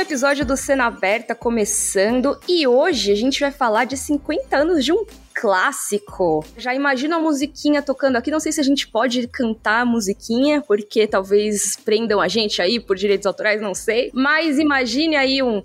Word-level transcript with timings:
Um 0.00 0.02
episódio 0.02 0.46
do 0.46 0.56
Cena 0.56 0.86
Aberta 0.86 1.34
começando 1.34 2.40
e 2.48 2.66
hoje 2.66 3.12
a 3.12 3.14
gente 3.14 3.38
vai 3.38 3.50
falar 3.50 3.84
de 3.84 3.98
50 3.98 4.56
anos 4.56 4.82
de 4.82 4.94
um 4.94 5.04
clássico. 5.34 6.42
Já 6.56 6.74
imagino 6.74 7.16
a 7.16 7.18
musiquinha 7.18 7.82
tocando 7.82 8.16
aqui. 8.16 8.30
Não 8.30 8.40
sei 8.40 8.50
se 8.50 8.58
a 8.58 8.64
gente 8.64 8.88
pode 8.88 9.28
cantar 9.28 9.82
a 9.82 9.84
musiquinha, 9.84 10.62
porque 10.62 11.06
talvez 11.06 11.76
prendam 11.84 12.18
a 12.18 12.28
gente 12.28 12.62
aí 12.62 12.80
por 12.80 12.96
direitos 12.96 13.26
autorais, 13.26 13.60
não 13.60 13.74
sei. 13.74 14.10
Mas 14.14 14.58
imagine 14.58 15.16
aí 15.16 15.42
um. 15.42 15.62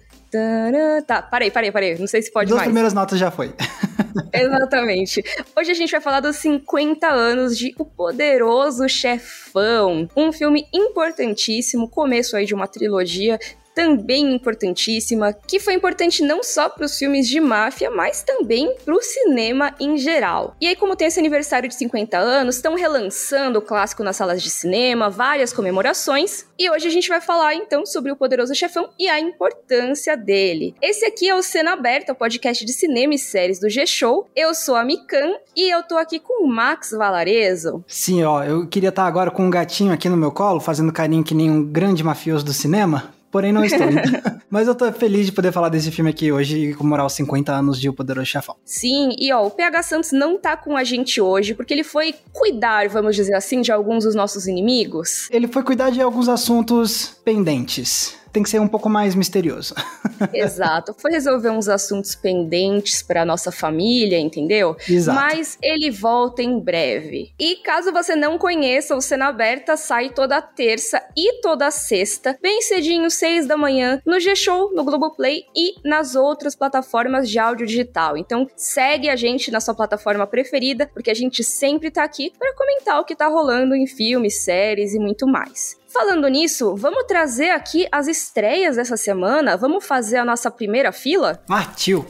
Tá, 1.07 1.21
parei, 1.21 1.49
parei, 1.49 1.71
parei. 1.71 1.97
Não 1.97 2.05
sei 2.05 2.21
se 2.21 2.29
pode 2.29 2.49
Duas 2.49 2.57
mais. 2.57 2.67
primeiras 2.67 2.93
notas 2.93 3.17
já 3.17 3.31
foi. 3.31 3.53
Exatamente. 4.33 5.23
Hoje 5.55 5.71
a 5.71 5.73
gente 5.73 5.91
vai 5.91 6.01
falar 6.01 6.19
dos 6.19 6.35
50 6.37 7.07
anos 7.07 7.57
de 7.57 7.73
O 7.77 7.85
Poderoso 7.85 8.87
Chefão, 8.87 10.09
um 10.15 10.31
filme 10.31 10.67
importantíssimo, 10.73 11.89
começo 11.89 12.35
aí 12.35 12.45
de 12.45 12.53
uma 12.53 12.67
trilogia 12.67 13.39
também 13.75 14.33
importantíssima, 14.33 15.33
que 15.33 15.59
foi 15.59 15.73
importante 15.73 16.23
não 16.23 16.41
só 16.41 16.69
para 16.69 16.85
os 16.85 16.97
filmes 16.97 17.27
de 17.27 17.41
máfia, 17.41 17.91
mas 17.91 18.23
também 18.23 18.73
para 18.85 18.95
o 18.95 19.01
cinema 19.01 19.75
em 19.79 19.97
geral. 19.97 20.55
E 20.61 20.67
aí, 20.67 20.75
como 20.75 20.95
tem 20.95 21.07
esse 21.07 21.19
aniversário 21.19 21.67
de 21.67 21.75
50 21.75 22.17
anos, 22.17 22.55
estão 22.55 22.75
relançando 22.75 23.59
o 23.59 23.61
clássico 23.61 24.03
nas 24.03 24.15
salas 24.15 24.41
de 24.41 24.49
cinema, 24.49 25.09
várias 25.09 25.51
comemorações, 25.51 26.45
e 26.57 26.69
hoje 26.69 26.87
a 26.87 26.91
gente 26.91 27.09
vai 27.09 27.19
falar 27.19 27.53
então 27.53 27.85
sobre 27.85 28.11
o 28.11 28.15
Poderoso 28.15 28.55
Chefão 28.55 28.89
e 28.97 29.09
a 29.09 29.19
importância 29.19 30.15
dele. 30.15 30.73
Esse 30.81 31.05
aqui 31.05 31.27
é 31.27 31.35
o 31.35 31.41
Cena 31.41 31.73
Aberta, 31.73 32.13
o 32.13 32.15
podcast 32.15 32.63
de 32.63 32.71
cinema 32.71 33.13
e 33.13 33.19
séries 33.19 33.59
do 33.59 33.69
G-Show. 33.69 34.29
Eu 34.33 34.55
sou 34.55 34.75
a 34.75 34.85
Mikan 34.85 35.33
e 35.55 35.69
eu 35.69 35.83
tô 35.83 35.97
aqui 35.97 36.17
com 36.17 36.45
o 36.45 36.47
Max 36.47 36.91
Valarezo. 36.91 37.83
Sim, 37.87 38.23
ó, 38.23 38.41
eu 38.43 38.65
queria 38.67 38.89
estar 38.89 39.05
agora 39.05 39.29
com 39.29 39.43
um 39.43 39.49
gatinho 39.49 39.91
aqui 39.91 40.07
no 40.07 40.15
meu 40.15 40.31
colo, 40.31 40.61
fazendo 40.61 40.93
carinho 40.93 41.23
que 41.23 41.35
nem 41.35 41.49
um 41.49 41.63
grande 41.63 42.03
mafioso 42.03 42.45
do 42.45 42.53
cinema, 42.53 43.14
porém 43.35 43.51
não 43.51 43.65
estou. 43.65 43.85
Mas 44.49 44.65
eu 44.65 44.73
tô 44.73 44.89
feliz 44.93 45.25
de 45.25 45.33
poder 45.33 45.51
falar 45.51 45.67
desse 45.67 45.91
filme 45.91 46.09
aqui 46.09 46.31
hoje 46.31 46.69
e 46.69 46.73
comemorar 46.73 47.05
os 47.05 47.11
50 47.11 47.51
anos 47.51 47.81
de 47.81 47.89
O 47.89 47.93
Poderoso 47.93 48.25
Chefão. 48.25 48.55
Sim, 48.63 49.13
e 49.19 49.29
ó, 49.33 49.45
o 49.45 49.51
PH 49.51 49.83
Santos 49.83 50.13
não 50.13 50.39
tá 50.39 50.55
com 50.55 50.77
a 50.77 50.85
gente 50.85 51.19
hoje 51.19 51.53
porque 51.53 51.73
ele 51.73 51.83
foi 51.83 52.15
cuidar, 52.31 52.87
vamos 52.87 53.13
dizer 53.13 53.33
assim, 53.33 53.59
de 53.59 53.73
alguns 53.73 54.05
dos 54.05 54.15
nossos 54.15 54.47
inimigos. 54.47 55.27
Ele 55.29 55.49
foi 55.49 55.63
cuidar 55.63 55.89
de 55.89 56.01
alguns 56.01 56.29
assuntos 56.29 57.17
pendentes 57.25 58.15
tem 58.35 58.43
que 58.43 58.49
ser 58.49 58.59
um 58.59 58.67
pouco 58.67 58.89
mais 58.89 59.15
misterioso. 59.15 59.73
Exato. 60.33 60.93
Foi 60.97 61.09
resolver 61.09 61.49
uns 61.51 61.69
assuntos 61.69 62.15
pendentes 62.15 63.01
para 63.01 63.23
nossa 63.23 63.49
família, 63.49 64.19
entendeu? 64.19 64.75
Exato. 64.89 65.17
Mas 65.17 65.57
ele 65.63 65.89
volta 65.89 66.43
em 66.43 66.59
breve. 66.59 67.31
E 67.39 67.55
caso 67.57 67.93
você 67.93 68.13
não 68.13 68.37
conheça, 68.37 68.93
o 68.93 68.99
Cena 68.99 69.27
Aberta 69.27 69.77
sai 69.77 70.09
toda 70.09 70.41
terça 70.41 71.01
e 71.15 71.39
toda 71.39 71.71
sexta, 71.71 72.37
bem 72.41 72.61
cedinho, 72.61 73.09
seis 73.09 73.47
da 73.47 73.55
manhã, 73.55 74.01
no 74.05 74.19
G-Show, 74.19 74.73
no 74.75 74.83
Globoplay 74.83 75.45
e 75.55 75.75
nas 75.87 76.13
outras 76.15 76.57
plataformas 76.57 77.29
de 77.29 77.39
áudio 77.39 77.65
digital. 77.65 78.17
Então, 78.17 78.49
segue 78.57 79.07
a 79.07 79.15
gente 79.15 79.49
na 79.49 79.61
sua 79.61 79.73
plataforma 79.73 80.27
preferida, 80.27 80.89
porque 80.93 81.09
a 81.09 81.15
gente 81.15 81.41
sempre 81.41 81.89
tá 81.89 82.03
aqui 82.03 82.33
para 82.37 82.53
comentar 82.53 82.99
o 82.99 83.05
que 83.05 83.15
tá 83.15 83.27
rolando 83.27 83.73
em 83.73 83.87
filmes, 83.87 84.43
séries 84.43 84.93
e 84.93 84.99
muito 84.99 85.25
mais. 85.25 85.77
Falando 85.95 86.27
nisso, 86.27 86.75
vamos 86.75 87.05
trazer 87.05 87.51
aqui 87.51 87.87
as 87.89 88.09
estreias 88.09 88.75
dessa 88.75 88.97
semana? 88.97 89.55
Vamos 89.55 89.87
fazer 89.87 90.17
a 90.17 90.25
nossa 90.25 90.51
primeira 90.51 90.91
fila? 90.91 91.41
Partiu! 91.47 92.05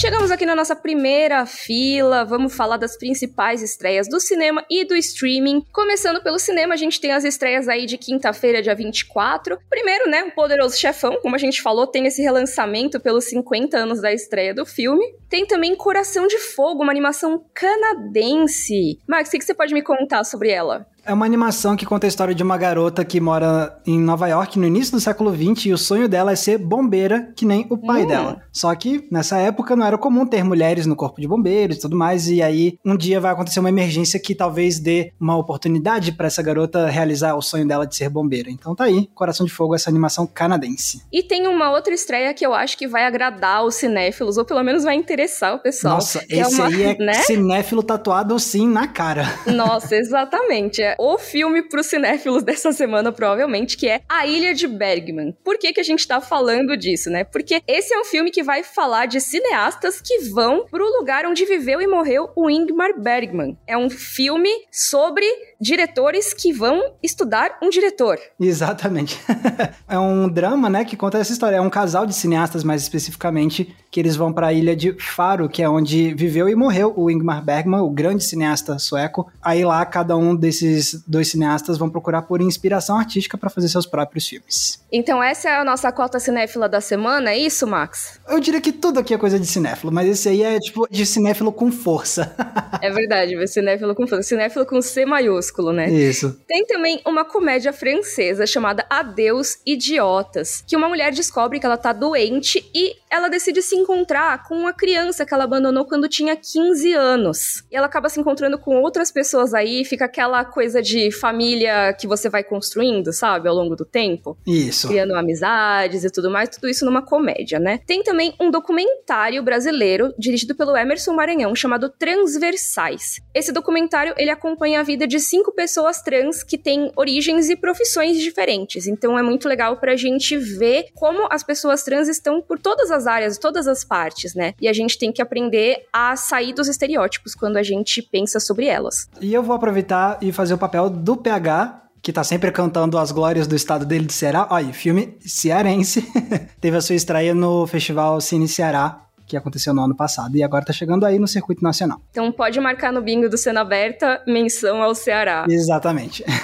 Chegamos 0.00 0.30
aqui 0.30 0.46
na 0.46 0.56
nossa 0.56 0.74
primeira 0.74 1.44
fila, 1.44 2.24
vamos 2.24 2.56
falar 2.56 2.78
das 2.78 2.96
principais 2.96 3.60
estreias 3.60 4.08
do 4.08 4.18
cinema 4.18 4.64
e 4.70 4.82
do 4.82 4.96
streaming. 4.96 5.62
Começando 5.70 6.22
pelo 6.22 6.38
cinema, 6.38 6.72
a 6.72 6.76
gente 6.78 6.98
tem 6.98 7.12
as 7.12 7.22
estreias 7.22 7.68
aí 7.68 7.84
de 7.84 7.98
quinta-feira, 7.98 8.62
dia 8.62 8.74
24. 8.74 9.58
Primeiro, 9.68 10.08
né, 10.08 10.24
o 10.24 10.30
Poderoso 10.30 10.74
Chefão, 10.78 11.18
como 11.20 11.34
a 11.34 11.38
gente 11.38 11.60
falou, 11.60 11.86
tem 11.86 12.06
esse 12.06 12.22
relançamento 12.22 12.98
pelos 12.98 13.26
50 13.26 13.76
anos 13.76 14.00
da 14.00 14.10
estreia 14.10 14.54
do 14.54 14.64
filme. 14.64 15.04
Tem 15.28 15.44
também 15.44 15.76
Coração 15.76 16.26
de 16.26 16.38
Fogo, 16.38 16.82
uma 16.82 16.92
animação 16.92 17.44
canadense. 17.52 18.98
Max, 19.06 19.28
o 19.28 19.32
que 19.32 19.44
você 19.44 19.52
pode 19.52 19.74
me 19.74 19.82
contar 19.82 20.24
sobre 20.24 20.48
ela? 20.48 20.86
É 21.04 21.12
uma 21.12 21.24
animação 21.26 21.76
que 21.76 21.86
conta 21.86 22.06
a 22.06 22.08
história 22.08 22.34
de 22.34 22.42
uma 22.42 22.56
garota 22.58 23.04
que 23.04 23.20
mora 23.20 23.78
em 23.86 23.98
Nova 23.98 24.28
York 24.28 24.58
no 24.58 24.66
início 24.66 24.92
do 24.92 25.00
século 25.00 25.34
XX 25.34 25.66
e 25.66 25.72
o 25.72 25.78
sonho 25.78 26.08
dela 26.08 26.32
é 26.32 26.36
ser 26.36 26.58
bombeira, 26.58 27.32
que 27.34 27.44
nem 27.46 27.66
o 27.70 27.76
pai 27.78 28.02
Hum. 28.04 28.06
dela. 28.06 28.40
Só 28.52 28.74
que 28.74 29.08
nessa 29.10 29.38
época 29.38 29.74
não 29.74 29.86
era 29.86 29.96
comum 29.98 30.26
ter 30.26 30.44
mulheres 30.44 30.86
no 30.86 30.94
corpo 30.94 31.20
de 31.20 31.26
bombeiros 31.26 31.76
e 31.76 31.80
tudo 31.80 31.96
mais, 31.96 32.28
e 32.28 32.42
aí 32.42 32.78
um 32.84 32.96
dia 32.96 33.18
vai 33.20 33.32
acontecer 33.32 33.60
uma 33.60 33.68
emergência 33.68 34.20
que 34.20 34.34
talvez 34.34 34.78
dê 34.78 35.12
uma 35.18 35.36
oportunidade 35.36 36.12
para 36.12 36.26
essa 36.26 36.42
garota 36.42 36.86
realizar 36.88 37.34
o 37.34 37.42
sonho 37.42 37.66
dela 37.66 37.86
de 37.86 37.96
ser 37.96 38.08
bombeira. 38.08 38.50
Então 38.50 38.74
tá 38.74 38.84
aí, 38.84 39.08
Coração 39.14 39.46
de 39.46 39.52
Fogo, 39.52 39.74
essa 39.74 39.88
animação 39.90 40.26
canadense. 40.26 41.02
E 41.12 41.22
tem 41.22 41.46
uma 41.46 41.70
outra 41.70 41.94
estreia 41.94 42.32
que 42.34 42.44
eu 42.44 42.54
acho 42.54 42.76
que 42.76 42.86
vai 42.86 43.04
agradar 43.04 43.64
os 43.64 43.74
cinéfilos, 43.74 44.36
ou 44.36 44.44
pelo 44.44 44.62
menos 44.62 44.84
vai 44.84 44.94
interessar 44.96 45.54
o 45.54 45.58
pessoal. 45.58 45.94
Nossa, 45.94 46.24
é 46.30 46.38
esse 46.40 46.54
uma- 46.54 46.66
aí 46.66 46.82
é 46.82 46.98
né? 46.98 47.14
cinéfilo 47.14 47.82
tatuado 47.82 48.38
sim 48.38 48.68
na 48.68 48.86
cara. 48.86 49.24
Nossa, 49.46 49.96
exatamente. 49.96 50.82
O 50.98 51.18
filme 51.18 51.62
pros 51.62 51.86
cinéfilos 51.86 52.42
dessa 52.44 52.72
semana, 52.72 53.12
provavelmente, 53.12 53.76
que 53.76 53.88
é 53.88 54.02
A 54.08 54.26
Ilha 54.26 54.54
de 54.54 54.66
Bergman. 54.66 55.36
Por 55.44 55.58
que, 55.58 55.72
que 55.72 55.80
a 55.80 55.84
gente 55.84 56.06
tá 56.06 56.20
falando 56.20 56.76
disso, 56.76 57.10
né? 57.10 57.24
Porque 57.24 57.62
esse 57.66 57.94
é 57.94 57.98
um 57.98 58.04
filme 58.04 58.30
que 58.30 58.42
vai 58.42 58.62
falar 58.62 59.06
de 59.06 59.20
cineastas 59.20 60.00
que 60.00 60.18
vão 60.30 60.66
pro 60.70 60.84
lugar 60.98 61.26
onde 61.26 61.44
viveu 61.44 61.80
e 61.80 61.86
morreu 61.86 62.30
o 62.36 62.50
Ingmar 62.50 62.98
Bergman. 62.98 63.56
É 63.66 63.76
um 63.76 63.90
filme 63.90 64.50
sobre 64.70 65.26
diretores 65.60 66.32
que 66.32 66.52
vão 66.52 66.94
estudar 67.02 67.58
um 67.62 67.68
diretor. 67.68 68.18
Exatamente. 68.38 69.20
é 69.88 69.98
um 69.98 70.28
drama, 70.28 70.70
né, 70.70 70.84
que 70.84 70.96
conta 70.96 71.18
essa 71.18 71.32
história. 71.32 71.56
É 71.56 71.60
um 71.60 71.70
casal 71.70 72.06
de 72.06 72.14
cineastas, 72.14 72.64
mais 72.64 72.82
especificamente, 72.82 73.74
que 73.90 74.00
eles 74.00 74.16
vão 74.16 74.32
para 74.32 74.48
a 74.48 74.52
ilha 74.52 74.74
de 74.74 74.92
Faro, 74.98 75.48
que 75.48 75.62
é 75.62 75.68
onde 75.68 76.14
viveu 76.14 76.48
e 76.48 76.54
morreu 76.54 76.94
o 76.96 77.10
Ingmar 77.10 77.44
Bergman, 77.44 77.80
o 77.80 77.90
grande 77.90 78.24
cineasta 78.24 78.78
sueco. 78.78 79.30
Aí 79.42 79.64
lá, 79.64 79.84
cada 79.84 80.16
um 80.16 80.34
desses 80.34 80.79
dois 81.06 81.28
cineastas 81.28 81.78
vão 81.78 81.88
procurar 81.88 82.22
por 82.22 82.40
inspiração 82.40 82.98
artística 82.98 83.36
para 83.36 83.50
fazer 83.50 83.68
seus 83.68 83.86
próprios 83.86 84.26
filmes. 84.26 84.82
Então, 84.92 85.22
essa 85.22 85.48
é 85.48 85.56
a 85.56 85.64
nossa 85.64 85.90
cota 85.92 86.18
cinéfila 86.18 86.68
da 86.68 86.80
semana, 86.80 87.30
é 87.30 87.38
isso, 87.38 87.66
Max? 87.66 88.20
Eu 88.28 88.40
diria 88.40 88.60
que 88.60 88.72
tudo 88.72 89.00
aqui 89.00 89.14
é 89.14 89.18
coisa 89.18 89.38
de 89.38 89.46
cinéfilo, 89.46 89.92
mas 89.92 90.08
esse 90.08 90.28
aí 90.28 90.42
é 90.42 90.58
tipo 90.58 90.86
de 90.90 91.06
cinéfilo 91.06 91.52
com 91.52 91.70
força. 91.70 92.34
É 92.82 92.90
verdade, 92.90 93.36
cinéfilo 93.46 93.94
com 93.94 94.06
cinéfilo 94.22 94.64
com 94.64 94.80
C 94.80 95.04
maiúsculo, 95.04 95.70
né? 95.70 95.90
Isso. 95.90 96.40
Tem 96.48 96.64
também 96.64 97.02
uma 97.06 97.26
comédia 97.26 97.74
francesa 97.74 98.46
chamada 98.46 98.86
Adeus 98.88 99.58
Idiotas, 99.66 100.64
que 100.66 100.76
uma 100.76 100.88
mulher 100.88 101.12
descobre 101.12 101.60
que 101.60 101.66
ela 101.66 101.76
tá 101.76 101.92
doente 101.92 102.64
e 102.74 102.94
ela 103.10 103.28
decide 103.28 103.60
se 103.60 103.76
encontrar 103.76 104.44
com 104.44 104.56
uma 104.56 104.72
criança 104.72 105.26
que 105.26 105.34
ela 105.34 105.44
abandonou 105.44 105.84
quando 105.84 106.08
tinha 106.08 106.36
15 106.36 106.92
anos. 106.92 107.64
E 107.70 107.76
ela 107.76 107.86
acaba 107.86 108.08
se 108.08 108.20
encontrando 108.20 108.58
com 108.58 108.80
outras 108.80 109.10
pessoas 109.10 109.52
aí, 109.52 109.84
fica 109.84 110.04
aquela 110.04 110.44
coisa 110.44 110.69
de 110.78 111.10
família 111.10 111.92
que 111.98 112.06
você 112.06 112.28
vai 112.28 112.44
construindo, 112.44 113.12
sabe, 113.12 113.48
ao 113.48 113.54
longo 113.54 113.74
do 113.74 113.84
tempo 113.84 114.36
Isso. 114.46 114.88
criando 114.88 115.14
amizades 115.14 116.04
e 116.04 116.10
tudo 116.10 116.30
mais, 116.30 116.48
tudo 116.48 116.68
isso 116.68 116.84
numa 116.84 117.02
comédia, 117.02 117.58
né? 117.58 117.80
Tem 117.86 118.02
também 118.02 118.34
um 118.40 118.50
documentário 118.50 119.42
brasileiro 119.42 120.14
dirigido 120.18 120.54
pelo 120.54 120.76
Emerson 120.76 121.12
Maranhão 121.12 121.54
chamado 121.54 121.88
Transversais. 121.88 123.20
Esse 123.34 123.52
documentário 123.52 124.14
ele 124.16 124.30
acompanha 124.30 124.80
a 124.80 124.82
vida 124.82 125.06
de 125.06 125.18
cinco 125.18 125.52
pessoas 125.52 126.02
trans 126.02 126.42
que 126.42 126.58
têm 126.58 126.92
origens 126.96 127.48
e 127.48 127.56
profissões 127.56 128.18
diferentes. 128.18 128.86
Então 128.86 129.18
é 129.18 129.22
muito 129.22 129.48
legal 129.48 129.76
pra 129.76 129.96
gente 129.96 130.36
ver 130.36 130.86
como 130.94 131.26
as 131.30 131.42
pessoas 131.42 131.82
trans 131.82 132.08
estão 132.08 132.40
por 132.40 132.58
todas 132.58 132.90
as 132.90 133.06
áreas, 133.06 133.38
todas 133.38 133.66
as 133.66 133.84
partes, 133.84 134.34
né? 134.34 134.54
E 134.60 134.68
a 134.68 134.72
gente 134.72 134.98
tem 134.98 135.12
que 135.12 135.22
aprender 135.22 135.86
a 135.92 136.16
sair 136.16 136.52
dos 136.52 136.68
estereótipos 136.68 137.34
quando 137.34 137.56
a 137.56 137.62
gente 137.62 138.02
pensa 138.02 138.40
sobre 138.40 138.66
elas. 138.66 139.08
E 139.20 139.32
eu 139.32 139.42
vou 139.42 139.54
aproveitar 139.54 140.18
e 140.20 140.32
fazer 140.32 140.54
o 140.54 140.58
papel 140.60 140.88
do 140.88 141.16
PH, 141.16 141.82
que 142.02 142.12
tá 142.12 142.22
sempre 142.22 142.50
cantando 142.52 142.96
as 142.98 143.10
glórias 143.10 143.46
do 143.46 143.56
estado 143.56 143.84
dele 143.84 144.06
de 144.06 144.12
Ceará. 144.12 144.46
Olha, 144.50 144.72
filme 144.72 145.16
cearense. 145.20 146.02
Teve 146.60 146.76
a 146.76 146.80
sua 146.80 146.94
estreia 146.94 147.34
no 147.34 147.66
Festival 147.66 148.20
Cine 148.20 148.46
Ceará, 148.46 149.00
que 149.26 149.36
aconteceu 149.36 149.74
no 149.74 149.82
ano 149.82 149.96
passado. 149.96 150.36
E 150.36 150.42
agora 150.42 150.64
tá 150.64 150.72
chegando 150.72 151.04
aí 151.04 151.18
no 151.18 151.28
circuito 151.28 151.62
nacional. 151.62 152.00
Então 152.10 152.30
pode 152.30 152.58
marcar 152.60 152.92
no 152.92 153.02
bingo 153.02 153.28
do 153.28 153.36
Cena 153.36 153.60
Aberta 153.60 154.22
menção 154.26 154.82
ao 154.82 154.94
Ceará. 154.94 155.46
Exatamente. 155.48 156.24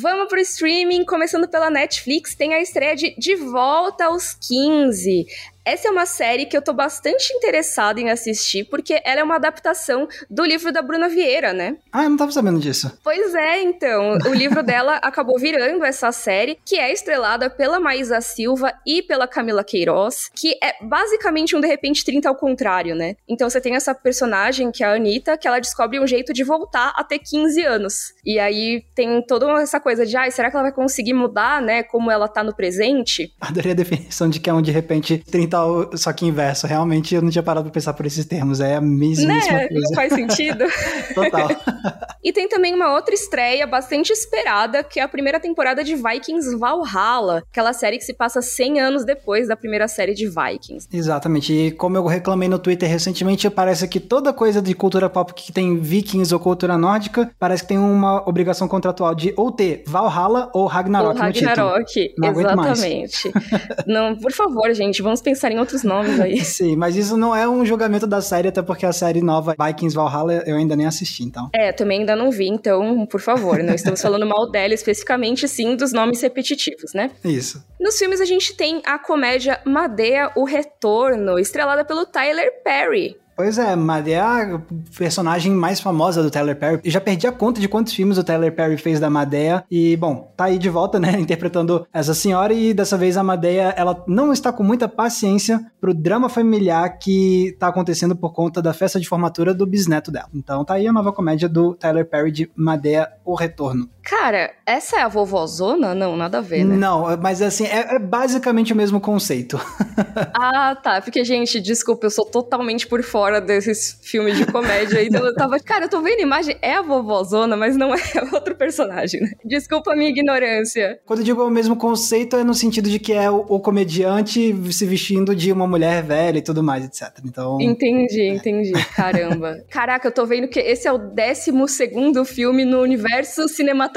Vamos 0.00 0.28
pro 0.28 0.40
streaming, 0.40 1.04
começando 1.04 1.46
pela 1.46 1.68
Netflix, 1.68 2.34
tem 2.34 2.54
a 2.54 2.62
estreia 2.62 2.96
de 2.96 3.14
De 3.18 3.36
Volta 3.36 4.06
aos 4.06 4.32
15. 4.34 5.26
Essa 5.64 5.88
é 5.88 5.90
uma 5.90 6.06
série 6.06 6.46
que 6.46 6.56
eu 6.56 6.62
tô 6.62 6.72
bastante 6.72 7.32
interessada 7.34 8.00
em 8.00 8.10
assistir, 8.10 8.64
porque 8.64 9.00
ela 9.04 9.20
é 9.20 9.22
uma 9.22 9.36
adaptação 9.36 10.08
do 10.30 10.44
livro 10.44 10.72
da 10.72 10.80
Bruna 10.80 11.08
Vieira, 11.08 11.52
né? 11.52 11.76
Ah, 11.92 12.04
eu 12.04 12.10
não 12.10 12.16
tava 12.16 12.32
sabendo 12.32 12.58
disso. 12.58 12.90
Pois 13.04 13.34
é, 13.34 13.60
então. 13.60 14.18
O 14.26 14.32
livro 14.32 14.62
dela 14.62 14.96
acabou 15.04 15.38
virando 15.38 15.84
essa 15.84 16.10
série, 16.12 16.58
que 16.64 16.76
é 16.76 16.90
estrelada 16.90 17.50
pela 17.50 17.78
Maísa 17.78 18.20
Silva 18.22 18.72
e 18.86 19.02
pela 19.02 19.28
Camila 19.28 19.62
Queiroz, 19.62 20.30
que 20.34 20.56
é 20.62 20.82
basicamente 20.82 21.54
um 21.54 21.60
De 21.60 21.66
Repente 21.66 22.04
30 22.04 22.28
ao 22.28 22.34
contrário, 22.34 22.94
né? 22.94 23.16
Então 23.28 23.48
você 23.48 23.60
tem 23.60 23.76
essa 23.76 23.94
personagem, 23.94 24.70
que 24.70 24.82
é 24.82 24.86
a 24.86 24.94
Anitta, 24.94 25.36
que 25.36 25.46
ela 25.46 25.60
descobre 25.60 26.00
um 26.00 26.06
jeito 26.06 26.32
de 26.32 26.42
voltar 26.42 26.94
a 26.96 27.04
ter 27.04 27.18
15 27.18 27.62
anos. 27.62 28.14
E 28.24 28.38
aí 28.38 28.82
tem 28.94 29.22
toda 29.26 29.50
essa 29.60 29.78
coisa 29.78 30.06
de, 30.06 30.16
ah, 30.16 30.30
será 30.30 30.50
que 30.50 30.56
ela 30.56 30.64
vai 30.64 30.72
conseguir 30.72 31.12
mudar, 31.12 31.60
né, 31.60 31.82
como 31.82 32.10
ela 32.10 32.28
tá 32.28 32.42
no 32.42 32.54
presente? 32.54 33.34
Adorei 33.40 33.72
a 33.72 33.74
definição 33.74 34.28
de 34.28 34.40
que 34.40 34.48
é 34.48 34.54
um 34.54 34.62
De 34.62 34.70
Repente 34.70 35.18
30 35.18 35.49
só 35.94 36.12
que 36.12 36.26
inverso. 36.26 36.66
Realmente 36.66 37.14
eu 37.14 37.22
não 37.22 37.30
tinha 37.30 37.42
parado 37.42 37.64
pra 37.64 37.72
pensar 37.72 37.92
por 37.94 38.06
esses 38.06 38.24
termos. 38.24 38.60
É 38.60 38.76
a 38.76 38.80
mesmíssima 38.80 39.34
né? 39.34 39.68
coisa. 39.68 39.86
Não 39.88 39.94
faz 39.94 40.12
sentido? 40.12 40.64
Total. 41.14 41.48
e 42.22 42.32
tem 42.32 42.48
também 42.48 42.74
uma 42.74 42.94
outra 42.94 43.14
estreia 43.14 43.66
bastante 43.66 44.12
esperada, 44.12 44.82
que 44.82 45.00
é 45.00 45.02
a 45.02 45.08
primeira 45.08 45.40
temporada 45.40 45.82
de 45.82 45.94
Vikings 45.94 46.56
Valhalla, 46.56 47.42
aquela 47.50 47.72
série 47.72 47.98
que 47.98 48.04
se 48.04 48.14
passa 48.14 48.42
100 48.42 48.80
anos 48.80 49.04
depois 49.04 49.48
da 49.48 49.56
primeira 49.56 49.88
série 49.88 50.14
de 50.14 50.26
Vikings. 50.26 50.88
Exatamente. 50.92 51.52
E 51.52 51.70
como 51.70 51.96
eu 51.96 52.06
reclamei 52.06 52.48
no 52.48 52.58
Twitter 52.58 52.88
recentemente, 52.88 53.48
parece 53.50 53.88
que 53.88 54.00
toda 54.00 54.32
coisa 54.32 54.60
de 54.60 54.74
cultura 54.74 55.08
pop 55.08 55.32
que 55.34 55.52
tem 55.52 55.78
Vikings 55.78 56.32
ou 56.34 56.40
cultura 56.40 56.76
nórdica, 56.76 57.30
parece 57.38 57.62
que 57.62 57.68
tem 57.68 57.78
uma 57.78 58.28
obrigação 58.28 58.68
contratual 58.68 59.14
de 59.14 59.32
ou 59.36 59.50
ter 59.50 59.82
Valhalla 59.86 60.50
ou 60.52 60.66
Ragnarok, 60.66 61.16
ou 61.16 61.22
Ragnarok, 61.22 61.78
no 61.78 61.84
título. 61.84 62.18
Não 62.18 62.40
exatamente. 62.40 63.32
não, 63.86 64.16
por 64.16 64.32
favor, 64.32 64.72
gente, 64.74 65.02
vamos 65.02 65.20
pensar 65.20 65.50
em 65.50 65.58
outros 65.58 65.82
nomes 65.82 66.20
aí. 66.20 66.40
Sim, 66.44 66.76
mas 66.76 66.96
isso 66.96 67.16
não 67.16 67.34
é 67.34 67.48
um 67.48 67.64
julgamento 67.64 68.06
da 68.06 68.20
série, 68.20 68.48
até 68.48 68.62
porque 68.62 68.84
a 68.84 68.92
série 68.92 69.22
nova 69.22 69.54
Vikings 69.58 69.94
Valhalla 69.94 70.42
eu 70.46 70.56
ainda 70.56 70.76
nem 70.76 70.86
assisti, 70.86 71.22
então. 71.22 71.48
É, 71.54 71.72
também 71.72 72.04
ainda 72.10 72.16
não 72.16 72.30
vi, 72.30 72.48
então, 72.48 73.06
por 73.06 73.20
favor, 73.20 73.62
não 73.62 73.74
estamos 73.74 74.00
falando 74.02 74.26
mal 74.26 74.50
dela 74.50 74.74
especificamente, 74.74 75.46
sim, 75.46 75.76
dos 75.76 75.92
nomes 75.92 76.20
repetitivos, 76.20 76.92
né? 76.92 77.10
Isso. 77.24 77.64
Nos 77.78 77.98
filmes 77.98 78.20
a 78.20 78.24
gente 78.24 78.54
tem 78.54 78.82
a 78.84 78.98
comédia 78.98 79.60
Madeia, 79.64 80.32
o 80.36 80.44
Retorno, 80.44 81.38
estrelada 81.38 81.84
pelo 81.84 82.06
Tyler 82.06 82.62
Perry. 82.62 83.16
Pois 83.40 83.56
é, 83.56 83.74
Madeia 83.74 84.16
é 84.18 84.54
a 84.54 84.60
personagem 84.98 85.50
mais 85.50 85.80
famosa 85.80 86.22
do 86.22 86.30
Tyler 86.30 86.54
Perry. 86.54 86.78
Eu 86.84 86.90
já 86.90 87.00
perdi 87.00 87.26
a 87.26 87.32
conta 87.32 87.58
de 87.58 87.68
quantos 87.68 87.94
filmes 87.94 88.18
o 88.18 88.22
Tyler 88.22 88.54
Perry 88.54 88.76
fez 88.76 89.00
da 89.00 89.08
Madeia. 89.08 89.64
E, 89.70 89.96
bom, 89.96 90.30
tá 90.36 90.44
aí 90.44 90.58
de 90.58 90.68
volta, 90.68 91.00
né? 91.00 91.12
Interpretando 91.18 91.86
essa 91.90 92.12
senhora. 92.12 92.52
E 92.52 92.74
dessa 92.74 92.98
vez 92.98 93.16
a 93.16 93.22
Madeia, 93.22 93.72
ela 93.78 94.04
não 94.06 94.30
está 94.30 94.52
com 94.52 94.62
muita 94.62 94.86
paciência 94.86 95.58
pro 95.80 95.94
drama 95.94 96.28
familiar 96.28 96.98
que 96.98 97.56
tá 97.58 97.68
acontecendo 97.68 98.14
por 98.14 98.34
conta 98.34 98.60
da 98.60 98.74
festa 98.74 99.00
de 99.00 99.08
formatura 99.08 99.54
do 99.54 99.66
bisneto 99.66 100.10
dela. 100.10 100.28
Então 100.34 100.62
tá 100.62 100.74
aí 100.74 100.86
a 100.86 100.92
nova 100.92 101.10
comédia 101.10 101.48
do 101.48 101.74
Tyler 101.74 102.04
Perry 102.04 102.30
de 102.30 102.50
Madeia, 102.54 103.08
O 103.24 103.34
Retorno. 103.34 103.88
Cara, 104.02 104.52
essa 104.66 104.96
é 104.96 105.02
a 105.02 105.08
vovozona? 105.08 105.94
Não, 105.94 106.16
nada 106.16 106.38
a 106.38 106.40
ver, 106.40 106.64
né? 106.64 106.76
Não, 106.76 107.16
mas 107.18 107.42
assim, 107.42 107.64
é, 107.64 107.96
é 107.96 107.98
basicamente 107.98 108.72
o 108.72 108.76
mesmo 108.76 109.00
conceito. 109.00 109.60
ah, 110.34 110.74
tá. 110.74 111.00
Porque, 111.00 111.24
gente, 111.24 111.60
desculpa, 111.60 112.06
eu 112.06 112.10
sou 112.10 112.24
totalmente 112.24 112.86
por 112.86 113.02
fora 113.02 113.40
desses 113.40 113.98
filmes 114.02 114.36
de 114.36 114.46
comédia. 114.46 115.02
Então 115.02 115.24
eu 115.24 115.34
tava, 115.34 115.58
cara, 115.60 115.84
eu 115.84 115.88
tô 115.88 116.00
vendo 116.00 116.20
a 116.20 116.22
imagem, 116.22 116.56
é 116.62 116.74
a 116.74 116.82
vovózona, 116.82 117.56
mas 117.56 117.76
não 117.76 117.94
é 117.94 117.98
outro 118.32 118.54
personagem, 118.54 119.20
né? 119.20 119.32
Desculpa 119.44 119.92
a 119.92 119.96
minha 119.96 120.10
ignorância. 120.10 120.98
Quando 121.04 121.20
eu 121.20 121.24
digo 121.24 121.44
o 121.44 121.50
mesmo 121.50 121.76
conceito, 121.76 122.36
é 122.36 122.44
no 122.44 122.54
sentido 122.54 122.88
de 122.88 122.98
que 122.98 123.12
é 123.12 123.30
o, 123.30 123.44
o 123.48 123.60
comediante 123.60 124.54
se 124.72 124.86
vestindo 124.86 125.34
de 125.34 125.52
uma 125.52 125.66
mulher 125.66 126.02
velha 126.02 126.38
e 126.38 126.42
tudo 126.42 126.62
mais, 126.62 126.84
etc. 126.84 127.18
Então. 127.24 127.60
Entendi, 127.60 128.28
entendi. 128.28 128.72
Caramba. 128.94 129.62
Caraca, 129.68 130.08
eu 130.08 130.12
tô 130.12 130.24
vendo 130.24 130.48
que 130.48 130.58
esse 130.58 130.88
é 130.88 130.92
o 130.92 130.98
12 130.98 131.68
segundo 131.68 132.24
filme 132.24 132.64
no 132.64 132.80
universo 132.80 133.48
cinematográfico. 133.48 133.89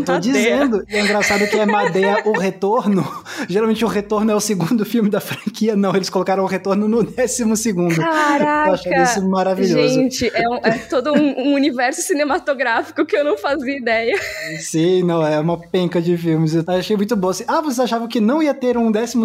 Eu 0.00 0.04
tô 0.04 0.12
Madeira. 0.12 0.38
dizendo. 0.38 0.84
E 0.88 0.96
é 0.96 1.00
engraçado 1.00 1.46
que 1.48 1.58
é 1.58 1.66
Madeira 1.66 2.22
o 2.24 2.38
Retorno. 2.38 3.06
Geralmente 3.48 3.84
o 3.84 3.88
Retorno 3.88 4.30
é 4.30 4.34
o 4.34 4.40
segundo 4.40 4.84
filme 4.84 5.10
da 5.10 5.20
franquia. 5.20 5.76
Não, 5.76 5.94
eles 5.94 6.10
colocaram 6.10 6.42
o 6.44 6.46
Retorno 6.46 6.88
no 6.88 7.02
décimo 7.02 7.56
segundo. 7.56 7.96
Caraca. 7.96 8.68
Eu 8.68 8.74
achei 8.74 8.92
isso 9.02 9.28
maravilhoso. 9.28 9.94
Gente, 9.94 10.30
é, 10.34 10.48
um, 10.48 10.56
é 10.56 10.78
todo 10.78 11.12
um, 11.12 11.48
um, 11.48 11.54
universo 11.54 12.02
cinematográfico 12.02 13.04
que 13.04 13.16
eu 13.16 13.24
não 13.24 13.36
fazia 13.36 13.76
ideia. 13.76 14.16
Sim, 14.60 15.02
não, 15.02 15.26
é 15.26 15.38
uma 15.38 15.58
penca 15.58 16.00
de 16.00 16.16
filmes. 16.16 16.54
Eu 16.54 16.64
achei 16.66 16.96
muito 16.96 17.16
bom. 17.16 17.28
Assim, 17.28 17.44
ah, 17.48 17.60
vocês 17.60 17.80
achavam 17.80 18.08
que 18.08 18.20
não 18.20 18.42
ia 18.42 18.54
ter 18.54 18.76
um 18.76 18.90
12 18.90 19.16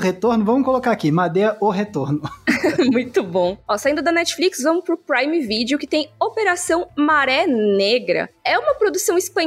retorno? 0.00 0.44
Vamos 0.44 0.64
colocar 0.64 0.90
aqui, 0.92 1.10
Madeira 1.10 1.56
o 1.60 1.70
Retorno. 1.70 2.22
muito 2.92 3.22
bom. 3.22 3.56
Ó, 3.66 3.76
saindo 3.76 4.02
da 4.02 4.12
Netflix, 4.12 4.62
vamos 4.62 4.84
pro 4.84 4.96
Prime 4.96 5.40
Video, 5.40 5.78
que 5.78 5.86
tem 5.86 6.10
Operação 6.20 6.88
Maré 6.96 7.46
Negra. 7.46 8.28
É 8.44 8.58
uma 8.58 8.74
produção 8.74 9.16
espanhola, 9.16 9.39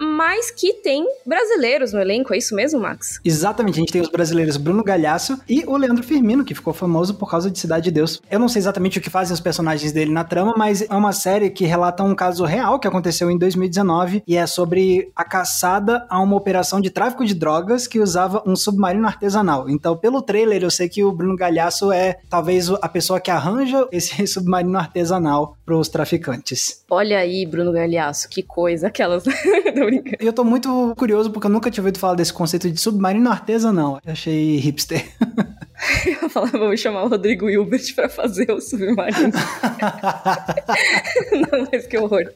mas 0.00 0.50
que 0.50 0.74
tem 0.74 1.04
brasileiros 1.24 1.92
no 1.92 2.00
elenco, 2.00 2.34
é 2.34 2.38
isso 2.38 2.54
mesmo, 2.54 2.80
Max? 2.80 3.20
Exatamente, 3.24 3.74
a 3.74 3.80
gente 3.80 3.92
tem 3.92 4.02
os 4.02 4.10
brasileiros 4.10 4.56
Bruno 4.56 4.82
Galhaço 4.82 5.40
e 5.48 5.64
o 5.66 5.76
Leandro 5.76 6.02
Firmino, 6.02 6.44
que 6.44 6.54
ficou 6.54 6.72
famoso 6.72 7.14
por 7.14 7.30
causa 7.30 7.50
de 7.50 7.58
Cidade 7.58 7.84
de 7.84 7.90
Deus. 7.90 8.20
Eu 8.30 8.38
não 8.38 8.48
sei 8.48 8.60
exatamente 8.60 8.98
o 8.98 9.00
que 9.00 9.10
fazem 9.10 9.34
os 9.34 9.40
personagens 9.40 9.92
dele 9.92 10.12
na 10.12 10.24
trama, 10.24 10.54
mas 10.56 10.82
é 10.82 10.94
uma 10.94 11.12
série 11.12 11.50
que 11.50 11.64
relata 11.64 12.02
um 12.02 12.14
caso 12.14 12.44
real 12.44 12.78
que 12.78 12.88
aconteceu 12.88 13.30
em 13.30 13.38
2019 13.38 14.22
e 14.26 14.36
é 14.36 14.46
sobre 14.46 15.10
a 15.14 15.24
caçada 15.24 16.06
a 16.08 16.20
uma 16.20 16.36
operação 16.36 16.80
de 16.80 16.90
tráfico 16.90 17.24
de 17.24 17.34
drogas 17.34 17.86
que 17.86 18.00
usava 18.00 18.42
um 18.46 18.56
submarino 18.56 19.06
artesanal. 19.06 19.68
Então, 19.68 19.96
pelo 19.96 20.22
trailer, 20.22 20.62
eu 20.62 20.70
sei 20.70 20.88
que 20.88 21.04
o 21.04 21.12
Bruno 21.12 21.36
Galhaço 21.36 21.92
é 21.92 22.18
talvez 22.28 22.70
a 22.70 22.88
pessoa 22.88 23.20
que 23.20 23.30
arranja 23.30 23.86
esse 23.92 24.26
submarino 24.26 24.78
artesanal 24.78 25.56
para 25.64 25.76
os 25.76 25.88
traficantes. 25.88 26.84
Olha 26.90 27.18
aí, 27.18 27.46
Bruno 27.46 27.72
Galhaço, 27.72 28.28
que 28.28 28.42
coisa, 28.42 28.88
aquelas. 28.88 29.24
tô 29.74 29.84
brincando. 29.84 30.16
Eu 30.20 30.32
tô 30.32 30.44
muito 30.44 30.94
curioso 30.96 31.30
porque 31.30 31.46
eu 31.46 31.50
nunca 31.50 31.70
tinha 31.70 31.82
ouvido 31.82 31.98
falar 31.98 32.14
desse 32.14 32.32
conceito 32.32 32.70
de 32.70 32.80
submarino 32.80 33.30
artesanal. 33.30 34.00
Eu 34.04 34.12
achei 34.12 34.56
hipster. 34.56 35.04
Eu 36.22 36.28
falava, 36.28 36.58
vamos 36.58 36.78
chamar 36.78 37.04
o 37.04 37.08
Rodrigo 37.08 37.48
Hilbert 37.48 37.94
pra 37.94 38.08
fazer 38.08 38.50
o 38.52 38.60
submarino. 38.60 39.32
não, 41.32 41.68
mas 41.72 41.86
que 41.86 41.96
horror. 41.96 42.30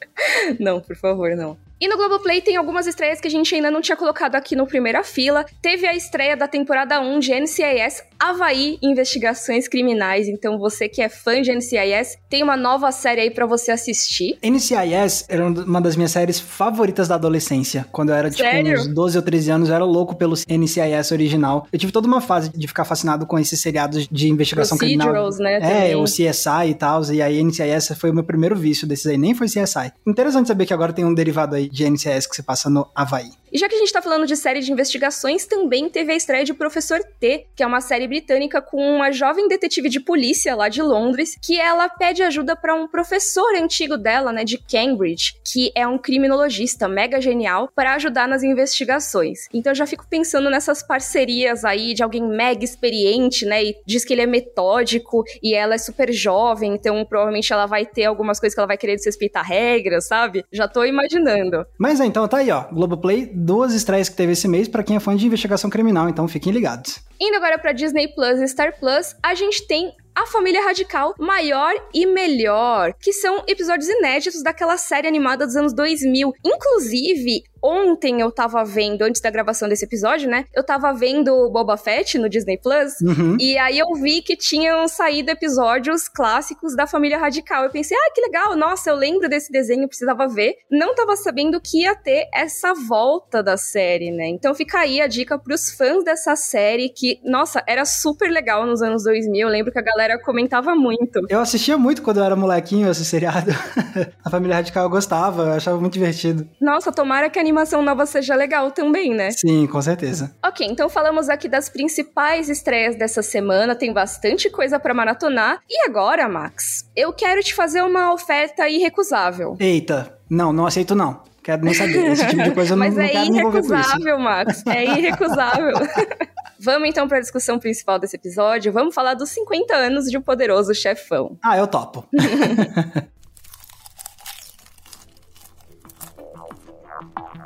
Não, 0.59 0.81
por 0.81 0.95
favor, 0.95 1.35
não. 1.35 1.55
E 1.79 1.89
no 1.89 1.97
Globoplay 1.97 2.39
tem 2.41 2.55
algumas 2.55 2.87
estreias 2.87 3.19
que 3.19 3.27
a 3.27 3.31
gente 3.31 3.53
ainda 3.53 3.69
não 3.69 3.81
tinha 3.81 3.97
colocado 3.97 4.35
aqui 4.35 4.55
no 4.55 4.65
primeira 4.65 5.03
fila. 5.03 5.45
Teve 5.61 5.85
a 5.85 5.93
estreia 5.93 6.37
da 6.37 6.47
temporada 6.47 7.01
1 7.01 7.19
de 7.19 7.33
NCIS 7.33 8.01
Havaí 8.17 8.77
Investigações 8.81 9.67
Criminais. 9.67 10.29
Então 10.29 10.57
você 10.57 10.87
que 10.87 11.01
é 11.01 11.09
fã 11.09 11.41
de 11.41 11.51
NCIS, 11.51 12.17
tem 12.29 12.43
uma 12.43 12.55
nova 12.55 12.91
série 12.93 13.21
aí 13.21 13.29
para 13.29 13.45
você 13.45 13.71
assistir. 13.71 14.37
NCIS 14.41 15.25
era 15.27 15.45
uma 15.45 15.81
das 15.81 15.97
minhas 15.97 16.11
séries 16.11 16.39
favoritas 16.39 17.09
da 17.09 17.15
adolescência. 17.15 17.85
Quando 17.91 18.09
eu 18.09 18.15
era 18.15 18.29
tipo 18.29 18.49
Sério? 18.49 18.79
uns 18.79 18.87
12 18.87 19.17
ou 19.17 19.23
13 19.23 19.51
anos, 19.51 19.69
eu 19.69 19.75
era 19.75 19.83
louco 19.83 20.15
pelo 20.15 20.33
NCIS 20.47 21.11
original. 21.11 21.67
Eu 21.73 21.77
tive 21.77 21.91
toda 21.91 22.07
uma 22.07 22.21
fase 22.21 22.49
de 22.57 22.67
ficar 22.67 22.85
fascinado 22.85 23.25
com 23.25 23.37
esses 23.37 23.59
seriados 23.59 24.07
de 24.09 24.29
investigação 24.29 24.77
criminal. 24.77 25.29
né? 25.39 25.55
É, 25.55 25.59
também. 25.59 25.95
o 25.95 26.05
CSI 26.05 26.69
e 26.69 26.73
tal. 26.73 27.03
E 27.11 27.21
aí 27.21 27.43
NCIS 27.43 27.97
foi 27.97 28.11
o 28.11 28.13
meu 28.13 28.23
primeiro 28.23 28.55
vício 28.55 28.87
desses 28.87 29.07
aí. 29.07 29.17
Nem 29.17 29.35
foi 29.35 29.47
CSI. 29.47 29.91
Interessante 30.07 30.47
saber 30.47 30.65
que 30.65 30.73
agora 30.73 30.93
tem 30.93 31.03
um 31.03 31.13
derivado 31.13 31.55
aí 31.55 31.64
de 31.69 32.27
que 32.27 32.35
se 32.35 32.43
passa 32.43 32.69
no 32.69 32.91
Havaí. 32.95 33.31
E 33.55 33.57
já 33.57 33.69
que 33.69 33.75
a 33.75 33.77
gente 33.77 33.93
tá 33.93 34.01
falando 34.01 34.27
de 34.27 34.35
série 34.35 34.59
de 34.59 34.69
investigações, 34.69 35.45
também 35.45 35.87
teve 35.87 36.11
a 36.11 36.15
estreia 36.17 36.43
de 36.43 36.53
Professor 36.53 36.99
T, 37.21 37.47
que 37.55 37.63
é 37.63 37.65
uma 37.65 37.79
série 37.79 38.05
britânica 38.05 38.61
com 38.61 38.97
uma 38.97 39.13
jovem 39.13 39.47
detetive 39.47 39.87
de 39.87 40.01
polícia 40.01 40.53
lá 40.53 40.67
de 40.67 40.81
Londres, 40.81 41.37
que 41.41 41.57
ela 41.57 41.87
pede 41.87 42.21
ajuda 42.21 42.53
para 42.53 42.75
um 42.75 42.85
professor 42.85 43.55
antigo 43.55 43.95
dela, 43.95 44.33
né, 44.33 44.43
de 44.43 44.57
Cambridge, 44.57 45.35
que 45.41 45.71
é 45.73 45.87
um 45.87 45.97
criminologista 45.97 46.89
mega 46.89 47.21
genial, 47.21 47.69
para 47.73 47.93
ajudar 47.93 48.27
nas 48.27 48.43
investigações. 48.43 49.47
Então 49.53 49.71
eu 49.71 49.75
já 49.75 49.87
fico 49.87 50.05
pensando 50.05 50.49
nessas 50.49 50.83
parcerias 50.83 51.63
aí 51.63 51.93
de 51.93 52.03
alguém 52.03 52.27
mega 52.27 52.65
experiente, 52.65 53.45
né, 53.45 53.63
e 53.63 53.75
diz 53.85 54.03
que 54.03 54.11
ele 54.11 54.23
é 54.23 54.27
metódico 54.27 55.23
e 55.41 55.53
ela 55.53 55.75
é 55.75 55.77
super 55.77 56.11
jovem, 56.11 56.73
então 56.73 57.05
provavelmente 57.05 57.53
ela 57.53 57.67
vai 57.67 57.85
ter 57.85 58.03
algumas 58.03 58.37
coisas 58.37 58.53
que 58.53 58.59
ela 58.59 58.67
vai 58.67 58.77
querer 58.77 58.97
desrespeitar 58.97 59.45
regras, 59.45 60.09
sabe? 60.09 60.43
Já 60.51 60.67
tô 60.67 60.83
imaginando. 60.83 61.65
Mas 61.79 62.01
é, 62.01 62.05
então 62.05 62.27
tá 62.27 62.39
aí, 62.39 62.51
ó, 62.51 62.65
Globoplay 62.69 63.44
duas 63.45 63.75
estreias 63.75 64.09
que 64.09 64.15
teve 64.15 64.33
esse 64.33 64.47
mês 64.47 64.67
para 64.67 64.83
quem 64.83 64.95
é 64.95 64.99
fã 64.99 65.15
de 65.15 65.25
investigação 65.25 65.69
criminal, 65.69 66.09
então 66.09 66.27
fiquem 66.27 66.51
ligados. 66.51 66.99
Indo 67.21 67.37
agora 67.37 67.59
para 67.59 67.71
Disney 67.71 68.07
Plus 68.07 68.39
e 68.39 68.47
Star 68.47 68.77
Plus, 68.79 69.15
a 69.21 69.35
gente 69.35 69.67
tem 69.67 69.93
a 70.15 70.25
Família 70.25 70.63
Radical 70.63 71.13
Maior 71.19 71.73
e 71.93 72.05
Melhor, 72.05 72.93
que 72.99 73.13
são 73.13 73.43
episódios 73.47 73.87
inéditos 73.87 74.41
daquela 74.41 74.77
série 74.77 75.07
animada 75.07 75.45
dos 75.45 75.55
anos 75.55 75.73
2000. 75.73 76.33
Inclusive, 76.43 77.43
ontem 77.65 78.21
eu 78.21 78.31
tava 78.31 78.63
vendo, 78.63 79.01
antes 79.01 79.21
da 79.21 79.29
gravação 79.29 79.67
desse 79.67 79.85
episódio, 79.85 80.29
né? 80.29 80.45
Eu 80.53 80.63
tava 80.63 80.93
vendo 80.93 81.49
Boba 81.49 81.75
Fett 81.77 82.17
no 82.19 82.29
Disney 82.29 82.57
Plus. 82.57 83.01
Uhum. 83.01 83.37
E 83.39 83.57
aí 83.57 83.79
eu 83.79 83.93
vi 83.95 84.21
que 84.21 84.37
tinham 84.37 84.87
saído 84.87 85.31
episódios 85.31 86.07
clássicos 86.07 86.75
da 86.75 86.85
família 86.85 87.17
radical. 87.17 87.63
Eu 87.63 87.71
pensei, 87.71 87.97
ah, 87.97 88.11
que 88.13 88.21
legal, 88.21 88.55
nossa, 88.55 88.89
eu 88.89 88.95
lembro 88.95 89.27
desse 89.27 89.51
desenho, 89.51 89.87
precisava 89.87 90.27
ver. 90.27 90.55
Não 90.69 90.93
tava 90.93 91.15
sabendo 91.15 91.59
que 91.59 91.81
ia 91.81 91.95
ter 91.95 92.27
essa 92.33 92.73
volta 92.73 93.41
da 93.41 93.57
série, 93.57 94.11
né? 94.11 94.27
Então 94.27 94.53
fica 94.53 94.79
aí 94.79 95.01
a 95.01 95.07
dica 95.07 95.39
pros 95.39 95.71
fãs 95.71 96.03
dessa 96.03 96.35
série 96.35 96.89
que, 96.89 97.19
nossa, 97.23 97.63
era 97.67 97.85
super 97.85 98.29
legal 98.29 98.65
nos 98.65 98.81
anos 98.81 99.03
2000. 99.03 99.47
Eu 99.47 99.51
lembro 99.51 99.71
que 99.71 99.79
a 99.79 99.83
galera 99.83 100.19
comentava 100.21 100.75
muito. 100.75 101.21
Eu 101.29 101.39
assistia 101.39 101.77
muito 101.77 102.01
quando 102.01 102.17
eu 102.17 102.23
era 102.23 102.35
molequinho 102.35 102.89
esse 102.89 103.05
seriado. 103.05 103.51
a 104.23 104.29
família 104.29 104.57
radical 104.57 104.83
eu 104.83 104.89
gostava, 104.89 105.43
eu 105.43 105.53
achava 105.53 105.79
muito 105.79 105.93
divertido. 105.93 106.47
Nossa, 106.59 106.91
tomara 106.91 107.29
que 107.29 107.39
a 107.39 107.43
animação 107.55 107.81
nova 107.81 108.05
seja 108.05 108.35
legal 108.35 108.69
também, 108.71 109.13
né? 109.13 109.31
Sim, 109.31 109.65
com 109.65 109.81
certeza. 109.81 110.35
Ok, 110.45 110.67
então 110.67 110.89
falamos 110.89 111.29
aqui 111.29 111.47
das 111.47 111.69
principais 111.69 112.49
estreias 112.49 112.97
dessa 112.97 113.21
semana, 113.21 113.73
tem 113.73 113.93
bastante 113.93 114.49
coisa 114.49 114.77
para 114.77 114.93
maratonar. 114.93 115.59
E 115.69 115.85
agora, 115.85 116.27
Max, 116.27 116.89
eu 116.95 117.13
quero 117.13 117.41
te 117.41 117.53
fazer 117.55 117.81
uma 117.81 118.13
oferta 118.13 118.67
irrecusável. 118.67 119.55
Eita, 119.57 120.19
não, 120.29 120.51
não 120.51 120.65
aceito 120.65 120.93
não. 120.93 121.23
Quero 121.41 121.63
nem 121.63 121.73
saber. 121.73 122.11
Esse 122.11 122.27
tipo 122.27 122.43
de 122.43 122.51
coisa 122.51 122.73
eu 122.73 122.75
não, 122.77 122.85
Mas 122.85 122.95
não 122.95 123.03
é 123.03 123.09
quero 123.09 123.33
irrecusável, 123.33 124.19
Max. 124.19 124.63
É 124.67 124.83
irrecusável. 124.83 125.73
Vamos 126.59 126.89
então 126.89 127.07
para 127.07 127.19
a 127.19 127.21
discussão 127.21 127.59
principal 127.59 127.99
desse 127.99 128.15
episódio. 128.15 128.73
Vamos 128.73 128.95
falar 128.95 129.13
dos 129.13 129.29
50 129.29 129.75
anos 129.75 130.05
de 130.05 130.17
um 130.17 130.21
poderoso 130.21 130.73
chefão. 130.73 131.37
Ah, 131.43 131.57
eu 131.57 131.67
topo. 131.67 132.05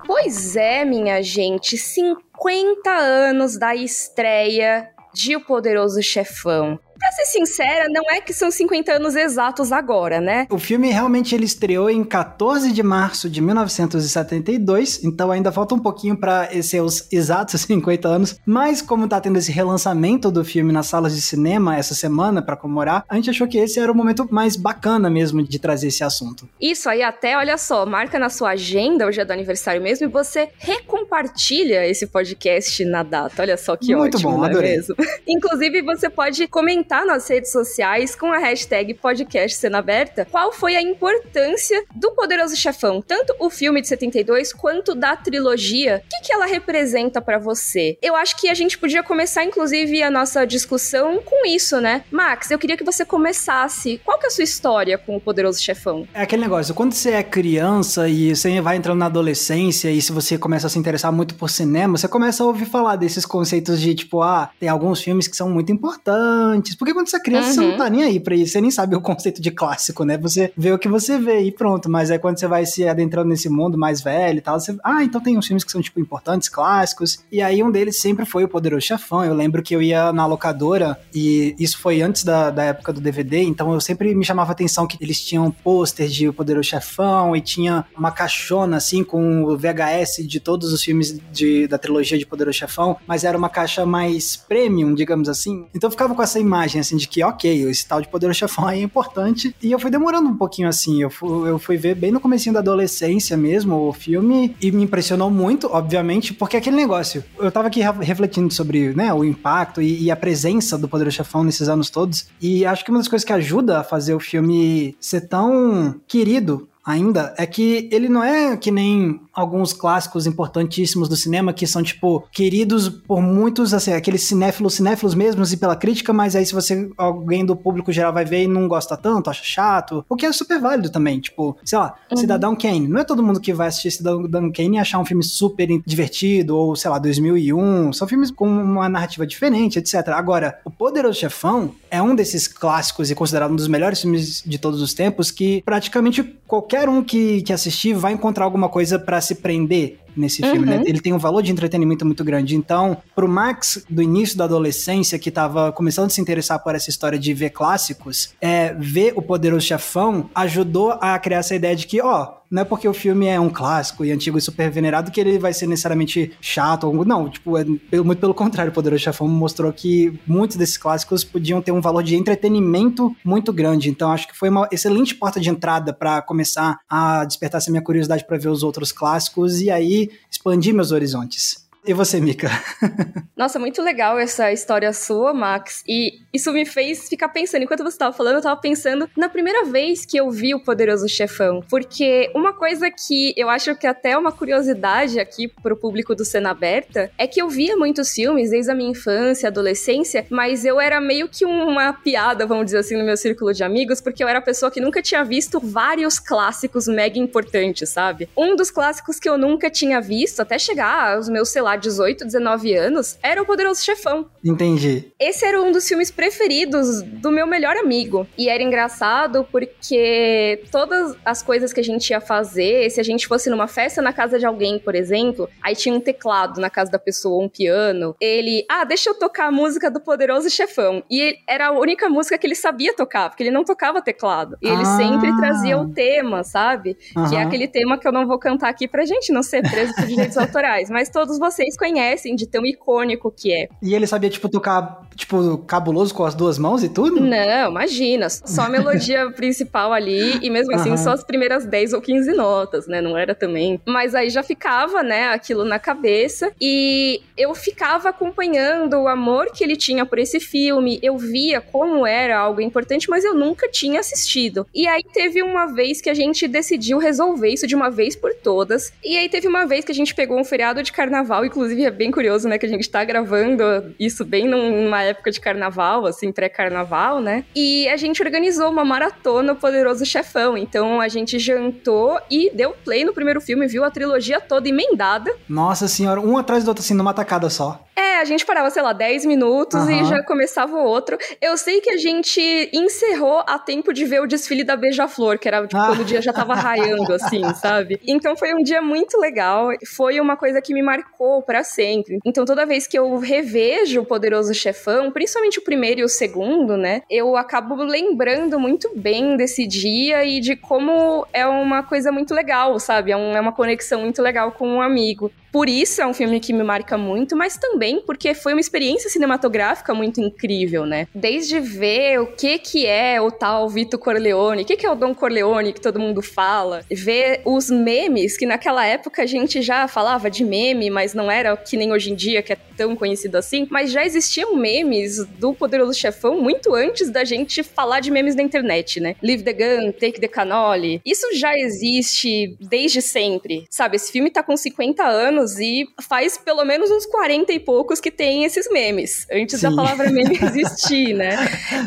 pois 0.10 0.56
é, 0.56 0.84
minha 0.84 1.22
gente, 1.22 1.78
50 1.78 2.90
anos 2.90 3.60
da 3.60 3.76
estreia 3.76 4.90
de 5.14 5.36
O 5.36 5.46
Poderoso 5.46 6.02
Chefão. 6.02 6.80
Pra 7.10 7.26
ser 7.26 7.26
sincera, 7.26 7.88
não 7.90 8.04
é 8.12 8.22
que 8.22 8.32
são 8.32 8.52
50 8.52 8.92
anos 8.92 9.16
exatos 9.16 9.72
agora, 9.72 10.22
né? 10.22 10.46
O 10.48 10.60
filme 10.60 10.92
realmente 10.92 11.34
ele 11.34 11.44
estreou 11.46 11.90
em 11.90 12.04
14 12.04 12.72
de 12.72 12.84
março 12.84 13.28
de 13.28 13.42
1972, 13.42 15.04
então 15.04 15.32
ainda 15.32 15.52
falta 15.52 15.74
um 15.74 15.80
pouquinho 15.80 16.16
para 16.16 16.48
ser 16.62 16.82
os 16.82 17.12
exatos 17.12 17.62
50 17.66 18.08
anos, 18.08 18.40
mas 18.46 18.84
como 18.84 19.08
tá 19.08 19.20
tendo 19.20 19.40
esse 19.40 19.52
relançamento 19.52 20.30
do 20.30 20.46
filme 20.46 20.72
nas 20.72 20.86
salas 20.86 21.16
de 21.16 21.22
cinema 21.22 21.76
essa 21.76 21.96
semana 21.96 22.44
para 22.44 22.56
comemorar, 22.56 23.04
a 23.10 23.16
gente 23.16 23.32
achou 23.32 23.48
que 23.48 23.58
esse 23.58 23.80
era 23.80 23.92
o 23.92 23.96
momento 23.96 24.28
mais 24.30 24.56
bacana 24.56 25.10
mesmo 25.10 25.42
de 25.42 25.58
trazer 25.58 25.88
esse 25.88 26.04
assunto. 26.04 26.48
Isso 26.62 26.88
aí 26.88 27.02
até, 27.02 27.36
olha 27.36 27.58
só, 27.58 27.88
marca 27.88 28.20
na 28.20 28.30
sua 28.30 28.52
agenda, 28.52 29.08
hoje 29.08 29.20
é 29.20 29.26
do 29.26 29.34
aniversário 29.34 29.82
mesmo, 29.82 30.06
e 30.06 30.10
você 30.12 30.50
recompartilha 30.60 31.88
esse 31.88 32.06
podcast 32.06 32.86
na 32.86 33.02
data. 33.02 33.42
Olha 33.42 33.58
só 33.58 33.76
que 33.76 33.96
Muito 33.96 34.16
ótimo, 34.16 34.32
bom, 34.34 34.46
é 34.46 34.50
adorei. 34.50 34.76
mesmo? 34.76 34.96
Inclusive, 35.28 35.82
você 35.82 36.08
pode 36.08 36.48
comentar 36.48 36.99
comentar 37.00 37.06
nas 37.06 37.30
redes 37.30 37.52
sociais 37.52 38.16
com 38.16 38.32
a 38.32 38.38
hashtag 38.38 38.94
podcast 38.94 39.58
cena 39.58 39.80
aberta 39.80 40.28
qual 40.30 40.52
foi 40.52 40.76
a 40.76 40.82
importância 40.82 41.84
do 41.96 42.12
Poderoso 42.12 42.56
Chefão, 42.56 43.02
tanto 43.02 43.34
o 43.40 43.50
filme 43.50 43.82
de 43.82 43.88
72 43.88 44.54
quanto 44.54 44.94
da 44.94 45.16
trilogia. 45.16 46.04
O 46.06 46.10
que, 46.10 46.28
que 46.28 46.34
ela 46.34 46.46
representa 46.46 47.22
para 47.22 47.38
você? 47.38 47.98
Eu 48.02 48.16
acho 48.16 48.36
que 48.38 48.50
a 48.50 48.54
gente 48.54 48.78
podia 48.78 49.02
começar, 49.04 49.44
inclusive, 49.44 50.04
a 50.04 50.12
nossa 50.12 50.46
discussão 50.46 51.22
com 51.24 51.46
isso, 51.46 51.80
né? 51.80 52.04
Max, 52.12 52.52
eu 52.52 52.60
queria 52.60 52.78
que 52.78 52.84
você 52.84 53.06
começasse. 53.06 54.02
Qual 54.04 54.18
que 54.20 54.26
é 54.26 54.28
a 54.28 54.32
sua 54.32 54.44
história 54.44 54.98
com 54.98 55.16
o 55.16 55.22
Poderoso 55.22 55.62
Chefão? 55.62 56.08
É 56.14 56.24
aquele 56.24 56.42
negócio, 56.42 56.74
quando 56.74 56.94
você 56.94 57.12
é 57.12 57.24
criança 57.24 58.08
e 58.08 58.36
você 58.36 58.60
vai 58.62 58.76
entrando 58.76 59.00
na 59.00 59.06
adolescência 59.06 59.92
e 59.92 60.02
se 60.02 60.12
você 60.12 60.38
começa 60.38 60.68
a 60.68 60.70
se 60.70 60.80
interessar 60.80 61.12
muito 61.12 61.36
por 61.36 61.50
cinema, 61.50 61.98
você 61.98 62.08
começa 62.08 62.44
a 62.44 62.48
ouvir 62.48 62.66
falar 62.66 62.96
desses 62.96 63.26
conceitos 63.26 63.80
de 63.80 63.96
tipo, 63.96 64.22
ah, 64.22 64.50
tem 64.60 64.68
alguns 64.68 65.02
filmes 65.02 65.28
que 65.28 65.38
são 65.38 65.50
muito 65.50 65.72
importantes, 65.72 66.76
porque 66.76 66.89
quando 66.94 67.10
você 67.10 67.18
é 67.18 67.20
criança, 67.20 67.48
uhum. 67.48 67.54
você 67.54 67.62
não 67.62 67.72
uhum. 67.72 67.78
tá 67.78 67.90
nem 67.90 68.04
aí 68.04 68.20
pra 68.20 68.36
isso. 68.36 68.54
Você 68.54 68.62
nem 68.62 68.72
sabe 68.72 68.96
o 68.96 69.02
conceito 69.02 69.42
de 69.42 69.52
clássico, 69.52 70.04
né? 70.04 70.18
Você 70.18 70.52
vê 70.56 70.72
o 70.72 70.80
que 70.80 70.88
você 70.88 71.18
vê 71.18 71.42
e 71.42 71.52
pronto. 71.52 71.90
Mas 71.90 72.12
aí 72.12 72.20
quando 72.20 72.40
você 72.40 72.48
vai 72.48 72.66
se 72.66 72.88
adentrando 72.88 73.30
nesse 73.30 73.50
mundo 73.50 73.78
mais 73.78 74.02
velho 74.02 74.40
e 74.40 74.42
tal, 74.42 74.60
você. 74.60 74.76
Ah, 74.84 75.04
então 75.04 75.22
tem 75.22 75.38
uns 75.38 75.48
filmes 75.48 75.64
que 75.64 75.72
são, 75.72 75.82
tipo, 75.82 76.00
importantes, 76.00 76.50
clássicos. 76.50 77.20
E 77.32 77.42
aí 77.42 77.64
um 77.64 77.72
deles 77.72 78.00
sempre 78.00 78.26
foi 78.26 78.44
o 78.44 78.48
Poderoso 78.48 78.86
Chefão. 78.86 79.24
Eu 79.24 79.34
lembro 79.34 79.62
que 79.62 79.76
eu 79.76 79.82
ia 79.82 80.12
na 80.14 80.26
locadora 80.26 81.00
e 81.14 81.56
isso 81.60 81.78
foi 81.78 82.02
antes 82.02 82.24
da, 82.24 82.50
da 82.50 82.64
época 82.64 82.94
do 82.94 83.02
DVD, 83.02 83.42
então 83.42 83.74
eu 83.74 83.82
sempre 83.82 84.14
me 84.14 84.26
chamava 84.26 84.52
a 84.52 84.54
atenção 84.54 84.88
que 84.88 84.98
eles 85.02 85.22
tinham 85.22 85.52
pôster 85.52 86.08
de 86.08 86.28
O 86.28 86.34
Poderoso 86.34 86.70
Chefão 86.70 87.36
e 87.36 87.42
tinha 87.42 87.86
uma 87.98 88.12
caixona 88.12 88.78
assim 88.78 89.04
com 89.04 89.44
o 89.44 89.58
VHS 89.58 90.28
de 90.28 90.40
todos 90.40 90.72
os 90.72 90.84
filmes 90.84 91.20
de, 91.32 91.68
da 91.68 91.78
trilogia 91.78 92.18
de 92.18 92.26
Poderoso 92.26 92.58
Chefão, 92.58 92.98
mas 93.08 93.24
era 93.24 93.38
uma 93.38 93.50
caixa 93.50 93.86
mais 93.86 94.36
premium, 94.36 94.94
digamos 94.94 95.30
assim. 95.30 95.68
Então 95.74 95.88
eu 95.88 95.92
ficava 95.92 96.14
com 96.16 96.22
essa 96.22 96.40
imagem 96.40 96.79
imagem, 96.80 96.82
assim, 96.82 96.98
de 96.98 97.08
que, 97.08 97.24
ok, 97.24 97.70
esse 97.70 97.86
tal 97.86 98.02
de 98.02 98.08
Poderoso 98.08 98.40
Chefão 98.40 98.70
é 98.70 98.82
importante. 98.82 99.56
E 99.62 99.72
eu 99.72 99.80
fui 99.80 99.92
demorando 99.92 100.30
um 100.30 100.36
pouquinho, 100.36 100.68
assim, 100.68 101.02
eu 101.02 101.10
fui, 101.10 101.50
eu 101.50 101.60
fui 101.60 101.78
ver 101.78 101.96
bem 101.96 102.12
no 102.12 102.20
comecinho 102.20 102.54
da 102.54 102.60
adolescência 102.60 103.38
mesmo 103.38 103.76
o 103.76 103.94
filme 103.94 104.56
e 104.62 104.72
me 104.72 104.84
impressionou 104.84 105.30
muito, 105.30 105.68
obviamente, 105.68 106.34
porque 106.34 106.58
aquele 106.58 106.76
negócio, 106.76 107.24
eu 107.38 107.52
tava 107.52 107.68
aqui 107.68 107.82
refletindo 108.02 108.54
sobre, 108.54 108.94
né, 108.96 109.14
o 109.14 109.24
impacto 109.24 109.82
e, 109.82 110.04
e 110.04 110.12
a 110.12 110.16
presença 110.16 110.78
do 110.78 110.88
Poderoso 110.88 111.18
Chefão 111.18 111.44
nesses 111.44 111.70
anos 111.70 111.90
todos, 111.90 112.28
e 112.42 112.66
acho 112.66 112.84
que 112.84 112.92
uma 112.92 113.00
das 113.00 113.08
coisas 113.08 113.26
que 113.26 113.34
ajuda 113.34 113.80
a 113.80 113.84
fazer 113.84 114.14
o 114.14 114.20
filme 114.20 114.96
ser 115.00 115.22
tão 115.22 115.96
querido 116.08 116.68
ainda 116.86 117.34
é 117.38 117.46
que 117.46 117.88
ele 117.92 118.10
não 118.10 118.24
é 118.24 118.58
que 118.58 118.72
nem 118.72 119.20
alguns 119.40 119.74
clássicos 119.74 120.28
importantíssimos 120.28 121.10
do 121.10 121.16
cinema 121.16 121.54
que 121.54 121.66
são, 121.66 121.82
tipo, 121.82 122.24
queridos 122.32 122.90
por 122.90 123.22
muitos, 123.22 123.74
assim, 123.74 123.94
aqueles 123.94 124.24
cinéfilos, 124.24 124.76
cinéfilos 124.76 125.16
mesmos 125.16 125.54
e 125.54 125.58
pela 125.58 125.76
crítica, 125.76 126.14
mas 126.14 126.36
aí 126.36 126.46
se 126.46 126.54
você, 126.54 126.90
alguém 126.98 127.46
do 127.46 127.56
público 127.56 127.92
geral 127.92 128.14
vai 128.14 128.26
ver 128.26 128.44
e 128.44 128.48
não 128.48 128.68
gosta 128.68 128.96
tanto, 128.96 129.30
acha 129.30 129.44
chato, 129.44 130.06
o 130.10 130.16
que 130.16 130.26
é 130.26 130.32
super 130.32 130.60
válido 130.60 130.90
também, 130.90 131.20
tipo, 131.20 131.58
sei 131.64 131.78
lá, 131.78 131.96
uhum. 132.12 132.18
Cidadão 132.18 132.56
Kane, 132.56 132.88
não 132.88 133.02
é 133.02 133.04
todo 133.04 133.24
mundo 133.24 133.40
que 133.40 133.54
vai 133.54 133.68
assistir 133.68 133.92
Cidadão 133.92 134.52
Kane 134.52 134.78
e 134.78 134.80
achar 134.80 135.00
um 135.00 135.06
filme 135.06 135.24
super 135.24 135.68
divertido, 135.86 136.56
ou 136.56 136.76
sei 136.76 136.90
lá, 136.90 137.00
2001, 137.00 137.94
são 137.94 138.08
filmes 138.08 138.32
com 138.32 138.48
uma 138.48 138.90
narrativa 138.90 139.26
diferente, 139.26 139.80
etc. 139.80 140.10
Agora, 140.10 140.60
O 140.66 140.72
Poderoso 140.72 141.20
Chefão 141.20 141.72
é 141.90 142.02
um 142.02 142.16
desses 142.16 142.48
clássicos 142.48 143.10
e 143.12 143.16
considerado 143.16 143.52
um 143.52 143.56
dos 143.56 143.68
melhores 143.68 144.02
filmes 144.02 144.44
de 144.46 144.58
todos 144.58 144.82
os 144.82 144.94
tempos 144.94 145.32
que 145.32 145.62
praticamente 145.64 146.24
qualquer 146.48 146.90
um 146.90 147.04
que, 147.04 147.42
que 147.42 147.54
assistir 147.54 147.94
vai 147.94 148.14
encontrar 148.14 148.46
alguma 148.46 148.70
coisa 148.70 148.98
para 148.98 149.22
se 149.30 149.36
prender 149.36 149.98
nesse 150.16 150.42
filme, 150.42 150.66
né? 150.66 150.78
uhum. 150.78 150.84
né? 150.84 150.86
Ele 150.88 151.00
tem 151.00 151.14
um 151.14 151.18
valor 151.18 151.42
de 151.42 151.52
entretenimento 151.52 152.06
muito 152.06 152.24
grande. 152.24 152.56
Então, 152.56 152.98
pro 153.16 153.28
Max, 153.28 153.84
do 153.90 154.02
início 154.02 154.38
da 154.38 154.46
adolescência, 154.46 155.20
que 155.20 155.32
tava 155.32 155.72
começando 155.72 156.08
a 156.08 156.10
se 156.10 156.22
interessar 156.22 156.60
por 156.64 156.76
essa 156.76 156.90
história 156.90 157.18
de 157.18 157.34
ver 157.34 157.52
clássicos, 157.52 158.34
é, 158.42 158.74
ver 158.74 159.14
o 159.16 159.22
Poderoso 159.22 159.66
Chefão 159.66 160.30
ajudou 160.34 160.92
a 161.00 161.18
criar 161.20 161.40
essa 161.40 161.56
ideia 161.56 161.76
de 161.76 161.88
que, 161.88 162.02
ó, 162.02 162.40
não 162.50 162.64
é 162.64 162.66
porque 162.66 162.88
o 162.88 162.94
filme 162.94 163.28
é 163.28 163.40
um 163.40 163.50
clássico 163.50 164.04
e 164.04 164.12
antigo 164.12 164.38
e 164.38 164.42
super 164.42 164.72
venerado 164.72 165.12
que 165.12 165.22
ele 165.22 165.38
vai 165.38 165.54
ser 165.54 165.68
necessariamente 165.68 166.32
chato. 166.42 166.88
Ou, 166.88 167.06
não, 167.06 167.30
tipo, 167.30 167.58
é, 167.58 167.64
muito 168.04 168.20
pelo 168.20 168.34
contrário, 168.34 168.72
o 168.72 168.74
Poderoso 168.74 169.04
Chefão 169.04 169.28
mostrou 169.28 169.72
que 169.72 170.20
muitos 170.26 170.58
desses 170.58 170.78
clássicos 170.78 171.24
podiam 171.24 171.62
ter 171.62 171.72
um 171.72 171.82
valor 171.82 172.02
de 172.02 172.16
entretenimento 172.16 173.16
muito 173.24 173.54
grande. 173.54 173.90
Então, 173.90 174.12
acho 174.12 174.28
que 174.28 174.36
foi 174.36 174.50
uma 174.50 174.68
excelente 174.72 175.14
porta 175.14 175.40
de 175.40 175.50
entrada 175.50 175.94
para 175.94 176.22
começar 176.22 176.80
a 176.90 177.24
despertar 177.24 177.60
essa 177.60 177.70
minha 177.70 177.84
curiosidade 177.84 178.26
para 178.26 178.38
ver 178.38 178.50
os 178.50 178.64
outros 178.64 178.92
clássicos 178.92 179.62
e 179.62 179.70
aí 179.70 180.09
expandir 180.30 180.74
meus 180.74 180.92
horizontes. 180.92 181.69
E 181.86 181.94
você, 181.94 182.20
Mika? 182.20 182.50
Nossa, 183.38 183.58
muito 183.58 183.82
legal 183.82 184.20
essa 184.20 184.52
história 184.52 184.92
sua, 184.92 185.34
Max. 185.34 185.82
E 185.88 186.20
isso 186.34 186.52
me 186.52 186.66
fez 186.66 187.08
ficar 187.08 187.30
pensando. 187.30 187.64
Enquanto 187.64 187.84
você 187.84 187.96
estava 187.96 188.14
falando, 188.14 188.34
eu 188.34 188.40
estava 188.40 188.60
pensando 188.60 189.10
na 189.16 189.30
primeira 189.30 189.64
vez 189.64 190.06
que 190.06 190.18
eu 190.18 190.30
vi 190.30 190.54
o 190.54 190.60
Poderoso 190.60 191.08
Chefão. 191.08 191.64
Porque 191.70 192.30
uma 192.36 192.52
coisa 192.52 192.92
que 192.92 193.34
eu 193.38 193.50
acho 193.50 193.76
que 193.78 193.88
até 193.88 194.12
é 194.12 194.18
uma 194.18 194.32
curiosidade 194.32 195.20
aqui 195.20 195.48
pro 195.48 195.78
público 195.78 196.14
do 196.14 196.26
Cena 196.26 196.52
Aberta 196.52 197.10
é 197.18 197.26
que 197.26 197.42
eu 197.42 197.48
via 197.50 197.78
muitos 197.78 198.12
filmes 198.12 198.50
desde 198.50 198.72
a 198.72 198.76
minha 198.76 198.92
infância, 198.92 199.48
adolescência, 199.48 200.26
mas 200.30 200.66
eu 200.66 200.82
era 200.82 201.00
meio 201.00 201.30
que 201.30 201.46
uma 201.46 201.94
piada, 201.94 202.46
vamos 202.46 202.66
dizer 202.66 202.80
assim, 202.80 202.98
no 202.98 203.06
meu 203.06 203.16
círculo 203.16 203.54
de 203.54 203.64
amigos, 203.64 204.02
porque 204.02 204.22
eu 204.22 204.28
era 204.28 204.40
a 204.40 204.42
pessoa 204.42 204.70
que 204.70 204.82
nunca 204.82 205.02
tinha 205.02 205.24
visto 205.24 205.62
vários 205.62 206.20
clássicos 206.20 206.88
mega 206.88 207.18
importantes, 207.18 207.90
sabe? 207.90 208.28
Um 208.38 208.56
dos 208.56 208.70
clássicos 208.70 209.18
que 209.18 209.30
eu 209.30 209.38
nunca 209.38 209.70
tinha 209.70 210.02
visto, 210.02 210.42
até 210.42 210.60
chegar 210.60 211.16
aos 211.16 211.30
meus, 211.30 211.50
sei 211.50 211.62
lá, 211.62 211.69
lá, 211.70 211.76
18, 211.76 212.26
19 212.26 212.74
anos, 212.74 213.18
era 213.22 213.42
o 213.42 213.46
Poderoso 213.46 213.84
Chefão. 213.84 214.30
Entendi. 214.44 215.12
Esse 215.20 215.46
era 215.46 215.62
um 215.62 215.72
dos 215.72 215.88
filmes 215.88 216.10
preferidos 216.10 217.02
do 217.02 217.32
meu 217.32 217.46
melhor 217.46 217.78
amigo. 217.78 218.28
E 218.38 218.50
era 218.50 218.64
engraçado 218.64 219.48
porque 219.52 220.64
todas 220.72 221.16
as 221.24 221.44
coisas 221.44 221.72
que 221.72 221.80
a 221.80 221.84
gente 221.84 222.10
ia 222.10 222.22
fazer, 222.22 222.90
se 222.90 223.00
a 223.00 223.04
gente 223.04 223.28
fosse 223.28 223.50
numa 223.50 223.68
festa 223.68 224.02
na 224.02 224.12
casa 224.12 224.40
de 224.40 224.46
alguém, 224.46 224.80
por 224.80 224.96
exemplo, 224.96 225.50
aí 225.62 225.76
tinha 225.76 225.94
um 225.94 226.00
teclado 226.00 226.60
na 226.60 226.70
casa 226.70 226.92
da 226.92 227.00
pessoa, 227.00 227.44
um 227.44 227.50
piano, 227.50 228.16
ele, 228.20 228.66
ah, 228.70 228.84
deixa 228.84 229.10
eu 229.10 229.16
tocar 229.16 229.48
a 229.48 229.52
música 229.52 229.92
do 229.92 230.00
Poderoso 230.00 230.50
Chefão. 230.50 231.04
E 231.10 231.38
era 231.48 231.68
a 231.68 231.72
única 231.72 232.10
música 232.10 232.38
que 232.38 232.48
ele 232.48 232.56
sabia 232.56 232.96
tocar, 232.96 233.30
porque 233.30 233.44
ele 233.44 233.52
não 233.52 233.64
tocava 233.64 234.02
teclado. 234.02 234.58
E 234.62 234.68
ele 234.68 234.82
ah. 234.82 234.98
sempre 234.98 235.36
trazia 235.38 235.78
o 235.78 235.92
tema, 235.94 236.44
sabe? 236.44 236.98
Uhum. 237.16 237.30
Que 237.30 237.36
é 237.36 237.42
aquele 237.42 237.68
tema 237.68 237.98
que 237.98 238.08
eu 238.08 238.12
não 238.12 238.28
vou 238.28 238.40
cantar 238.40 238.70
aqui 238.70 238.88
pra 238.88 239.06
gente 239.06 239.32
não 239.32 239.44
ser 239.44 239.62
preso 239.62 239.94
por 239.94 240.06
direitos 240.06 240.38
autorais. 240.38 240.90
Mas 240.90 241.10
todos 241.10 241.38
vocês 241.38 241.59
conhecem 241.78 242.36
de 242.36 242.48
tão 242.48 242.66
icônico 242.66 243.32
que 243.32 243.54
é. 243.54 243.68
E 243.82 243.94
ele 243.94 244.08
sabia, 244.08 244.30
tipo, 244.30 244.50
tocar, 244.50 245.08
tipo, 245.16 245.58
cabuloso 245.60 246.14
com 246.14 246.24
as 246.24 246.36
duas 246.36 246.58
mãos 246.58 246.84
e 246.84 246.90
tudo? 246.90 247.20
Não, 247.22 247.70
imagina. 247.70 248.30
Só 248.30 248.64
a 248.64 248.70
melodia 248.70 249.30
principal 249.36 249.94
ali. 249.94 250.40
E 250.42 250.50
mesmo 250.50 250.74
assim, 250.76 250.92
uhum. 250.92 250.98
só 250.98 251.12
as 251.12 251.24
primeiras 251.24 251.66
10 251.66 251.94
ou 251.94 252.02
15 252.02 252.34
notas, 252.34 252.88
né? 252.88 253.02
Não 253.02 253.18
era 253.18 253.34
também. 253.36 253.80
Mas 253.86 254.16
aí 254.16 254.30
já 254.30 254.44
ficava, 254.44 255.04
né, 255.04 255.30
aquilo 255.30 255.64
na 255.64 255.80
cabeça. 255.80 256.52
E 256.60 257.22
eu 257.38 257.54
ficava 257.56 258.10
acompanhando 258.10 258.98
o 258.98 259.08
amor 259.08 259.52
que 259.52 259.64
ele 259.64 259.76
tinha 259.76 260.06
por 260.06 260.20
esse 260.20 260.40
filme. 260.40 261.00
Eu 261.02 261.18
via 261.18 261.62
como 261.62 262.06
era 262.06 262.38
algo 262.38 262.62
importante, 262.62 263.10
mas 263.10 263.24
eu 263.24 263.34
nunca 263.34 263.70
tinha 263.70 264.00
assistido. 264.00 264.68
E 264.74 264.88
aí 264.88 265.04
teve 265.04 265.42
uma 265.42 265.68
vez 265.68 266.02
que 266.02 266.10
a 266.10 266.14
gente 266.14 266.48
decidiu 266.48 266.98
resolver 266.98 267.50
isso 267.50 267.68
de 267.68 267.76
uma 267.76 267.90
vez 267.90 268.16
por 268.16 268.34
todas. 268.34 268.92
E 269.04 269.18
aí 269.18 269.30
teve 269.30 269.48
uma 269.48 269.66
vez 269.66 269.86
que 269.86 269.92
a 269.92 269.96
gente 269.96 270.14
pegou 270.14 270.40
um 270.40 270.44
feriado 270.44 270.82
de 270.84 270.92
carnaval, 270.92 271.46
inclusive 271.50 271.84
é 271.84 271.92
bem 271.92 272.12
curioso, 272.12 272.48
né, 272.48 272.58
que 272.58 272.66
a 272.66 272.70
gente 272.70 272.90
tá 272.90 273.04
gravando 273.04 273.64
isso 274.00 274.24
bem 274.24 274.48
numa 274.48 275.04
época 275.04 275.32
de 275.32 275.40
carnaval, 275.40 276.06
assim, 276.06 276.32
pré-carnaval, 276.32 277.20
né? 277.20 277.44
E 277.56 277.90
a 277.90 277.98
gente 277.98 278.22
organizou 278.22 278.70
uma 278.70 278.86
maratona 278.86 279.56
Poderoso 279.56 280.06
Chefão. 280.06 280.58
Então 280.58 281.02
a 281.02 281.08
gente 281.08 281.38
jantou 281.40 282.20
e 282.30 282.52
deu 282.54 282.72
play 282.86 283.04
no 283.04 283.14
primeiro 283.14 283.42
filme, 283.42 283.68
viu 283.68 283.84
a 283.84 283.92
trilogia 283.92 284.40
toda 284.40 284.70
emendada. 284.70 285.32
Nossa 285.48 285.88
senhora, 285.88 286.22
um 286.22 286.38
atrás 286.38 286.64
do 286.64 286.70
outro, 286.70 286.84
assim, 286.84 286.94
numa 286.94 287.14
tacada 287.14 287.50
só. 287.50 287.84
É, 288.00 288.16
a 288.16 288.24
gente 288.24 288.46
parava, 288.46 288.70
sei 288.70 288.82
lá, 288.82 288.94
10 288.94 289.26
minutos 289.26 289.82
uhum. 289.82 289.92
e 289.92 290.06
já 290.06 290.24
começava 290.24 290.74
o 290.78 290.86
outro. 290.86 291.18
Eu 291.42 291.58
sei 291.58 291.82
que 291.82 291.90
a 291.90 291.98
gente 291.98 292.70
encerrou 292.72 293.44
a 293.46 293.60
tempo 293.60 293.92
de 293.92 294.06
ver 294.06 294.22
o 294.22 294.26
desfile 294.26 294.64
da 294.64 294.78
Beija-Flor, 294.78 295.38
que 295.38 295.50
era 295.50 295.62
tipo, 295.64 295.76
ah. 295.76 295.88
quando 295.88 296.00
o 296.00 296.06
dia 296.06 296.22
já 296.22 296.32
tava 296.32 296.56
raiando, 296.56 297.12
assim, 297.14 297.44
sabe? 297.56 298.00
Então 298.08 298.38
foi 298.38 298.54
um 298.54 298.64
dia 298.64 298.82
muito 298.82 299.20
legal. 299.20 299.72
Foi 299.86 300.18
uma 300.22 300.38
coisa 300.38 300.62
que 300.62 300.74
me 300.74 300.82
marcou 300.82 301.42
para 301.42 301.62
sempre. 301.62 302.20
Então 302.26 302.46
toda 302.46 302.66
vez 302.66 302.88
que 302.88 302.98
eu 302.98 303.18
revejo 303.18 304.00
o 304.00 304.06
Poderoso 304.06 304.54
Chefão, 304.54 305.12
principalmente 305.12 305.60
o 305.60 305.62
primeiro 305.62 306.00
e 306.00 306.04
o 306.06 306.10
segundo, 306.10 306.78
né? 306.78 307.02
Eu 307.10 307.36
acabo 307.36 307.76
lembrando 307.76 308.58
muito 308.58 308.90
bem 308.96 309.36
desse 309.36 309.68
dia 309.68 310.24
e 310.24 310.40
de 310.40 310.56
como 310.56 311.28
é 311.34 311.46
uma 311.46 311.84
coisa 311.84 312.14
muito 312.14 312.34
legal, 312.34 312.80
sabe? 312.80 313.12
É, 313.12 313.18
um, 313.18 313.36
é 313.36 313.42
uma 313.42 313.52
conexão 313.52 314.04
muito 314.04 314.22
legal 314.22 314.54
com 314.54 314.66
um 314.70 314.82
amigo. 314.82 315.30
Por 315.52 315.68
isso 315.68 316.02
é 316.02 316.08
um 316.08 316.14
filme 316.14 316.40
que 316.40 316.54
me 316.54 316.64
marca 316.64 316.98
muito, 316.98 317.36
mas 317.36 317.58
também 317.58 318.02
porque 318.06 318.34
foi 318.34 318.54
uma 318.54 318.62
experiência 318.62 319.10
cinematográfica 319.10 319.94
muito 319.94 320.22
incrível, 320.22 320.86
né? 320.86 321.08
Desde 321.14 321.60
ver 321.60 322.20
o 322.20 322.28
que 322.28 322.60
que 322.60 322.86
é 322.86 323.20
o 323.20 323.32
tal 323.32 323.70
Vito 323.70 323.98
Corleone, 323.98 324.64
o 324.64 324.66
que 324.66 324.78
que 324.78 324.86
é 324.86 324.92
o 324.92 324.96
Don 324.96 325.14
Corleone 325.14 325.74
que 325.74 325.82
todo 325.82 326.00
mundo 326.00 326.22
fala, 326.22 326.84
ver 326.90 327.42
os 327.46 327.70
memes 327.70 328.38
que 328.38 328.46
naquela 328.46 328.86
época 328.86 329.24
a 329.24 329.26
gente 329.26 329.62
já 329.62 329.88
falava 329.88 330.30
de 330.30 330.44
meme, 330.44 330.90
mas 330.90 331.14
não 331.14 331.32
era 331.32 331.56
que 331.58 331.78
nem 331.78 331.92
hoje 331.92 332.12
em 332.12 332.16
dia 332.16 332.42
que 332.42 332.54
é 332.54 332.58
tão 332.78 332.96
conhecido 332.96 333.36
assim, 333.36 333.68
mas 333.70 333.92
já 333.92 334.06
existiam 334.06 334.56
memes 334.56 335.26
do 335.26 335.54
Poderoso 335.54 335.94
Chefão 335.94 336.40
muito 336.42 336.74
antes 336.74 337.10
da 337.10 337.24
gente 337.24 337.62
falar 337.64 338.00
de 338.00 338.12
memes 338.12 338.36
na 338.36 338.44
internet, 338.44 339.00
né? 339.00 339.16
Leave 339.22 339.44
the 339.44 339.54
gun, 339.54 339.92
take 339.92 340.20
the 340.20 340.28
cannoli. 340.28 341.02
Isso 341.06 341.28
já 341.36 341.58
existe 341.58 342.56
desde 342.60 343.02
sempre, 343.02 343.66
sabe? 343.70 343.98
Esse 343.98 344.12
filme 344.12 344.30
tá 344.30 344.42
com 344.42 344.56
50 344.56 345.04
anos 345.04 345.39
anos 345.40 345.60
e 345.60 345.88
faz 346.02 346.38
pelo 346.38 346.64
menos 346.66 346.92
uns 346.92 347.06
40 347.06 347.52
e 347.54 347.60
poucos 347.60 348.00
que 348.00 348.12
tem 348.12 348.44
esses 348.44 348.70
memes, 348.72 349.26
antes 349.32 349.60
Sim. 349.60 349.70
da 349.70 349.76
palavra 349.76 350.10
meme 350.12 350.38
existir, 350.42 351.14
né? 351.14 351.32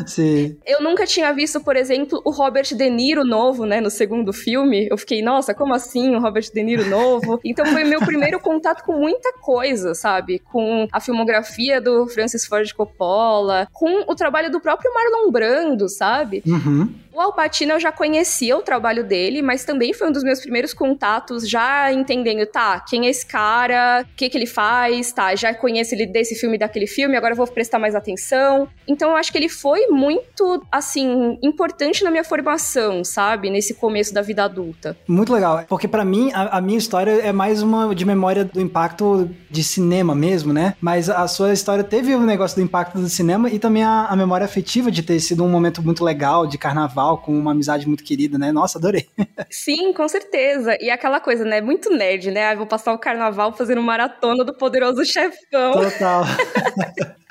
Sim. 0.07 0.57
Eu 0.65 0.81
nunca 0.81 1.05
tinha 1.05 1.31
visto, 1.33 1.61
por 1.61 1.75
exemplo, 1.75 2.21
o 2.25 2.31
Robert 2.31 2.75
De 2.75 2.89
Niro 2.89 3.23
novo, 3.23 3.65
né, 3.65 3.79
no 3.79 3.89
segundo 3.89 4.33
filme. 4.33 4.87
Eu 4.89 4.97
fiquei, 4.97 5.21
nossa, 5.21 5.53
como 5.53 5.73
assim 5.73 6.15
o 6.15 6.19
Robert 6.19 6.49
De 6.53 6.63
Niro 6.63 6.89
novo? 6.89 7.39
Então 7.43 7.65
foi 7.65 7.83
meu 7.83 7.99
primeiro 7.99 8.39
contato 8.39 8.83
com 8.83 8.93
muita 8.93 9.33
coisa, 9.39 9.93
sabe? 9.93 10.39
Com 10.39 10.87
a 10.91 10.99
filmografia 10.99 11.79
do 11.79 12.07
Francis 12.07 12.45
Ford 12.45 12.71
Coppola, 12.73 13.67
com 13.71 14.03
o 14.07 14.15
trabalho 14.15 14.51
do 14.51 14.59
próprio 14.59 14.91
Marlon 14.93 15.31
Brando, 15.31 15.87
sabe? 15.89 16.43
Uhum. 16.45 16.93
O 17.15 17.21
Alpatino 17.21 17.73
eu 17.73 17.79
já 17.79 17.91
conhecia 17.91 18.57
o 18.57 18.63
trabalho 18.63 19.03
dele, 19.03 19.43
mas 19.43 19.63
também 19.63 19.93
foi 19.93 20.09
um 20.09 20.11
dos 20.11 20.23
meus 20.23 20.39
primeiros 20.39 20.73
contatos, 20.73 21.47
já 21.47 21.93
entendendo, 21.93 22.43
tá, 22.47 22.79
quem 22.79 23.05
é 23.05 23.09
esse 23.11 23.23
cara, 23.23 24.03
o 24.03 24.15
que, 24.15 24.27
que 24.27 24.35
ele 24.35 24.47
faz, 24.47 25.11
tá, 25.11 25.35
já 25.35 25.53
conheço 25.53 25.93
ele 25.93 26.07
desse 26.07 26.33
filme 26.33 26.57
daquele 26.57 26.87
filme, 26.87 27.15
agora 27.15 27.33
eu 27.33 27.37
vou 27.37 27.45
prestar 27.45 27.77
mais 27.77 27.93
atenção. 27.93 28.67
Então 28.87 29.11
eu 29.11 29.15
acho 29.15 29.31
que 29.31 29.37
ele 29.37 29.47
foi 29.47 29.85
muito, 29.89 30.63
assim, 30.71 31.37
importante 31.43 32.03
na 32.03 32.09
minha 32.09 32.23
formação, 32.23 33.03
sabe? 33.03 33.51
Nesse 33.51 33.75
começo 33.75 34.11
da 34.11 34.23
vida 34.23 34.43
adulta. 34.43 34.97
Muito 35.07 35.31
legal, 35.31 35.63
porque 35.69 35.87
para 35.87 36.03
mim, 36.03 36.31
a, 36.33 36.57
a, 36.57 36.61
minha 36.61 36.79
história 36.79 37.11
é 37.11 37.31
mais 37.31 37.61
uma 37.61 37.93
de 37.93 38.05
memória 38.05 38.43
do 38.43 38.59
impacto 38.59 39.29
de 39.51 39.63
cinema 39.63 40.15
mesmo, 40.15 40.51
né? 40.51 40.73
Mas 40.81 41.11
a 41.11 41.27
sua 41.27 41.53
história 41.53 41.83
teve 41.83 42.15
o 42.15 42.17
um 42.17 42.25
negócio 42.25 42.57
do 42.57 42.63
impacto 42.63 42.97
do 42.97 43.07
cinema 43.07 43.51
e 43.51 43.59
também 43.59 43.83
a, 43.83 44.07
a 44.07 44.15
memória 44.15 44.45
afetiva 44.45 44.89
de 44.89 45.03
ter 45.03 45.19
sido 45.19 45.43
um 45.43 45.49
momento 45.49 45.83
muito 45.83 46.03
legal, 46.03 46.47
de 46.47 46.57
carnaval 46.57 47.02
com 47.17 47.37
uma 47.37 47.51
amizade 47.51 47.87
muito 47.87 48.03
querida, 48.03 48.37
né? 48.37 48.51
Nossa, 48.51 48.77
adorei. 48.77 49.07
Sim, 49.49 49.93
com 49.93 50.07
certeza. 50.07 50.77
E 50.81 50.89
aquela 50.89 51.19
coisa, 51.19 51.43
né? 51.43 51.61
Muito 51.61 51.89
nerd, 51.89 52.31
né? 52.31 52.51
Ah, 52.51 52.55
vou 52.55 52.65
passar 52.65 52.93
o 52.93 52.99
carnaval 52.99 53.53
fazendo 53.53 53.81
maratona 53.81 54.43
do 54.43 54.53
poderoso 54.53 55.05
chefão. 55.05 55.73
Total. 55.73 56.23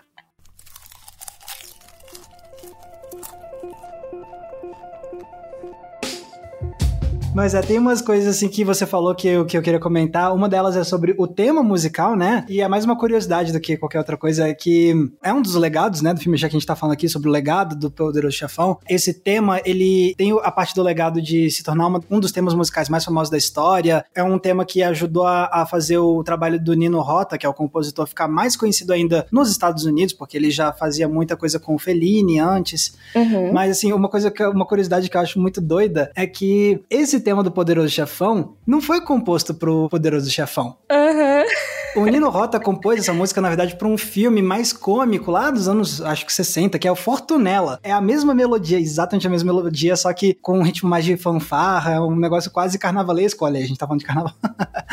Mas 7.35 7.55
é, 7.55 7.63
tem 7.63 7.79
umas 7.79 8.03
coisas 8.03 8.37
assim 8.37 8.47
que 8.47 8.63
você 8.63 8.85
falou 8.85 9.15
que 9.15 9.27
eu, 9.27 9.47
que 9.47 9.57
eu 9.57 9.63
queria 9.63 9.81
comentar. 9.81 10.35
Uma 10.35 10.51
delas 10.51 10.77
é 10.77 10.85
sobre 10.85 11.15
o 11.17 11.27
tema 11.27 11.63
musical, 11.63 12.15
né? 12.15 12.45
E 12.47 12.61
é 12.61 12.69
mais 12.69 12.85
uma 12.85 12.97
curiosidade 12.97 13.53
do 13.53 13.61
que 13.61 13.77
qualquer 13.79 13.99
outra 13.99 14.19
coisa, 14.19 14.49
é 14.49 14.55
que 14.55 14.95
é 15.23 15.33
um 15.33 15.41
dos 15.41 15.55
legados, 15.55 16.03
né, 16.03 16.13
do 16.13 16.21
filme, 16.21 16.37
já 16.37 16.47
que 16.47 16.55
a 16.55 16.59
gente 16.59 16.67
tá 16.67 16.77
falando 16.77 16.93
aqui 16.93 17.09
sobre 17.09 17.31
o 17.31 17.33
legado 17.33 17.75
do 17.75 17.91
Poderoso 17.91 18.37
Chefão. 18.37 18.79
Esse 18.87 19.15
tema, 19.15 19.63
ele 19.65 20.15
tem 20.19 20.39
a 20.43 20.51
parte 20.51 20.75
do 20.75 20.83
legado 20.83 21.23
de 21.23 21.51
se 21.51 21.63
tornar 21.63 21.87
uma, 21.87 22.03
um 22.11 22.21
dos 22.21 22.33
temas 22.33 22.53
musicais 22.53 22.91
mais 22.91 23.03
famosos 23.03 23.31
da 23.31 23.39
história. 23.39 24.05
É 24.15 24.23
um 24.23 24.39
tema 24.39 24.67
que 24.67 24.83
ajudou 24.83 25.27
a, 25.27 25.49
a 25.51 25.65
fazer 25.65 25.97
o 25.97 26.23
trabalho 26.23 26.63
do 26.63 26.75
Nino 26.75 27.01
Rota, 27.01 27.39
que 27.39 27.47
é 27.47 27.49
o 27.49 27.55
compositor, 27.55 28.07
ficar 28.07 28.29
mais 28.29 28.57
conhecido 28.57 28.93
ainda 28.93 29.27
nos 29.33 29.51
Estados 29.51 29.87
Unidos, 29.87 30.13
porque 30.13 30.37
ele 30.37 30.51
já 30.51 30.71
fazia 30.71 31.09
muita 31.09 31.35
coisa 31.35 31.59
com 31.59 31.75
o 31.75 31.79
Fellini 31.79 32.39
antes. 32.39 32.95
Uhum. 33.15 33.55
Mas, 33.55 33.71
assim, 33.71 33.91
uma 33.91 34.09
coisa 34.11 34.31
que, 34.31 34.45
uma 34.45 34.67
curiosidade 34.67 35.09
que 35.09 35.17
eu 35.17 35.21
acho 35.23 35.41
muito 35.41 35.63
doida 35.63 36.13
é 36.15 36.27
que 36.27 36.79
esse 36.91 37.22
tema 37.23 37.43
do 37.43 37.51
Poderoso 37.51 37.89
Chefão 37.89 38.57
não 38.67 38.81
foi 38.81 39.01
composto 39.01 39.55
pro 39.55 39.89
Poderoso 39.89 40.31
Chefão. 40.31 40.77
Uhum. 40.91 42.03
O 42.03 42.07
Nino 42.07 42.31
Rota 42.31 42.59
compôs 42.59 43.01
essa 43.01 43.13
música, 43.13 43.41
na 43.41 43.49
verdade, 43.49 43.77
para 43.77 43.87
um 43.87 43.99
filme 43.99 44.41
mais 44.41 44.73
cômico 44.73 45.31
lá 45.31 45.51
dos 45.51 45.69
anos, 45.69 46.01
acho 46.01 46.25
que 46.25 46.33
60, 46.33 46.79
que 46.79 46.89
é 46.89 46.93
o 46.93 46.97
Fortunella. 46.97 47.79
É 47.83 47.93
a 47.93 48.01
mesma 48.01 48.35
melodia, 48.35 48.81
exatamente 48.81 49.27
a 49.27 49.31
mesma 49.31 49.53
melodia, 49.53 49.95
só 49.95 50.11
que 50.15 50.33
com 50.33 50.59
um 50.59 50.63
ritmo 50.63 50.89
mais 50.89 51.05
de 51.05 51.19
fanfarra, 51.19 52.01
um 52.01 52.17
negócio 52.17 52.51
quase 52.51 52.79
carnavalesco. 52.79 53.45
Olha 53.45 53.59
aí, 53.59 53.65
a 53.65 53.67
gente 53.67 53.77
tá 53.77 53.87
falando 53.87 54.01
de 54.01 54.07
carnaval. 54.07 54.33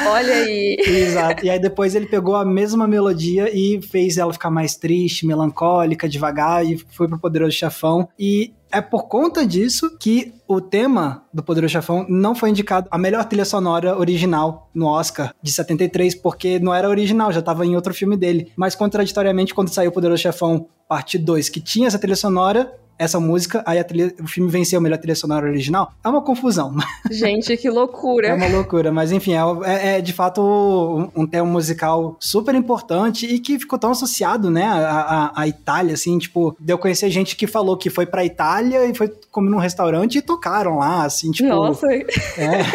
Olha 0.07 0.33
aí. 0.33 0.77
Exato. 0.85 1.45
E 1.45 1.49
aí 1.49 1.59
depois 1.59 1.95
ele 1.95 2.05
pegou 2.05 2.35
a 2.35 2.43
mesma 2.43 2.85
melodia 2.85 3.49
e 3.53 3.81
fez 3.81 4.17
ela 4.17 4.33
ficar 4.33 4.49
mais 4.49 4.75
triste, 4.75 5.25
melancólica, 5.25 6.09
devagar, 6.09 6.65
e 6.65 6.77
foi 6.77 7.07
pro 7.07 7.17
Poderoso 7.17 7.53
Chefão. 7.53 8.09
E 8.19 8.53
é 8.71 8.81
por 8.81 9.07
conta 9.07 9.45
disso 9.45 9.97
que 9.97 10.33
o 10.47 10.61
tema 10.61 11.23
do 11.33 11.43
Poderoso 11.43 11.71
Chefão 11.71 12.05
não 12.07 12.35
foi 12.35 12.49
indicado 12.49 12.87
a 12.91 12.97
melhor 12.97 13.25
trilha 13.25 13.45
sonora 13.45 13.97
original 13.97 14.69
no 14.73 14.87
Oscar 14.87 15.33
de 15.41 15.51
73, 15.51 16.15
porque 16.15 16.59
não 16.59 16.73
era 16.73 16.89
original, 16.89 17.31
já 17.31 17.39
estava 17.39 17.65
em 17.65 17.75
outro 17.75 17.93
filme 17.93 18.15
dele. 18.15 18.51
Mas 18.55 18.75
contraditoriamente, 18.75 19.53
quando 19.53 19.73
saiu 19.73 19.89
o 19.89 19.93
Poderoso 19.93 20.21
Chefão 20.21 20.67
parte 20.87 21.17
2, 21.17 21.49
que 21.49 21.59
tinha 21.59 21.87
essa 21.87 21.99
trilha 21.99 22.15
sonora, 22.15 22.73
essa 22.99 23.19
música, 23.19 23.63
aí 23.65 23.81
trilha, 23.83 24.13
o 24.21 24.27
filme 24.27 24.51
venceu 24.51 24.77
a 24.77 24.81
melhor 24.81 24.97
trilha 24.97 25.15
sonora 25.15 25.47
original. 25.47 25.93
É 26.03 26.09
uma 26.09 26.21
confusão. 26.21 26.75
Gente, 27.09 27.55
que 27.55 27.69
loucura. 27.69 28.27
É 28.27 28.33
uma 28.33 28.47
loucura, 28.47 28.91
mas 28.91 29.13
enfim, 29.13 29.33
é, 29.33 29.39
é, 29.65 29.97
é 29.97 30.01
de 30.01 30.11
fato 30.11 30.41
um, 30.41 31.21
um, 31.21 31.25
tema 31.25 31.47
musical 31.47 32.17
super 32.19 32.53
importante 32.53 33.25
e 33.25 33.39
que 33.39 33.57
ficou 33.57 33.79
tão 33.79 33.91
associado, 33.91 34.51
né, 34.51 34.65
à, 34.65 35.31
à, 35.33 35.47
Itália, 35.47 35.93
assim, 35.93 36.17
tipo, 36.19 36.55
deu 36.59 36.77
conhecer 36.77 37.09
gente 37.09 37.37
que 37.37 37.47
falou 37.47 37.77
que 37.77 37.89
foi 37.89 38.05
pra 38.05 38.25
Itália 38.25 38.85
e 38.85 38.93
foi 38.93 39.07
comer 39.31 39.49
num 39.49 39.57
restaurante 39.57 40.17
e 40.17 40.21
tocaram 40.21 40.77
lá, 40.77 41.05
assim, 41.05 41.31
tipo. 41.31 41.47
Nossa. 41.47 41.87
É, 41.93 42.03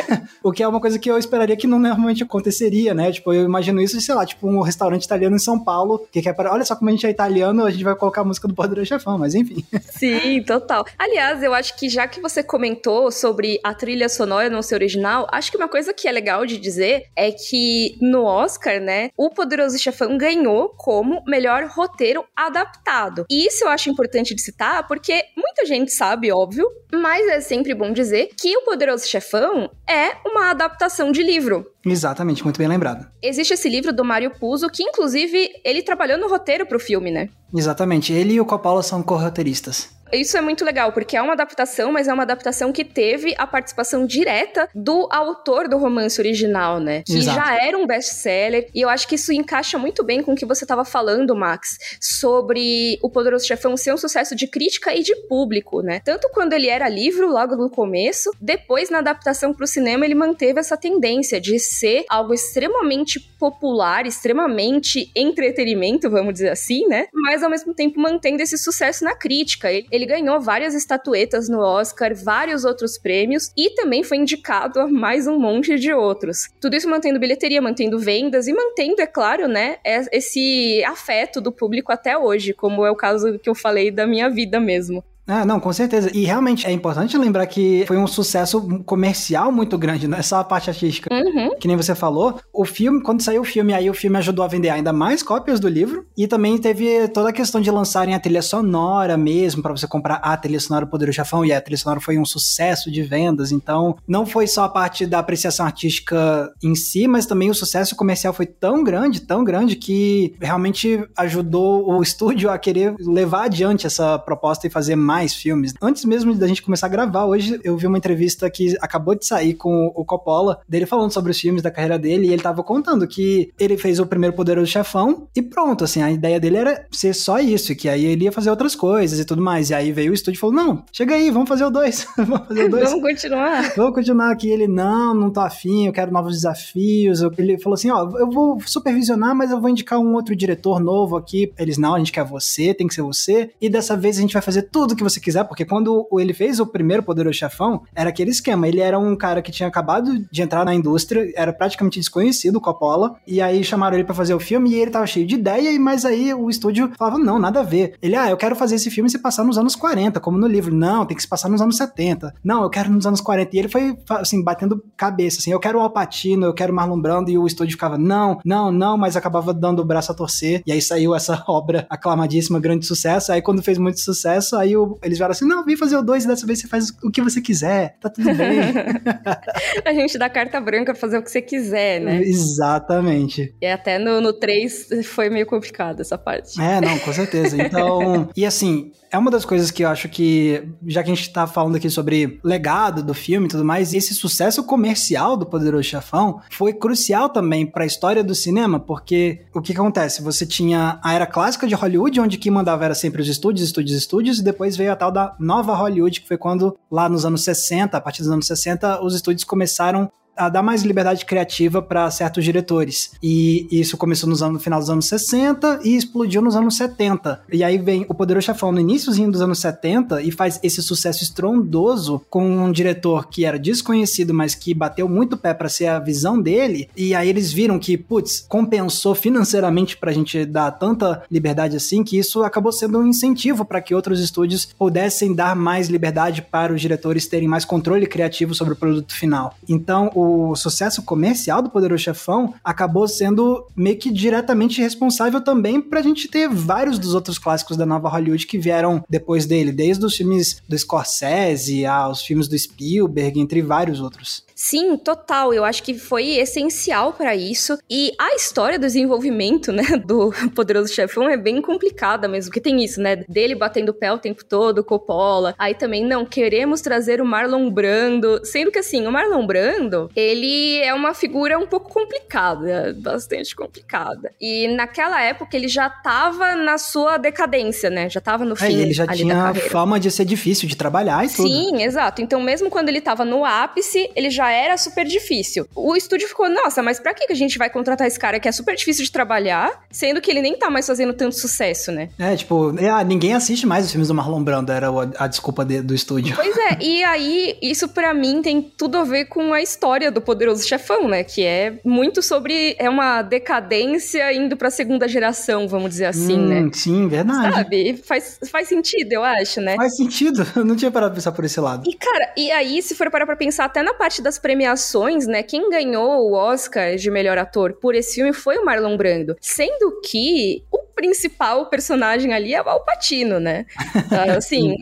o 0.42 0.50
que 0.50 0.62
é 0.62 0.68
uma 0.68 0.80
coisa 0.80 0.98
que 0.98 1.10
eu 1.10 1.18
esperaria 1.18 1.56
que 1.56 1.66
não 1.66 1.78
normalmente 1.78 2.22
aconteceria, 2.22 2.94
né? 2.94 3.12
Tipo, 3.12 3.32
eu 3.32 3.44
imagino 3.44 3.80
isso, 3.80 4.00
sei 4.00 4.14
lá, 4.14 4.24
tipo, 4.24 4.48
um 4.48 4.60
restaurante 4.62 5.04
italiano 5.04 5.37
em 5.37 5.40
São 5.40 5.58
Paulo, 5.58 6.06
que 6.10 6.22
quer 6.22 6.32
para, 6.32 6.52
olha 6.52 6.64
só 6.64 6.74
como 6.74 6.88
a 6.88 6.92
gente 6.92 7.06
é 7.06 7.10
italiano, 7.10 7.64
a 7.64 7.70
gente 7.70 7.84
vai 7.84 7.94
colocar 7.94 8.22
a 8.22 8.24
música 8.24 8.48
do 8.48 8.54
Poderoso 8.54 8.87
Chefão, 8.87 9.18
mas 9.18 9.34
enfim. 9.34 9.64
Sim, 9.90 10.13
total. 10.46 10.85
Aliás, 10.98 11.42
eu 11.42 11.55
acho 11.55 11.77
que 11.77 11.88
já 11.88 12.07
que 12.07 12.20
você 12.20 12.42
comentou 12.42 13.11
sobre 13.11 13.59
a 13.62 13.74
trilha 13.74 14.09
sonora 14.09 14.50
não 14.50 14.62
ser 14.62 14.74
original, 14.74 15.27
acho 15.33 15.50
que 15.50 15.57
uma 15.57 15.68
coisa 15.68 15.92
que 15.92 16.09
é 16.09 16.12
legal 16.12 16.46
de 16.46 16.59
dizer 16.59 17.05
é 17.16 17.31
que 17.31 17.96
no 18.00 18.24
Oscar, 18.24 18.81
né, 18.81 19.11
o 19.16 19.31
Poderoso 19.31 19.79
Chefão 19.79 20.16
ganhou 20.16 20.70
como 20.70 21.22
melhor 21.27 21.66
roteiro 21.66 22.24
adaptado. 22.37 23.24
E 23.31 23.46
isso 23.46 23.64
eu 23.64 23.68
acho 23.68 23.90
importante 23.90 24.35
de 24.35 24.42
citar, 24.42 24.87
porque 24.87 25.24
muita 25.37 25.64
gente 25.66 25.92
sabe, 25.92 26.33
óbvio, 26.33 26.68
mas 26.92 27.27
é 27.29 27.40
sempre 27.40 27.74
bom 27.74 27.92
dizer 27.92 28.31
que 28.38 28.57
o 28.57 28.62
Poderoso 28.62 29.07
Chefão 29.07 29.70
é 29.88 30.16
uma 30.27 30.50
adaptação 30.50 31.12
de 31.12 31.22
livro. 31.22 31.66
Exatamente, 31.87 32.42
muito 32.42 32.59
bem 32.59 32.68
lembrado. 32.68 33.07
Existe 33.22 33.55
esse 33.55 33.68
livro 33.68 33.92
do 33.92 34.05
Mário 34.05 34.31
Puzo, 34.38 34.70
que 34.70 34.83
inclusive 34.83 35.50
ele 35.64 35.83
trabalhou 35.83 36.18
no 36.18 36.29
roteiro 36.29 36.66
pro 36.66 36.81
filme, 36.81 37.11
né? 37.11 37.29
Exatamente, 37.55 38.12
ele 38.12 38.35
e 38.35 38.40
o 38.40 38.46
Coppola 38.46 38.83
são 38.83 39.03
co-roteiristas. 39.03 39.90
Isso 40.12 40.36
é 40.36 40.40
muito 40.40 40.64
legal, 40.64 40.92
porque 40.92 41.16
é 41.16 41.22
uma 41.22 41.32
adaptação, 41.32 41.92
mas 41.92 42.08
é 42.08 42.12
uma 42.12 42.22
adaptação 42.22 42.72
que 42.72 42.84
teve 42.84 43.34
a 43.36 43.46
participação 43.46 44.06
direta 44.06 44.68
do 44.74 45.08
autor 45.10 45.68
do 45.68 45.76
romance 45.76 46.20
original, 46.20 46.78
né? 46.78 47.02
Que 47.04 47.16
Exato. 47.16 47.36
já 47.36 47.64
era 47.64 47.76
um 47.76 47.86
best-seller. 47.86 48.68
E 48.74 48.80
eu 48.80 48.88
acho 48.88 49.08
que 49.08 49.16
isso 49.16 49.32
encaixa 49.32 49.78
muito 49.78 50.04
bem 50.04 50.22
com 50.22 50.32
o 50.32 50.36
que 50.36 50.46
você 50.46 50.64
estava 50.64 50.84
falando, 50.84 51.34
Max, 51.34 51.78
sobre 52.00 52.98
o 53.02 53.10
Poderoso 53.10 53.46
Chefão 53.46 53.76
ser 53.76 53.92
um 53.92 53.96
sucesso 53.96 54.34
de 54.36 54.46
crítica 54.46 54.94
e 54.94 55.02
de 55.02 55.14
público, 55.28 55.80
né? 55.82 56.00
Tanto 56.04 56.28
quando 56.32 56.52
ele 56.52 56.68
era 56.68 56.88
livro, 56.88 57.30
logo 57.30 57.56
no 57.56 57.70
começo, 57.70 58.30
depois 58.40 58.90
na 58.90 58.98
adaptação 58.98 59.52
para 59.52 59.64
o 59.64 59.68
cinema 59.68 60.04
ele 60.04 60.14
manteve 60.14 60.60
essa 60.60 60.76
tendência 60.76 61.40
de 61.40 61.58
ser 61.58 62.04
algo 62.08 62.34
extremamente 62.34 63.20
popular, 63.38 64.06
extremamente 64.06 65.10
entretenimento, 65.14 66.08
vamos 66.10 66.34
dizer 66.34 66.50
assim, 66.50 66.86
né? 66.86 67.06
Mas 67.12 67.42
ao 67.42 67.50
mesmo 67.50 67.74
tempo 67.74 68.00
mantendo 68.00 68.42
esse 68.42 68.56
sucesso 68.56 69.04
na 69.04 69.14
crítica. 69.14 69.68
Ele 69.70 70.03
ele 70.04 70.06
ganhou 70.06 70.40
várias 70.40 70.74
estatuetas 70.74 71.48
no 71.48 71.58
Oscar, 71.58 72.14
vários 72.14 72.64
outros 72.64 72.98
prêmios 72.98 73.50
e 73.56 73.70
também 73.70 74.04
foi 74.04 74.18
indicado 74.18 74.80
a 74.80 74.86
mais 74.86 75.26
um 75.26 75.38
monte 75.38 75.78
de 75.78 75.92
outros. 75.92 76.48
Tudo 76.60 76.76
isso 76.76 76.88
mantendo 76.88 77.18
bilheteria, 77.18 77.62
mantendo 77.62 77.98
vendas 77.98 78.46
e 78.46 78.52
mantendo, 78.52 79.00
é 79.00 79.06
claro, 79.06 79.48
né, 79.48 79.78
esse 79.84 80.84
afeto 80.84 81.40
do 81.40 81.50
público 81.50 81.90
até 81.90 82.16
hoje, 82.16 82.52
como 82.52 82.84
é 82.84 82.90
o 82.90 82.96
caso 82.96 83.38
que 83.38 83.48
eu 83.48 83.54
falei 83.54 83.90
da 83.90 84.06
minha 84.06 84.28
vida 84.28 84.60
mesmo. 84.60 85.02
Ah, 85.26 85.44
não, 85.44 85.58
com 85.58 85.72
certeza. 85.72 86.10
E 86.14 86.24
realmente 86.24 86.66
é 86.66 86.72
importante 86.72 87.16
lembrar 87.16 87.46
que 87.46 87.84
foi 87.87 87.96
um 87.96 88.06
sucesso 88.06 88.60
comercial 88.84 89.50
muito 89.50 89.78
grande, 89.78 90.06
não 90.06 90.18
é 90.18 90.22
só 90.22 90.37
a 90.37 90.44
parte 90.44 90.68
artística. 90.68 91.08
Uhum. 91.12 91.56
Que 91.58 91.66
nem 91.66 91.76
você 91.76 91.94
falou. 91.94 92.38
O 92.52 92.64
filme, 92.64 93.02
quando 93.02 93.22
saiu 93.22 93.42
o 93.42 93.44
filme, 93.44 93.72
aí 93.72 93.88
o 93.88 93.94
filme 93.94 94.18
ajudou 94.18 94.44
a 94.44 94.48
vender 94.48 94.68
ainda 94.68 94.92
mais 94.92 95.22
cópias 95.22 95.58
do 95.58 95.68
livro. 95.68 96.06
E 96.16 96.26
também 96.26 96.58
teve 96.58 97.08
toda 97.08 97.30
a 97.30 97.32
questão 97.32 97.60
de 97.60 97.70
lançarem 97.70 98.14
a 98.14 98.20
trilha 98.20 98.42
sonora 98.42 99.16
mesmo, 99.16 99.62
para 99.62 99.72
você 99.72 99.87
comprar 99.87 100.16
a 100.16 100.37
trilha 100.37 100.60
sonora 100.60 100.87
Poder 100.87 101.06
do 101.06 101.12
Chafão. 101.12 101.44
E 101.44 101.52
a 101.52 101.60
trilha 101.60 101.78
sonora 101.78 102.00
foi 102.00 102.18
um 102.18 102.24
sucesso 102.24 102.90
de 102.90 103.02
vendas. 103.02 103.50
Então, 103.50 103.96
não 104.06 104.26
foi 104.26 104.46
só 104.46 104.64
a 104.64 104.68
parte 104.68 105.06
da 105.06 105.18
apreciação 105.18 105.64
artística 105.64 106.52
em 106.62 106.74
si, 106.74 107.08
mas 107.08 107.24
também 107.26 107.50
o 107.50 107.54
sucesso 107.54 107.96
comercial 107.96 108.34
foi 108.34 108.46
tão 108.46 108.84
grande, 108.84 109.20
tão 109.20 109.42
grande, 109.42 109.76
que 109.76 110.34
realmente 110.40 111.02
ajudou 111.16 111.88
o 111.88 112.02
estúdio 112.02 112.50
a 112.50 112.58
querer 112.58 112.94
levar 113.00 113.44
adiante 113.44 113.87
essa 113.87 114.18
proposta 114.18 114.66
e 114.66 114.70
fazer 114.70 114.96
mais 114.96 115.13
mais 115.14 115.33
filmes. 115.33 115.72
Antes 115.81 116.05
mesmo 116.05 116.35
da 116.35 116.48
gente 116.48 116.61
começar 116.61 116.87
a 116.87 116.90
gravar, 116.90 117.24
hoje 117.24 117.61
eu 117.62 117.77
vi 117.77 117.87
uma 117.87 117.96
entrevista 117.96 118.50
que 118.50 118.77
acabou 118.81 119.14
de 119.14 119.24
sair 119.24 119.55
com 119.55 119.92
o 119.94 120.05
Coppola, 120.05 120.61
dele 120.68 120.87
falando 120.87 121.12
sobre 121.12 121.31
os 121.31 121.38
filmes 121.38 121.62
da 121.62 121.70
carreira 121.70 121.96
dele, 121.96 122.27
e 122.27 122.33
ele 122.33 122.42
tava 122.42 122.64
contando 122.64 123.07
que 123.07 123.53
ele 123.57 123.77
fez 123.77 124.00
o 124.00 124.07
primeiro 124.07 124.35
Poderoso 124.35 124.68
Chefão 124.68 125.29
e 125.37 125.40
pronto, 125.40 125.85
assim, 125.85 126.03
a 126.03 126.11
ideia 126.11 126.40
dele 126.40 126.57
era 126.57 126.85
ser 126.90 127.14
só 127.14 127.38
isso, 127.38 127.77
que 127.77 127.88
aí 127.88 128.05
ele 128.05 128.24
ia 128.24 128.33
fazer 128.33 128.50
outras 128.50 128.74
coisas 128.74 129.20
e 129.20 129.24
tudo 129.24 129.40
mais. 129.40 129.70
E 129.70 129.74
aí 129.74 129.92
veio 129.92 130.11
o 130.11 130.14
estúdio 130.14 130.37
e 130.37 130.40
falou: 130.40 130.57
não, 130.57 130.85
chega 130.92 131.14
aí, 131.14 131.31
vamos 131.31 131.48
fazer 131.48 131.64
o 131.64 131.70
dois. 131.70 132.09
vamos 132.18 132.48
fazer 132.48 132.64
o 132.64 132.68
dois. 132.68 132.90
vamos 132.90 133.09
continuar. 133.09 133.72
Vamos 133.77 133.94
continuar 133.94 134.31
aqui. 134.33 134.50
Ele, 134.50 134.66
não, 134.66 135.14
não 135.14 135.31
tô 135.31 135.40
afim, 135.40 135.87
eu 135.87 135.92
quero 135.92 136.11
novos 136.11 136.33
desafios. 136.33 137.22
Ele 137.38 137.57
falou 137.59 137.74
assim: 137.74 137.90
ó, 137.90 138.11
eu 138.18 138.29
vou 138.29 138.61
supervisionar, 138.66 139.33
mas 139.33 139.53
eu 139.53 139.61
vou 139.61 139.70
indicar 139.70 140.00
um 140.00 140.14
outro 140.14 140.35
diretor 140.35 140.81
novo 140.81 141.16
aqui. 141.16 141.53
Eles, 141.57 141.79
não, 141.79 141.94
a 141.94 141.98
gente 141.98 142.11
quer 142.11 142.24
você, 142.24 142.74
tem 142.74 142.88
que 142.88 142.94
ser 142.94 143.03
você. 143.03 143.53
E 143.61 143.68
dessa 143.68 143.96
vez 143.96 144.18
a 144.18 144.20
gente 144.20 144.33
vai 144.33 144.42
fazer 144.42 144.62
tudo 144.62 144.96
que 145.04 145.10
você 145.10 145.20
quiser, 145.20 145.44
porque 145.44 145.64
quando 145.64 146.06
ele 146.18 146.32
fez 146.32 146.58
o 146.60 146.66
primeiro 146.66 147.02
Poderoso 147.02 147.38
Chefão, 147.38 147.82
era 147.94 148.10
aquele 148.10 148.30
esquema. 148.30 148.66
Ele 148.66 148.80
era 148.80 148.98
um 148.98 149.14
cara 149.16 149.42
que 149.42 149.52
tinha 149.52 149.68
acabado 149.68 150.18
de 150.30 150.42
entrar 150.42 150.64
na 150.64 150.74
indústria, 150.74 151.30
era 151.36 151.52
praticamente 151.52 151.98
desconhecido, 151.98 152.60
Coppola, 152.60 153.16
e 153.26 153.40
aí 153.40 153.62
chamaram 153.62 153.96
ele 153.96 154.04
para 154.04 154.14
fazer 154.14 154.34
o 154.34 154.40
filme 154.40 154.70
e 154.70 154.74
ele 154.74 154.90
tava 154.90 155.06
cheio 155.06 155.26
de 155.26 155.34
ideia, 155.34 155.78
mas 155.78 156.04
aí 156.04 156.32
o 156.32 156.48
estúdio 156.48 156.90
falava, 156.96 157.18
não, 157.18 157.38
nada 157.38 157.60
a 157.60 157.62
ver. 157.62 157.94
Ele, 158.00 158.16
ah, 158.16 158.30
eu 158.30 158.36
quero 158.36 158.56
fazer 158.56 158.76
esse 158.76 158.90
filme 158.90 159.10
se 159.10 159.18
passar 159.18 159.44
nos 159.44 159.58
anos 159.58 159.76
40, 159.76 160.20
como 160.20 160.38
no 160.38 160.46
livro. 160.46 160.74
Não, 160.74 161.04
tem 161.04 161.16
que 161.16 161.22
se 161.22 161.28
passar 161.28 161.48
nos 161.48 161.60
anos 161.60 161.76
70. 161.76 162.34
Não, 162.42 162.62
eu 162.62 162.70
quero 162.70 162.90
nos 162.90 163.06
anos 163.06 163.20
40. 163.20 163.54
E 163.54 163.58
ele 163.58 163.68
foi, 163.68 163.96
assim, 164.10 164.42
batendo 164.42 164.82
cabeça, 164.96 165.38
assim, 165.38 165.52
eu 165.52 165.60
quero 165.60 165.78
o 165.78 165.82
Alpatino, 165.82 166.46
eu 166.46 166.54
quero 166.54 166.72
o 166.72 166.76
Marlon 166.76 167.00
Brando, 167.00 167.30
e 167.30 167.38
o 167.38 167.46
estúdio 167.46 167.72
ficava, 167.72 167.98
não, 167.98 168.38
não, 168.44 168.70
não, 168.70 168.96
mas 168.96 169.16
acabava 169.16 169.52
dando 169.52 169.80
o 169.80 169.84
braço 169.84 170.12
a 170.12 170.14
torcer, 170.14 170.62
e 170.66 170.72
aí 170.72 170.80
saiu 170.80 171.14
essa 171.14 171.42
obra 171.48 171.86
aclamadíssima, 171.90 172.60
grande 172.60 172.86
sucesso, 172.86 173.32
aí 173.32 173.42
quando 173.42 173.62
fez 173.62 173.78
muito 173.78 174.00
sucesso, 174.00 174.56
aí 174.56 174.76
o, 174.76 174.93
eles 175.02 175.18
vieram 175.18 175.33
assim, 175.33 175.46
não, 175.46 175.64
vem 175.64 175.76
fazer 175.76 175.96
o 175.96 176.02
2 176.02 176.24
e 176.24 176.28
dessa 176.28 176.46
vez 176.46 176.61
você 176.61 176.68
faz 176.68 176.90
o 177.02 177.11
que 177.11 177.22
você 177.22 177.40
quiser, 177.40 177.96
tá 178.00 178.09
tudo 178.09 178.33
bem. 178.35 178.61
a 179.85 179.92
gente 179.92 180.18
dá 180.18 180.28
carta 180.28 180.61
branca 180.61 180.92
pra 180.92 181.00
fazer 181.00 181.18
o 181.18 181.22
que 181.22 181.30
você 181.30 181.42
quiser, 181.42 182.00
né? 182.00 182.22
Exatamente. 182.22 183.54
E 183.61 183.66
até 183.66 183.98
no 183.98 184.33
3 184.33 185.04
foi 185.04 185.28
meio 185.30 185.46
complicado 185.46 186.00
essa 186.00 186.18
parte. 186.18 186.61
É, 186.61 186.80
não, 186.80 186.98
com 186.98 187.12
certeza. 187.12 187.61
Então, 187.61 188.28
e 188.37 188.44
assim, 188.44 188.92
é 189.14 189.18
uma 189.18 189.31
das 189.31 189.44
coisas 189.44 189.70
que 189.70 189.85
eu 189.85 189.88
acho 189.88 190.09
que, 190.09 190.64
já 190.88 191.00
que 191.00 191.11
a 191.11 191.14
gente 191.14 191.33
tá 191.33 191.46
falando 191.46 191.77
aqui 191.77 191.88
sobre 191.88 192.40
legado 192.42 193.00
do 193.00 193.14
filme 193.14 193.46
e 193.46 193.48
tudo 193.48 193.64
mais, 193.64 193.94
esse 193.94 194.12
sucesso 194.12 194.64
comercial 194.64 195.37
do 195.37 195.46
Poderoso 195.46 195.85
Chefão 195.85 196.40
foi 196.50 196.72
crucial 196.72 197.29
também 197.29 197.64
para 197.64 197.85
a 197.85 197.87
história 197.87 198.24
do 198.24 198.35
cinema, 198.35 198.81
porque 198.81 199.46
o 199.55 199.62
que, 199.62 199.72
que 199.72 199.79
acontece? 199.81 200.20
Você 200.20 200.44
tinha 200.44 200.98
a 201.00 201.12
era 201.12 201.29
clássica 201.29 201.64
de 201.64 201.77
Hollywood, 201.77 202.20
onde 202.20 202.38
quem 202.38 202.50
mandava 202.50 202.85
era 202.85 202.94
sempre 202.94 203.22
os 203.22 203.29
estúdios, 203.29 203.64
estúdios, 203.64 203.96
estúdios, 203.96 204.38
e 204.40 204.42
depois 204.42 204.77
veio 204.77 204.90
a 204.90 204.96
tal 204.96 205.12
da 205.12 205.37
nova 205.38 205.77
Hollywood, 205.77 206.20
que 206.20 206.27
foi 206.27 206.37
quando, 206.37 206.77
lá 206.90 207.09
nos 207.09 207.24
anos 207.24 207.44
60, 207.44 207.96
a 207.96 208.00
partir 208.00 208.22
dos 208.22 208.33
anos 208.33 208.48
60, 208.48 209.00
os 209.00 209.14
estúdios 209.14 209.44
começaram 209.44 210.11
a 210.36 210.48
dar 210.48 210.62
mais 210.62 210.82
liberdade 210.82 211.24
criativa 211.24 211.80
para 211.80 212.10
certos 212.10 212.44
diretores. 212.44 213.12
E 213.22 213.66
isso 213.70 213.96
começou 213.96 214.28
nos 214.28 214.42
anos, 214.42 214.54
no 214.54 214.60
final 214.60 214.78
dos 214.78 214.90
anos 214.90 215.06
60 215.06 215.80
e 215.84 215.96
explodiu 215.96 216.42
nos 216.42 216.56
anos 216.56 216.76
70. 216.76 217.42
E 217.52 217.62
aí 217.62 217.78
vem 217.78 218.04
o 218.08 218.14
Poderoso 218.14 218.46
Chefão 218.46 218.72
no 218.72 218.80
iníciozinho 218.80 219.30
dos 219.30 219.40
anos 219.40 219.58
70 219.58 220.22
e 220.22 220.30
faz 220.30 220.58
esse 220.62 220.82
sucesso 220.82 221.22
estrondoso 221.22 222.22
com 222.28 222.44
um 222.44 222.72
diretor 222.72 223.28
que 223.28 223.44
era 223.44 223.58
desconhecido, 223.58 224.34
mas 224.34 224.54
que 224.54 224.74
bateu 224.74 225.08
muito 225.08 225.36
pé 225.36 225.54
para 225.54 225.68
ser 225.68 225.86
a 225.86 225.98
visão 225.98 226.40
dele. 226.40 226.88
E 226.96 227.14
aí 227.14 227.28
eles 227.28 227.52
viram 227.52 227.78
que, 227.78 227.96
putz, 227.96 228.44
compensou 228.48 229.14
financeiramente 229.14 229.96
pra 229.96 230.12
gente 230.12 230.44
dar 230.44 230.70
tanta 230.72 231.22
liberdade 231.30 231.76
assim, 231.76 232.02
que 232.02 232.18
isso 232.18 232.42
acabou 232.42 232.72
sendo 232.72 232.98
um 232.98 233.06
incentivo 233.06 233.64
para 233.64 233.80
que 233.80 233.94
outros 233.94 234.20
estúdios 234.20 234.66
pudessem 234.78 235.34
dar 235.34 235.54
mais 235.54 235.88
liberdade 235.88 236.42
para 236.42 236.72
os 236.72 236.80
diretores 236.80 237.26
terem 237.26 237.48
mais 237.48 237.64
controle 237.64 238.06
criativo 238.06 238.54
sobre 238.54 238.74
o 238.74 238.76
produto 238.76 239.14
final. 239.14 239.54
Então, 239.68 240.10
o 240.14 240.23
o 240.24 240.56
sucesso 240.56 241.02
comercial 241.02 241.62
do 241.62 241.70
Poderoso 241.70 242.02
Chefão 242.02 242.54
acabou 242.62 243.06
sendo 243.06 243.66
meio 243.76 243.98
que 243.98 244.10
diretamente 244.10 244.80
responsável 244.80 245.40
também 245.40 245.80
pra 245.80 246.02
gente 246.02 246.28
ter 246.28 246.48
vários 246.48 246.98
dos 246.98 247.14
outros 247.14 247.38
clássicos 247.38 247.76
da 247.76 247.87
nova 247.87 248.08
Hollywood 248.08 248.46
que 248.46 248.58
vieram 248.58 249.04
depois 249.08 249.46
dele, 249.46 249.72
desde 249.72 250.04
os 250.04 250.16
filmes 250.16 250.62
do 250.68 250.78
Scorsese 250.78 251.84
aos 251.87 252.22
filmes 252.22 252.48
do 252.48 252.58
Spielberg, 252.58 253.40
entre 253.40 253.62
vários 253.62 254.00
outros. 254.00 254.42
Sim, 254.54 254.96
total. 254.96 255.52
Eu 255.52 255.64
acho 255.64 255.82
que 255.82 255.94
foi 255.94 256.36
essencial 256.36 257.12
para 257.12 257.34
isso. 257.34 257.76
E 257.90 258.12
a 258.18 258.34
história 258.34 258.78
do 258.78 258.82
desenvolvimento, 258.82 259.72
né, 259.72 259.84
do 260.06 260.32
Poderoso 260.54 260.92
Chefão 260.92 261.28
é 261.28 261.36
bem 261.36 261.60
complicada 261.60 262.28
mesmo, 262.28 262.52
que 262.52 262.60
tem 262.60 262.82
isso, 262.84 263.00
né, 263.00 263.16
dele 263.28 263.54
batendo 263.54 263.88
o 263.88 263.94
pé 263.94 264.12
o 264.12 264.18
tempo 264.18 264.44
todo, 264.44 264.84
Coppola. 264.84 265.54
Aí 265.58 265.74
também, 265.74 266.04
não, 266.04 266.24
queremos 266.24 266.80
trazer 266.80 267.20
o 267.20 267.26
Marlon 267.26 267.68
Brando. 267.70 268.40
Sendo 268.44 268.70
que, 268.70 268.78
assim, 268.78 269.06
o 269.06 269.12
Marlon 269.12 269.46
Brando, 269.46 270.10
ele 270.14 270.78
é 270.82 270.94
uma 270.94 271.14
figura 271.14 271.58
um 271.58 271.66
pouco 271.66 271.92
complicada, 271.92 272.94
bastante 272.98 273.54
complicada. 273.56 274.32
E 274.40 274.68
naquela 274.68 275.20
época 275.20 275.56
ele 275.56 275.68
já 275.68 275.88
tava 275.88 276.54
na 276.54 276.78
sua 276.78 277.16
decadência, 277.16 277.90
né, 277.90 278.08
já 278.08 278.20
tava 278.20 278.44
no 278.44 278.54
é, 278.54 278.56
fim 278.56 278.84
ele 278.84 278.92
já 278.92 279.06
tinha 279.06 279.54
fama 279.54 279.98
de 279.98 280.10
ser 280.10 280.24
difícil 280.24 280.68
de 280.68 280.76
trabalhar 280.76 281.24
e 281.24 281.28
tudo. 281.28 281.48
Sim, 281.48 281.82
exato. 281.82 282.22
Então, 282.22 282.40
mesmo 282.40 282.70
quando 282.70 282.88
ele 282.88 283.00
tava 283.00 283.24
no 283.24 283.44
ápice, 283.44 284.10
ele 284.14 284.30
já 284.30 284.43
era 284.50 284.76
super 284.76 285.04
difícil. 285.07 285.66
O 285.74 285.96
estúdio 285.96 286.28
ficou, 286.28 286.48
nossa, 286.48 286.83
mas 286.83 287.00
pra 287.00 287.14
que 287.14 287.30
a 287.30 287.35
gente 287.35 287.59
vai 287.59 287.70
contratar 287.70 288.07
esse 288.07 288.18
cara 288.18 288.38
que 288.38 288.48
é 288.48 288.52
super 288.52 288.74
difícil 288.74 289.04
de 289.04 289.11
trabalhar, 289.11 289.85
sendo 289.90 290.20
que 290.20 290.30
ele 290.30 290.42
nem 290.42 290.57
tá 290.57 290.70
mais 290.70 290.87
fazendo 290.87 291.12
tanto 291.12 291.38
sucesso, 291.38 291.90
né? 291.92 292.09
É, 292.18 292.37
tipo, 292.37 292.74
ah, 292.90 293.02
ninguém 293.04 293.35
assiste 293.35 293.66
mais 293.66 293.87
os 293.87 293.90
filmes 293.90 294.09
do 294.09 294.14
Marlon 294.14 294.42
Brando, 294.42 294.72
era 294.72 294.88
a, 295.18 295.26
desculpa 295.26 295.64
de, 295.64 295.80
do 295.80 295.94
estúdio. 295.94 296.37
Pois 296.37 296.57
é, 296.57 296.78
e 296.80 297.02
aí, 297.04 297.57
isso 297.62 297.88
para 297.88 298.12
mim 298.12 298.42
tem 298.42 298.62
tudo 298.62 298.98
a 298.98 299.04
ver 299.04 299.26
com 299.26 299.52
a 299.52 299.62
história 299.62 300.11
do 300.11 300.20
Poderoso 300.20 300.66
Chefão, 300.66 301.09
né? 301.09 301.24
Que 301.24 301.44
é 301.44 301.78
muito 301.85 302.22
sobre, 302.22 302.76
é 302.78 302.88
uma 302.88 303.22
decadência 303.22 304.33
indo 304.33 304.57
pra 304.57 304.70
segunda 304.70 305.09
geração, 305.09 305.68
vamos 305.68 305.90
dizer 305.90 306.07
assim, 306.07 306.38
hum, 306.38 306.48
né? 306.48 306.70
Sim, 306.72 307.09
verdade. 307.09 307.54
Sabe? 307.54 308.02
Faz, 308.04 308.40
faz 308.50 308.68
sentido, 308.68 309.12
eu 309.12 309.24
acho, 309.24 309.61
né? 309.61 309.76
Faz 309.76 309.96
sentido, 309.96 310.46
eu 310.57 310.64
não 310.64 310.76
tinha 310.76 310.90
parado 310.90 311.12
pra 311.12 311.16
pensar 311.16 311.33
por 311.33 311.44
esse 311.44 311.61
lado. 311.61 311.88
E, 311.88 311.94
cara, 311.94 312.33
e 312.37 312.50
aí, 312.50 312.83
se 312.83 312.94
for 312.94 313.11
parar 313.11 313.26
pra 313.26 313.37
pensar 313.37 313.64
até 313.64 313.83
na 313.83 313.94
parte 313.94 314.22
das 314.22 314.33
premiações, 314.38 315.26
né? 315.26 315.42
Quem 315.42 315.70
ganhou 315.70 316.28
o 316.28 316.32
Oscar 316.32 316.96
de 316.96 317.10
melhor 317.10 317.38
ator 317.38 317.74
por 317.74 317.94
esse 317.94 318.16
filme 318.16 318.32
foi 318.32 318.58
o 318.58 318.64
Marlon 318.64 318.96
Brando. 318.96 319.36
Sendo 319.40 320.00
que 320.00 320.62
o 320.70 320.78
principal 320.94 321.66
personagem 321.66 322.32
ali 322.32 322.54
é 322.54 322.62
o 322.62 322.68
Alpatino, 322.68 323.38
né? 323.40 323.66
Ah, 324.10 324.36
assim, 324.36 324.76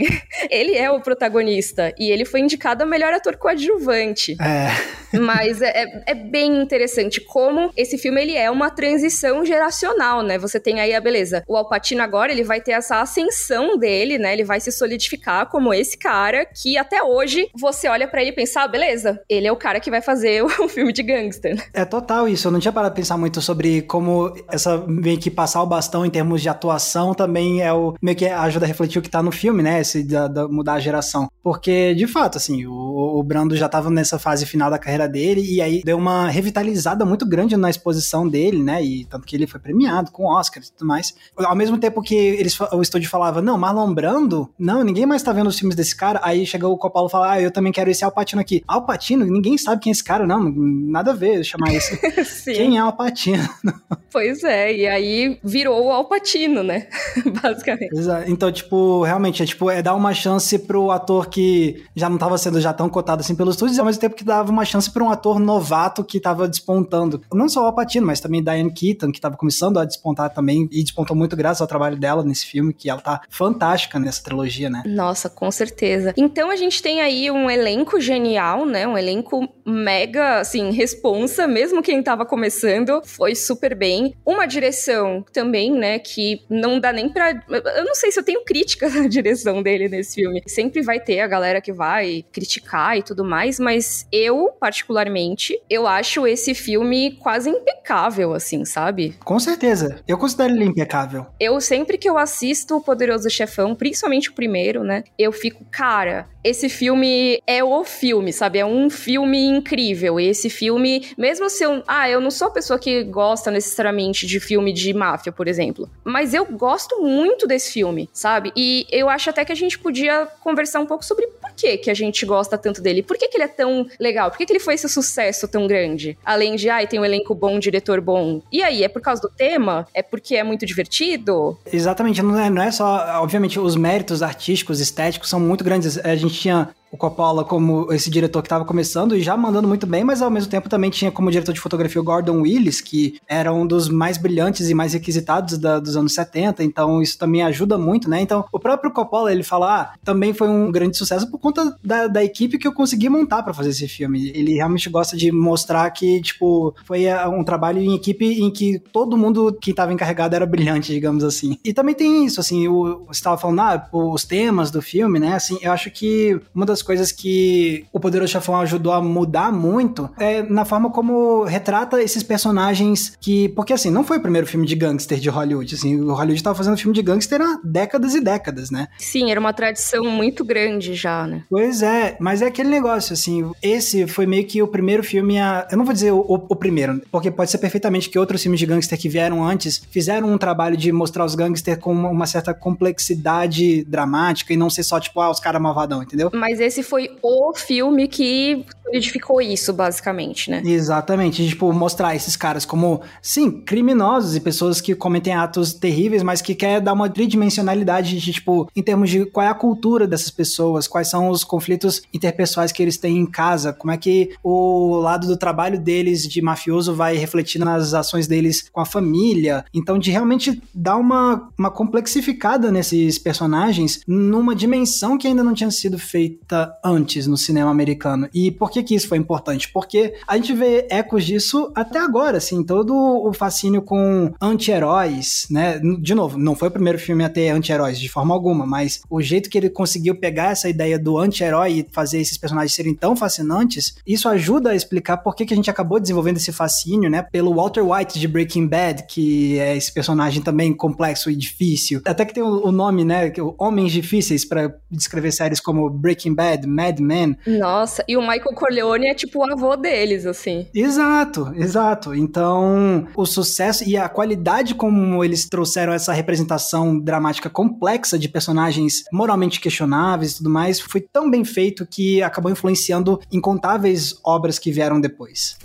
ele 0.50 0.76
é 0.76 0.90
o 0.90 1.00
protagonista 1.00 1.94
e 1.98 2.10
ele 2.10 2.24
foi 2.24 2.40
indicado 2.40 2.82
a 2.82 2.86
melhor 2.86 3.14
ator 3.14 3.36
coadjuvante. 3.36 4.36
É. 4.42 5.18
Mas 5.18 5.62
é, 5.62 5.84
é, 5.84 6.02
é 6.08 6.14
bem 6.14 6.60
interessante 6.60 7.20
como 7.20 7.72
esse 7.76 7.96
filme 7.96 8.20
ele 8.20 8.36
é 8.36 8.50
uma 8.50 8.70
transição 8.70 9.44
geracional, 9.44 10.22
né? 10.22 10.38
Você 10.38 10.58
tem 10.58 10.80
aí 10.80 10.94
a 10.94 11.00
beleza. 11.00 11.42
O 11.46 11.56
Alpatino 11.56 12.02
agora 12.02 12.32
ele 12.32 12.42
vai 12.42 12.60
ter 12.60 12.72
essa 12.72 13.00
ascensão 13.00 13.78
dele, 13.78 14.18
né? 14.18 14.32
Ele 14.32 14.44
vai 14.44 14.60
se 14.60 14.72
solidificar 14.72 15.46
como 15.46 15.72
esse 15.72 15.96
cara 15.96 16.44
que 16.44 16.76
até 16.76 17.02
hoje 17.02 17.48
você 17.54 17.88
olha 17.88 18.08
para 18.08 18.20
ele 18.20 18.30
e 18.30 18.34
pensa, 18.34 18.62
ah, 18.62 18.68
beleza, 18.68 19.22
ele 19.28 19.41
é 19.46 19.52
o 19.52 19.56
cara 19.56 19.80
que 19.80 19.90
vai 19.90 20.02
fazer 20.02 20.42
o 20.42 20.48
filme 20.68 20.92
de 20.92 21.02
gangster. 21.02 21.68
É 21.72 21.84
total 21.84 22.28
isso. 22.28 22.48
Eu 22.48 22.52
não 22.52 22.60
tinha 22.60 22.72
parado 22.72 22.94
de 22.94 23.00
pensar 23.00 23.16
muito 23.16 23.40
sobre 23.40 23.82
como 23.82 24.32
essa 24.48 24.78
meio 24.86 25.18
que 25.18 25.30
passar 25.30 25.62
o 25.62 25.66
bastão 25.66 26.04
em 26.04 26.10
termos 26.10 26.42
de 26.42 26.48
atuação 26.48 27.14
também 27.14 27.62
é 27.62 27.72
o 27.72 27.94
meio 28.00 28.16
que 28.16 28.26
ajuda 28.26 28.66
a 28.66 28.68
refletir 28.68 28.98
o 28.98 29.02
que 29.02 29.10
tá 29.10 29.22
no 29.22 29.32
filme, 29.32 29.62
né? 29.62 29.80
Esse 29.80 30.02
da, 30.04 30.28
da 30.28 30.48
mudar 30.48 30.74
a 30.74 30.80
geração. 30.80 31.28
Porque, 31.42 31.94
de 31.94 32.06
fato, 32.06 32.38
assim, 32.38 32.66
o, 32.66 33.18
o 33.18 33.22
Brando 33.22 33.56
já 33.56 33.68
tava 33.68 33.90
nessa 33.90 34.18
fase 34.18 34.46
final 34.46 34.70
da 34.70 34.78
carreira 34.78 35.08
dele 35.08 35.42
e 35.42 35.60
aí 35.60 35.82
deu 35.84 35.98
uma 35.98 36.28
revitalizada 36.28 37.04
muito 37.04 37.26
grande 37.26 37.56
na 37.56 37.70
exposição 37.70 38.28
dele, 38.28 38.62
né? 38.62 38.82
E 38.82 39.04
tanto 39.06 39.26
que 39.26 39.34
ele 39.34 39.46
foi 39.46 39.60
premiado 39.60 40.10
com 40.10 40.24
Oscar 40.24 40.62
e 40.62 40.70
tudo 40.70 40.86
mais. 40.86 41.14
Ao 41.36 41.56
mesmo 41.56 41.78
tempo 41.78 42.02
que 42.02 42.14
eles, 42.14 42.58
o 42.60 42.82
estúdio 42.82 43.10
falava, 43.10 43.42
não, 43.42 43.58
Marlon 43.58 43.92
Brando? 43.92 44.48
Não, 44.58 44.84
ninguém 44.84 45.06
mais 45.06 45.22
tá 45.22 45.32
vendo 45.32 45.48
os 45.48 45.58
filmes 45.58 45.76
desse 45.76 45.96
cara. 45.96 46.20
Aí 46.22 46.46
chegou 46.46 46.72
o 46.72 46.78
Coppola 46.78 47.08
e 47.08 47.10
falou, 47.10 47.26
ah, 47.26 47.40
eu 47.40 47.50
também 47.50 47.72
quero 47.72 47.90
esse 47.90 48.04
Alpatino 48.04 48.40
aqui. 48.40 48.62
Alpatino? 48.66 49.26
Ninguém 49.32 49.56
sabe 49.56 49.82
quem 49.82 49.90
é 49.90 49.92
esse 49.92 50.04
cara, 50.04 50.26
não. 50.26 50.52
Nada 50.54 51.12
a 51.12 51.14
ver 51.14 51.44
chamar 51.44 51.72
isso. 51.72 51.96
quem 52.44 52.76
é 52.76 52.80
Alpatino? 52.80 53.48
pois 54.12 54.44
é, 54.44 54.74
e 54.74 54.86
aí 54.86 55.38
virou 55.42 55.86
o 55.86 55.90
Alpatino, 55.90 56.62
né? 56.62 56.88
Basicamente. 57.42 57.96
Exato. 57.96 58.30
Então, 58.30 58.52
tipo, 58.52 59.02
realmente, 59.02 59.42
é, 59.42 59.46
tipo, 59.46 59.70
é 59.70 59.82
dar 59.82 59.94
uma 59.94 60.12
chance 60.12 60.58
pro 60.58 60.90
ator 60.90 61.28
que 61.28 61.84
já 61.94 62.08
não 62.08 62.18
tava 62.18 62.36
sendo 62.38 62.60
já 62.60 62.72
tão 62.72 62.88
cotado 62.88 63.20
assim 63.20 63.34
pelos 63.34 63.54
estúdios, 63.54 63.78
ao 63.78 63.86
mesmo 63.86 64.00
tempo 64.00 64.14
que 64.14 64.24
dava 64.24 64.50
uma 64.50 64.64
chance 64.64 64.90
para 64.90 65.02
um 65.02 65.10
ator 65.10 65.38
novato 65.38 66.04
que 66.04 66.20
tava 66.20 66.48
despontando. 66.48 67.22
Não 67.32 67.48
só 67.48 67.62
o 67.62 67.66
Alpatino, 67.66 68.06
mas 68.06 68.20
também 68.20 68.42
Diane 68.42 68.72
Keaton, 68.72 69.10
que 69.10 69.20
tava 69.20 69.36
começando 69.36 69.78
a 69.78 69.84
despontar 69.84 70.30
também, 70.30 70.68
e 70.70 70.82
despontou 70.82 71.16
muito 71.16 71.36
graças 71.36 71.60
ao 71.60 71.66
trabalho 71.66 71.96
dela 71.96 72.22
nesse 72.22 72.46
filme, 72.46 72.72
que 72.72 72.90
ela 72.90 73.00
tá 73.00 73.22
fantástica 73.30 73.98
nessa 73.98 74.22
trilogia, 74.22 74.68
né? 74.68 74.82
Nossa, 74.86 75.28
com 75.30 75.50
certeza. 75.50 76.12
Então 76.16 76.50
a 76.50 76.56
gente 76.56 76.82
tem 76.82 77.00
aí 77.00 77.30
um 77.30 77.50
elenco 77.50 78.00
genial, 78.00 78.66
né? 78.66 78.86
Um 78.86 78.98
elenco 78.98 79.21
mega, 79.64 80.40
assim, 80.40 80.70
responsa, 80.70 81.46
mesmo 81.46 81.82
quem 81.82 82.02
tava 82.02 82.24
começando, 82.24 83.00
foi 83.04 83.34
super 83.34 83.74
bem. 83.74 84.14
Uma 84.24 84.46
direção 84.46 85.24
também, 85.32 85.72
né, 85.72 85.98
que 85.98 86.42
não 86.48 86.78
dá 86.78 86.92
nem 86.92 87.08
pra... 87.08 87.42
Eu 87.76 87.84
não 87.84 87.94
sei 87.94 88.10
se 88.10 88.18
eu 88.18 88.24
tenho 88.24 88.44
críticas 88.44 88.94
à 88.96 89.06
direção 89.06 89.62
dele 89.62 89.88
nesse 89.88 90.16
filme. 90.16 90.42
Sempre 90.46 90.82
vai 90.82 91.00
ter 91.00 91.20
a 91.20 91.26
galera 91.26 91.60
que 91.60 91.72
vai 91.72 92.24
criticar 92.32 92.98
e 92.98 93.02
tudo 93.02 93.24
mais, 93.24 93.58
mas 93.58 94.06
eu, 94.12 94.50
particularmente, 94.58 95.58
eu 95.68 95.86
acho 95.86 96.26
esse 96.26 96.54
filme 96.54 97.16
quase 97.20 97.50
impecável, 97.50 98.34
assim, 98.34 98.64
sabe? 98.64 99.14
Com 99.24 99.38
certeza. 99.38 100.00
Eu 100.06 100.18
considero 100.18 100.54
ele 100.54 100.64
impecável. 100.64 101.26
Eu, 101.38 101.60
sempre 101.60 101.98
que 101.98 102.08
eu 102.08 102.18
assisto 102.18 102.76
O 102.76 102.80
Poderoso 102.80 103.30
Chefão, 103.30 103.74
principalmente 103.74 104.30
o 104.30 104.34
primeiro, 104.34 104.82
né, 104.82 105.04
eu 105.18 105.32
fico, 105.32 105.64
cara, 105.70 106.28
esse 106.44 106.68
filme 106.68 107.40
é 107.46 107.62
o 107.62 107.84
filme, 107.84 108.32
sabe? 108.32 108.58
É 108.58 108.66
um 108.66 108.90
filme 108.90 109.11
incrível. 109.20 110.18
E 110.18 110.28
esse 110.28 110.48
filme, 110.48 111.08
mesmo 111.16 111.48
se 111.50 111.64
eu. 111.64 111.82
Ah, 111.86 112.08
eu 112.08 112.20
não 112.20 112.30
sou 112.30 112.48
a 112.48 112.50
pessoa 112.50 112.78
que 112.78 113.02
gosta 113.04 113.50
necessariamente 113.50 114.26
de 114.26 114.40
filme 114.40 114.72
de 114.72 114.92
máfia, 114.92 115.32
por 115.32 115.48
exemplo. 115.48 115.88
Mas 116.04 116.34
eu 116.34 116.44
gosto 116.46 117.02
muito 117.02 117.46
desse 117.46 117.72
filme, 117.72 118.08
sabe? 118.12 118.52
E 118.56 118.86
eu 118.90 119.08
acho 119.08 119.30
até 119.30 119.44
que 119.44 119.52
a 119.52 119.56
gente 119.56 119.78
podia 119.78 120.26
conversar 120.40 120.80
um 120.80 120.86
pouco 120.86 121.04
sobre 121.04 121.26
por 121.26 121.50
que, 121.52 121.78
que 121.78 121.90
a 121.90 121.94
gente 121.94 122.24
gosta 122.24 122.56
tanto 122.56 122.80
dele. 122.80 123.02
Por 123.02 123.16
que, 123.16 123.28
que 123.28 123.36
ele 123.36 123.44
é 123.44 123.48
tão 123.48 123.86
legal? 123.98 124.30
Por 124.30 124.38
que, 124.38 124.46
que 124.46 124.52
ele 124.52 124.60
foi 124.60 124.74
esse 124.74 124.88
sucesso 124.88 125.46
tão 125.48 125.66
grande? 125.66 126.16
Além 126.24 126.56
de, 126.56 126.68
ai, 126.68 126.84
ah, 126.84 126.86
tem 126.86 127.00
um 127.00 127.04
elenco 127.04 127.34
bom, 127.34 127.56
um 127.56 127.58
diretor 127.58 128.00
bom. 128.00 128.42
E 128.50 128.62
aí, 128.62 128.82
é 128.82 128.88
por 128.88 129.02
causa 129.02 129.20
do 129.22 129.28
tema? 129.28 129.86
É 129.94 130.02
porque 130.02 130.36
é 130.36 130.42
muito 130.42 130.66
divertido? 130.66 131.58
Exatamente. 131.72 132.22
Não 132.22 132.38
é, 132.38 132.50
não 132.50 132.62
é 132.62 132.70
só. 132.70 133.20
Obviamente, 133.22 133.58
os 133.58 133.76
méritos 133.76 134.22
artísticos, 134.22 134.80
estéticos 134.80 135.28
são 135.28 135.40
muito 135.40 135.64
grandes. 135.64 135.98
A 135.98 136.14
gente 136.16 136.34
tinha 136.34 136.70
o 136.92 136.96
Coppola 136.98 137.42
como 137.42 137.90
esse 137.90 138.10
diretor 138.10 138.42
que 138.42 138.46
estava 138.46 138.66
começando 138.66 139.16
e 139.16 139.22
já 139.22 139.34
mandando 139.34 139.66
muito 139.66 139.86
bem, 139.86 140.04
mas 140.04 140.20
ao 140.20 140.30
mesmo 140.30 140.50
tempo 140.50 140.68
também 140.68 140.90
tinha 140.90 141.10
como 141.10 141.30
diretor 141.30 141.54
de 141.54 141.60
fotografia 141.60 141.98
o 141.98 142.04
Gordon 142.04 142.42
Willis, 142.42 142.82
que 142.82 143.18
era 143.26 143.50
um 143.50 143.66
dos 143.66 143.88
mais 143.88 144.18
brilhantes 144.18 144.68
e 144.68 144.74
mais 144.74 144.92
requisitados 144.92 145.56
da, 145.56 145.80
dos 145.80 145.96
anos 145.96 146.12
70, 146.12 146.62
então 146.62 147.00
isso 147.00 147.18
também 147.18 147.42
ajuda 147.42 147.78
muito, 147.78 148.10
né? 148.10 148.20
Então, 148.20 148.44
o 148.52 148.60
próprio 148.60 148.92
Coppola, 148.92 149.32
ele 149.32 149.42
fala, 149.42 149.80
ah, 149.80 149.92
também 150.04 150.34
foi 150.34 150.48
um 150.48 150.70
grande 150.70 150.98
sucesso 150.98 151.30
por 151.30 151.38
conta 151.38 151.74
da, 151.82 152.06
da 152.08 152.22
equipe 152.22 152.58
que 152.58 152.68
eu 152.68 152.74
consegui 152.74 153.08
montar 153.08 153.42
para 153.42 153.54
fazer 153.54 153.70
esse 153.70 153.88
filme. 153.88 154.30
Ele 154.34 154.54
realmente 154.54 154.90
gosta 154.90 155.16
de 155.16 155.32
mostrar 155.32 155.90
que, 155.92 156.20
tipo, 156.20 156.74
foi 156.84 157.04
é, 157.04 157.26
um 157.26 157.42
trabalho 157.42 157.80
em 157.80 157.94
equipe 157.94 158.42
em 158.42 158.50
que 158.50 158.78
todo 158.78 159.16
mundo 159.16 159.56
que 159.60 159.70
estava 159.70 159.94
encarregado 159.94 160.36
era 160.36 160.44
brilhante, 160.44 160.92
digamos 160.92 161.24
assim. 161.24 161.56
E 161.64 161.72
também 161.72 161.94
tem 161.94 162.26
isso, 162.26 162.38
assim, 162.38 162.68
o, 162.68 163.04
você 163.06 163.18
estava 163.18 163.38
falando, 163.38 163.60
ah, 163.60 163.88
os 163.90 164.24
temas 164.24 164.70
do 164.70 164.82
filme, 164.82 165.18
né? 165.18 165.34
Assim, 165.34 165.58
eu 165.62 165.72
acho 165.72 165.90
que 165.90 166.38
uma 166.54 166.66
das 166.66 166.81
coisas 166.82 167.12
que 167.12 167.86
o 167.92 168.00
Poderoso 168.00 168.32
Chefão 168.32 168.56
ajudou 168.60 168.92
a 168.92 169.00
mudar 169.00 169.52
muito 169.52 170.10
é 170.18 170.42
na 170.42 170.64
forma 170.64 170.90
como 170.90 171.44
retrata 171.44 172.02
esses 172.02 172.22
personagens 172.22 173.16
que. 173.20 173.48
Porque 173.50 173.72
assim, 173.72 173.90
não 173.90 174.04
foi 174.04 174.18
o 174.18 174.20
primeiro 174.20 174.46
filme 174.46 174.66
de 174.66 174.74
gangster 174.74 175.18
de 175.18 175.28
Hollywood. 175.28 175.74
Assim, 175.74 176.00
o 176.00 176.12
Hollywood 176.12 176.34
estava 176.34 176.56
fazendo 176.56 176.76
filme 176.76 176.94
de 176.94 177.02
gangster 177.02 177.40
há 177.40 177.60
décadas 177.64 178.14
e 178.14 178.20
décadas, 178.20 178.70
né? 178.70 178.88
Sim, 178.98 179.30
era 179.30 179.38
uma 179.38 179.52
tradição 179.52 180.04
muito 180.04 180.44
grande 180.44 180.94
já, 180.94 181.26
né? 181.26 181.44
Pois 181.48 181.82
é, 181.82 182.16
mas 182.20 182.42
é 182.42 182.46
aquele 182.46 182.68
negócio, 182.68 183.12
assim, 183.12 183.50
esse 183.62 184.06
foi 184.06 184.26
meio 184.26 184.46
que 184.46 184.62
o 184.62 184.68
primeiro 184.68 185.02
filme 185.02 185.38
a. 185.38 185.66
Eu 185.70 185.78
não 185.78 185.84
vou 185.84 185.94
dizer 185.94 186.12
o, 186.12 186.20
o, 186.20 186.34
o 186.48 186.56
primeiro, 186.56 187.00
porque 187.10 187.30
pode 187.30 187.50
ser 187.50 187.58
perfeitamente 187.58 188.08
que 188.08 188.18
outros 188.18 188.42
filmes 188.42 188.60
de 188.60 188.66
gangster 188.66 188.98
que 188.98 189.08
vieram 189.08 189.44
antes 189.44 189.82
fizeram 189.90 190.32
um 190.32 190.38
trabalho 190.38 190.76
de 190.76 190.90
mostrar 190.92 191.24
os 191.24 191.34
gangsters 191.34 191.78
com 191.78 191.92
uma, 191.92 192.08
uma 192.08 192.26
certa 192.26 192.54
complexidade 192.54 193.84
dramática 193.84 194.52
e 194.52 194.56
não 194.56 194.70
ser 194.70 194.82
só, 194.82 194.98
tipo, 194.98 195.20
ah, 195.20 195.30
os 195.30 195.40
caras 195.40 195.60
malvadão, 195.60 196.02
entendeu? 196.02 196.30
Mas 196.32 196.60
esse 196.60 196.71
esse 196.72 196.82
foi 196.82 197.10
o 197.22 197.52
filme 197.54 198.08
que 198.08 198.64
solidificou 198.92 199.40
isso, 199.40 199.72
basicamente, 199.72 200.50
né? 200.50 200.62
Exatamente. 200.64 201.48
Tipo, 201.48 201.72
mostrar 201.72 202.14
esses 202.14 202.36
caras 202.36 202.64
como, 202.64 203.00
sim, 203.22 203.50
criminosos 203.50 204.36
e 204.36 204.40
pessoas 204.40 204.80
que 204.80 204.94
cometem 204.94 205.34
atos 205.34 205.72
terríveis, 205.72 206.22
mas 206.22 206.42
que 206.42 206.54
quer 206.54 206.80
dar 206.80 206.92
uma 206.92 207.08
tridimensionalidade 207.08 208.20
de, 208.20 208.32
tipo, 208.32 208.68
em 208.76 208.82
termos 208.82 209.08
de 209.08 209.24
qual 209.24 209.46
é 209.46 209.48
a 209.48 209.54
cultura 209.54 210.06
dessas 210.06 210.30
pessoas, 210.30 210.86
quais 210.86 211.08
são 211.08 211.30
os 211.30 211.42
conflitos 211.42 212.02
interpessoais 212.12 212.70
que 212.70 212.82
eles 212.82 212.98
têm 212.98 213.16
em 213.16 213.26
casa, 213.26 213.72
como 213.72 213.92
é 213.92 213.96
que 213.96 214.34
o 214.42 214.96
lado 214.96 215.26
do 215.26 215.36
trabalho 215.36 215.80
deles 215.80 216.28
de 216.28 216.42
mafioso 216.42 216.94
vai 216.94 217.16
refletir 217.16 217.58
nas 217.58 217.94
ações 217.94 218.26
deles 218.26 218.68
com 218.70 218.80
a 218.80 218.86
família. 218.86 219.64
Então, 219.72 219.98
de 219.98 220.10
realmente 220.10 220.62
dar 220.74 220.96
uma, 220.96 221.48
uma 221.58 221.70
complexificada 221.70 222.70
nesses 222.70 223.18
personagens 223.18 224.00
numa 224.06 224.54
dimensão 224.54 225.16
que 225.16 225.26
ainda 225.26 225.42
não 225.42 225.54
tinha 225.54 225.70
sido 225.70 225.98
feita 225.98 226.72
antes 226.84 227.26
no 227.26 227.36
cinema 227.36 227.70
americano. 227.70 228.28
E 228.34 228.50
por 228.50 228.70
que 228.70 228.81
que, 228.82 228.94
isso 228.94 229.08
foi 229.08 229.18
importante? 229.18 229.70
Porque 229.72 230.14
a 230.26 230.36
gente 230.36 230.52
vê 230.52 230.86
ecos 230.90 231.24
disso 231.24 231.70
até 231.74 231.98
agora, 231.98 232.38
assim, 232.38 232.62
todo 232.64 232.94
o 232.94 233.32
fascínio 233.32 233.82
com 233.82 234.32
anti-heróis, 234.40 235.46
né? 235.50 235.80
De 236.00 236.14
novo, 236.14 236.38
não 236.38 236.54
foi 236.54 236.68
o 236.68 236.70
primeiro 236.70 236.98
filme 236.98 237.24
a 237.24 237.28
ter 237.28 237.50
anti-heróis 237.50 237.98
de 237.98 238.08
forma 238.08 238.34
alguma, 238.34 238.66
mas 238.66 239.02
o 239.08 239.20
jeito 239.20 239.48
que 239.50 239.58
ele 239.58 239.70
conseguiu 239.70 240.14
pegar 240.14 240.50
essa 240.50 240.68
ideia 240.68 240.98
do 240.98 241.18
anti-herói 241.18 241.72
e 241.72 241.86
fazer 241.90 242.20
esses 242.20 242.36
personagens 242.36 242.74
serem 242.74 242.94
tão 242.94 243.16
fascinantes, 243.16 243.96
isso 244.06 244.28
ajuda 244.28 244.70
a 244.70 244.74
explicar 244.74 245.18
por 245.18 245.34
que, 245.34 245.46
que 245.46 245.54
a 245.54 245.56
gente 245.56 245.70
acabou 245.70 246.00
desenvolvendo 246.00 246.36
esse 246.36 246.52
fascínio, 246.52 247.10
né? 247.10 247.22
Pelo 247.30 247.54
Walter 247.54 247.82
White 247.82 248.18
de 248.18 248.28
Breaking 248.28 248.66
Bad, 248.66 249.04
que 249.08 249.58
é 249.58 249.76
esse 249.76 249.92
personagem 249.92 250.42
também 250.42 250.72
complexo 250.74 251.30
e 251.30 251.36
difícil. 251.36 252.00
Até 252.04 252.24
que 252.24 252.34
tem 252.34 252.42
o, 252.42 252.66
o 252.66 252.72
nome, 252.72 253.04
né? 253.04 253.28
É 253.28 253.32
Homens 253.58 253.92
Difíceis 253.92 254.44
para 254.44 254.74
descrever 254.90 255.32
séries 255.32 255.60
como 255.60 255.88
Breaking 255.88 256.34
Bad, 256.34 256.66
Mad 256.66 256.98
Men. 257.00 257.36
Nossa, 257.46 258.04
e 258.08 258.16
o 258.16 258.20
Michael 258.20 258.54
Corleone 258.54 258.71
é 259.06 259.14
tipo 259.14 259.40
o 259.40 259.52
avô 259.52 259.76
deles, 259.76 260.26
assim. 260.26 260.66
Exato, 260.74 261.52
exato. 261.56 262.14
Então, 262.14 263.06
o 263.14 263.26
sucesso 263.26 263.88
e 263.88 263.96
a 263.96 264.08
qualidade 264.08 264.74
como 264.74 265.24
eles 265.24 265.48
trouxeram 265.48 265.92
essa 265.92 266.12
representação 266.12 266.98
dramática 266.98 267.50
complexa 267.50 268.18
de 268.18 268.28
personagens 268.28 269.04
moralmente 269.12 269.60
questionáveis 269.60 270.32
e 270.32 270.36
tudo 270.38 270.50
mais, 270.50 270.80
foi 270.80 271.00
tão 271.00 271.30
bem 271.30 271.44
feito 271.44 271.86
que 271.86 272.22
acabou 272.22 272.50
influenciando 272.50 273.20
incontáveis 273.30 274.18
obras 274.24 274.58
que 274.58 274.70
vieram 274.70 275.00
depois. 275.00 275.56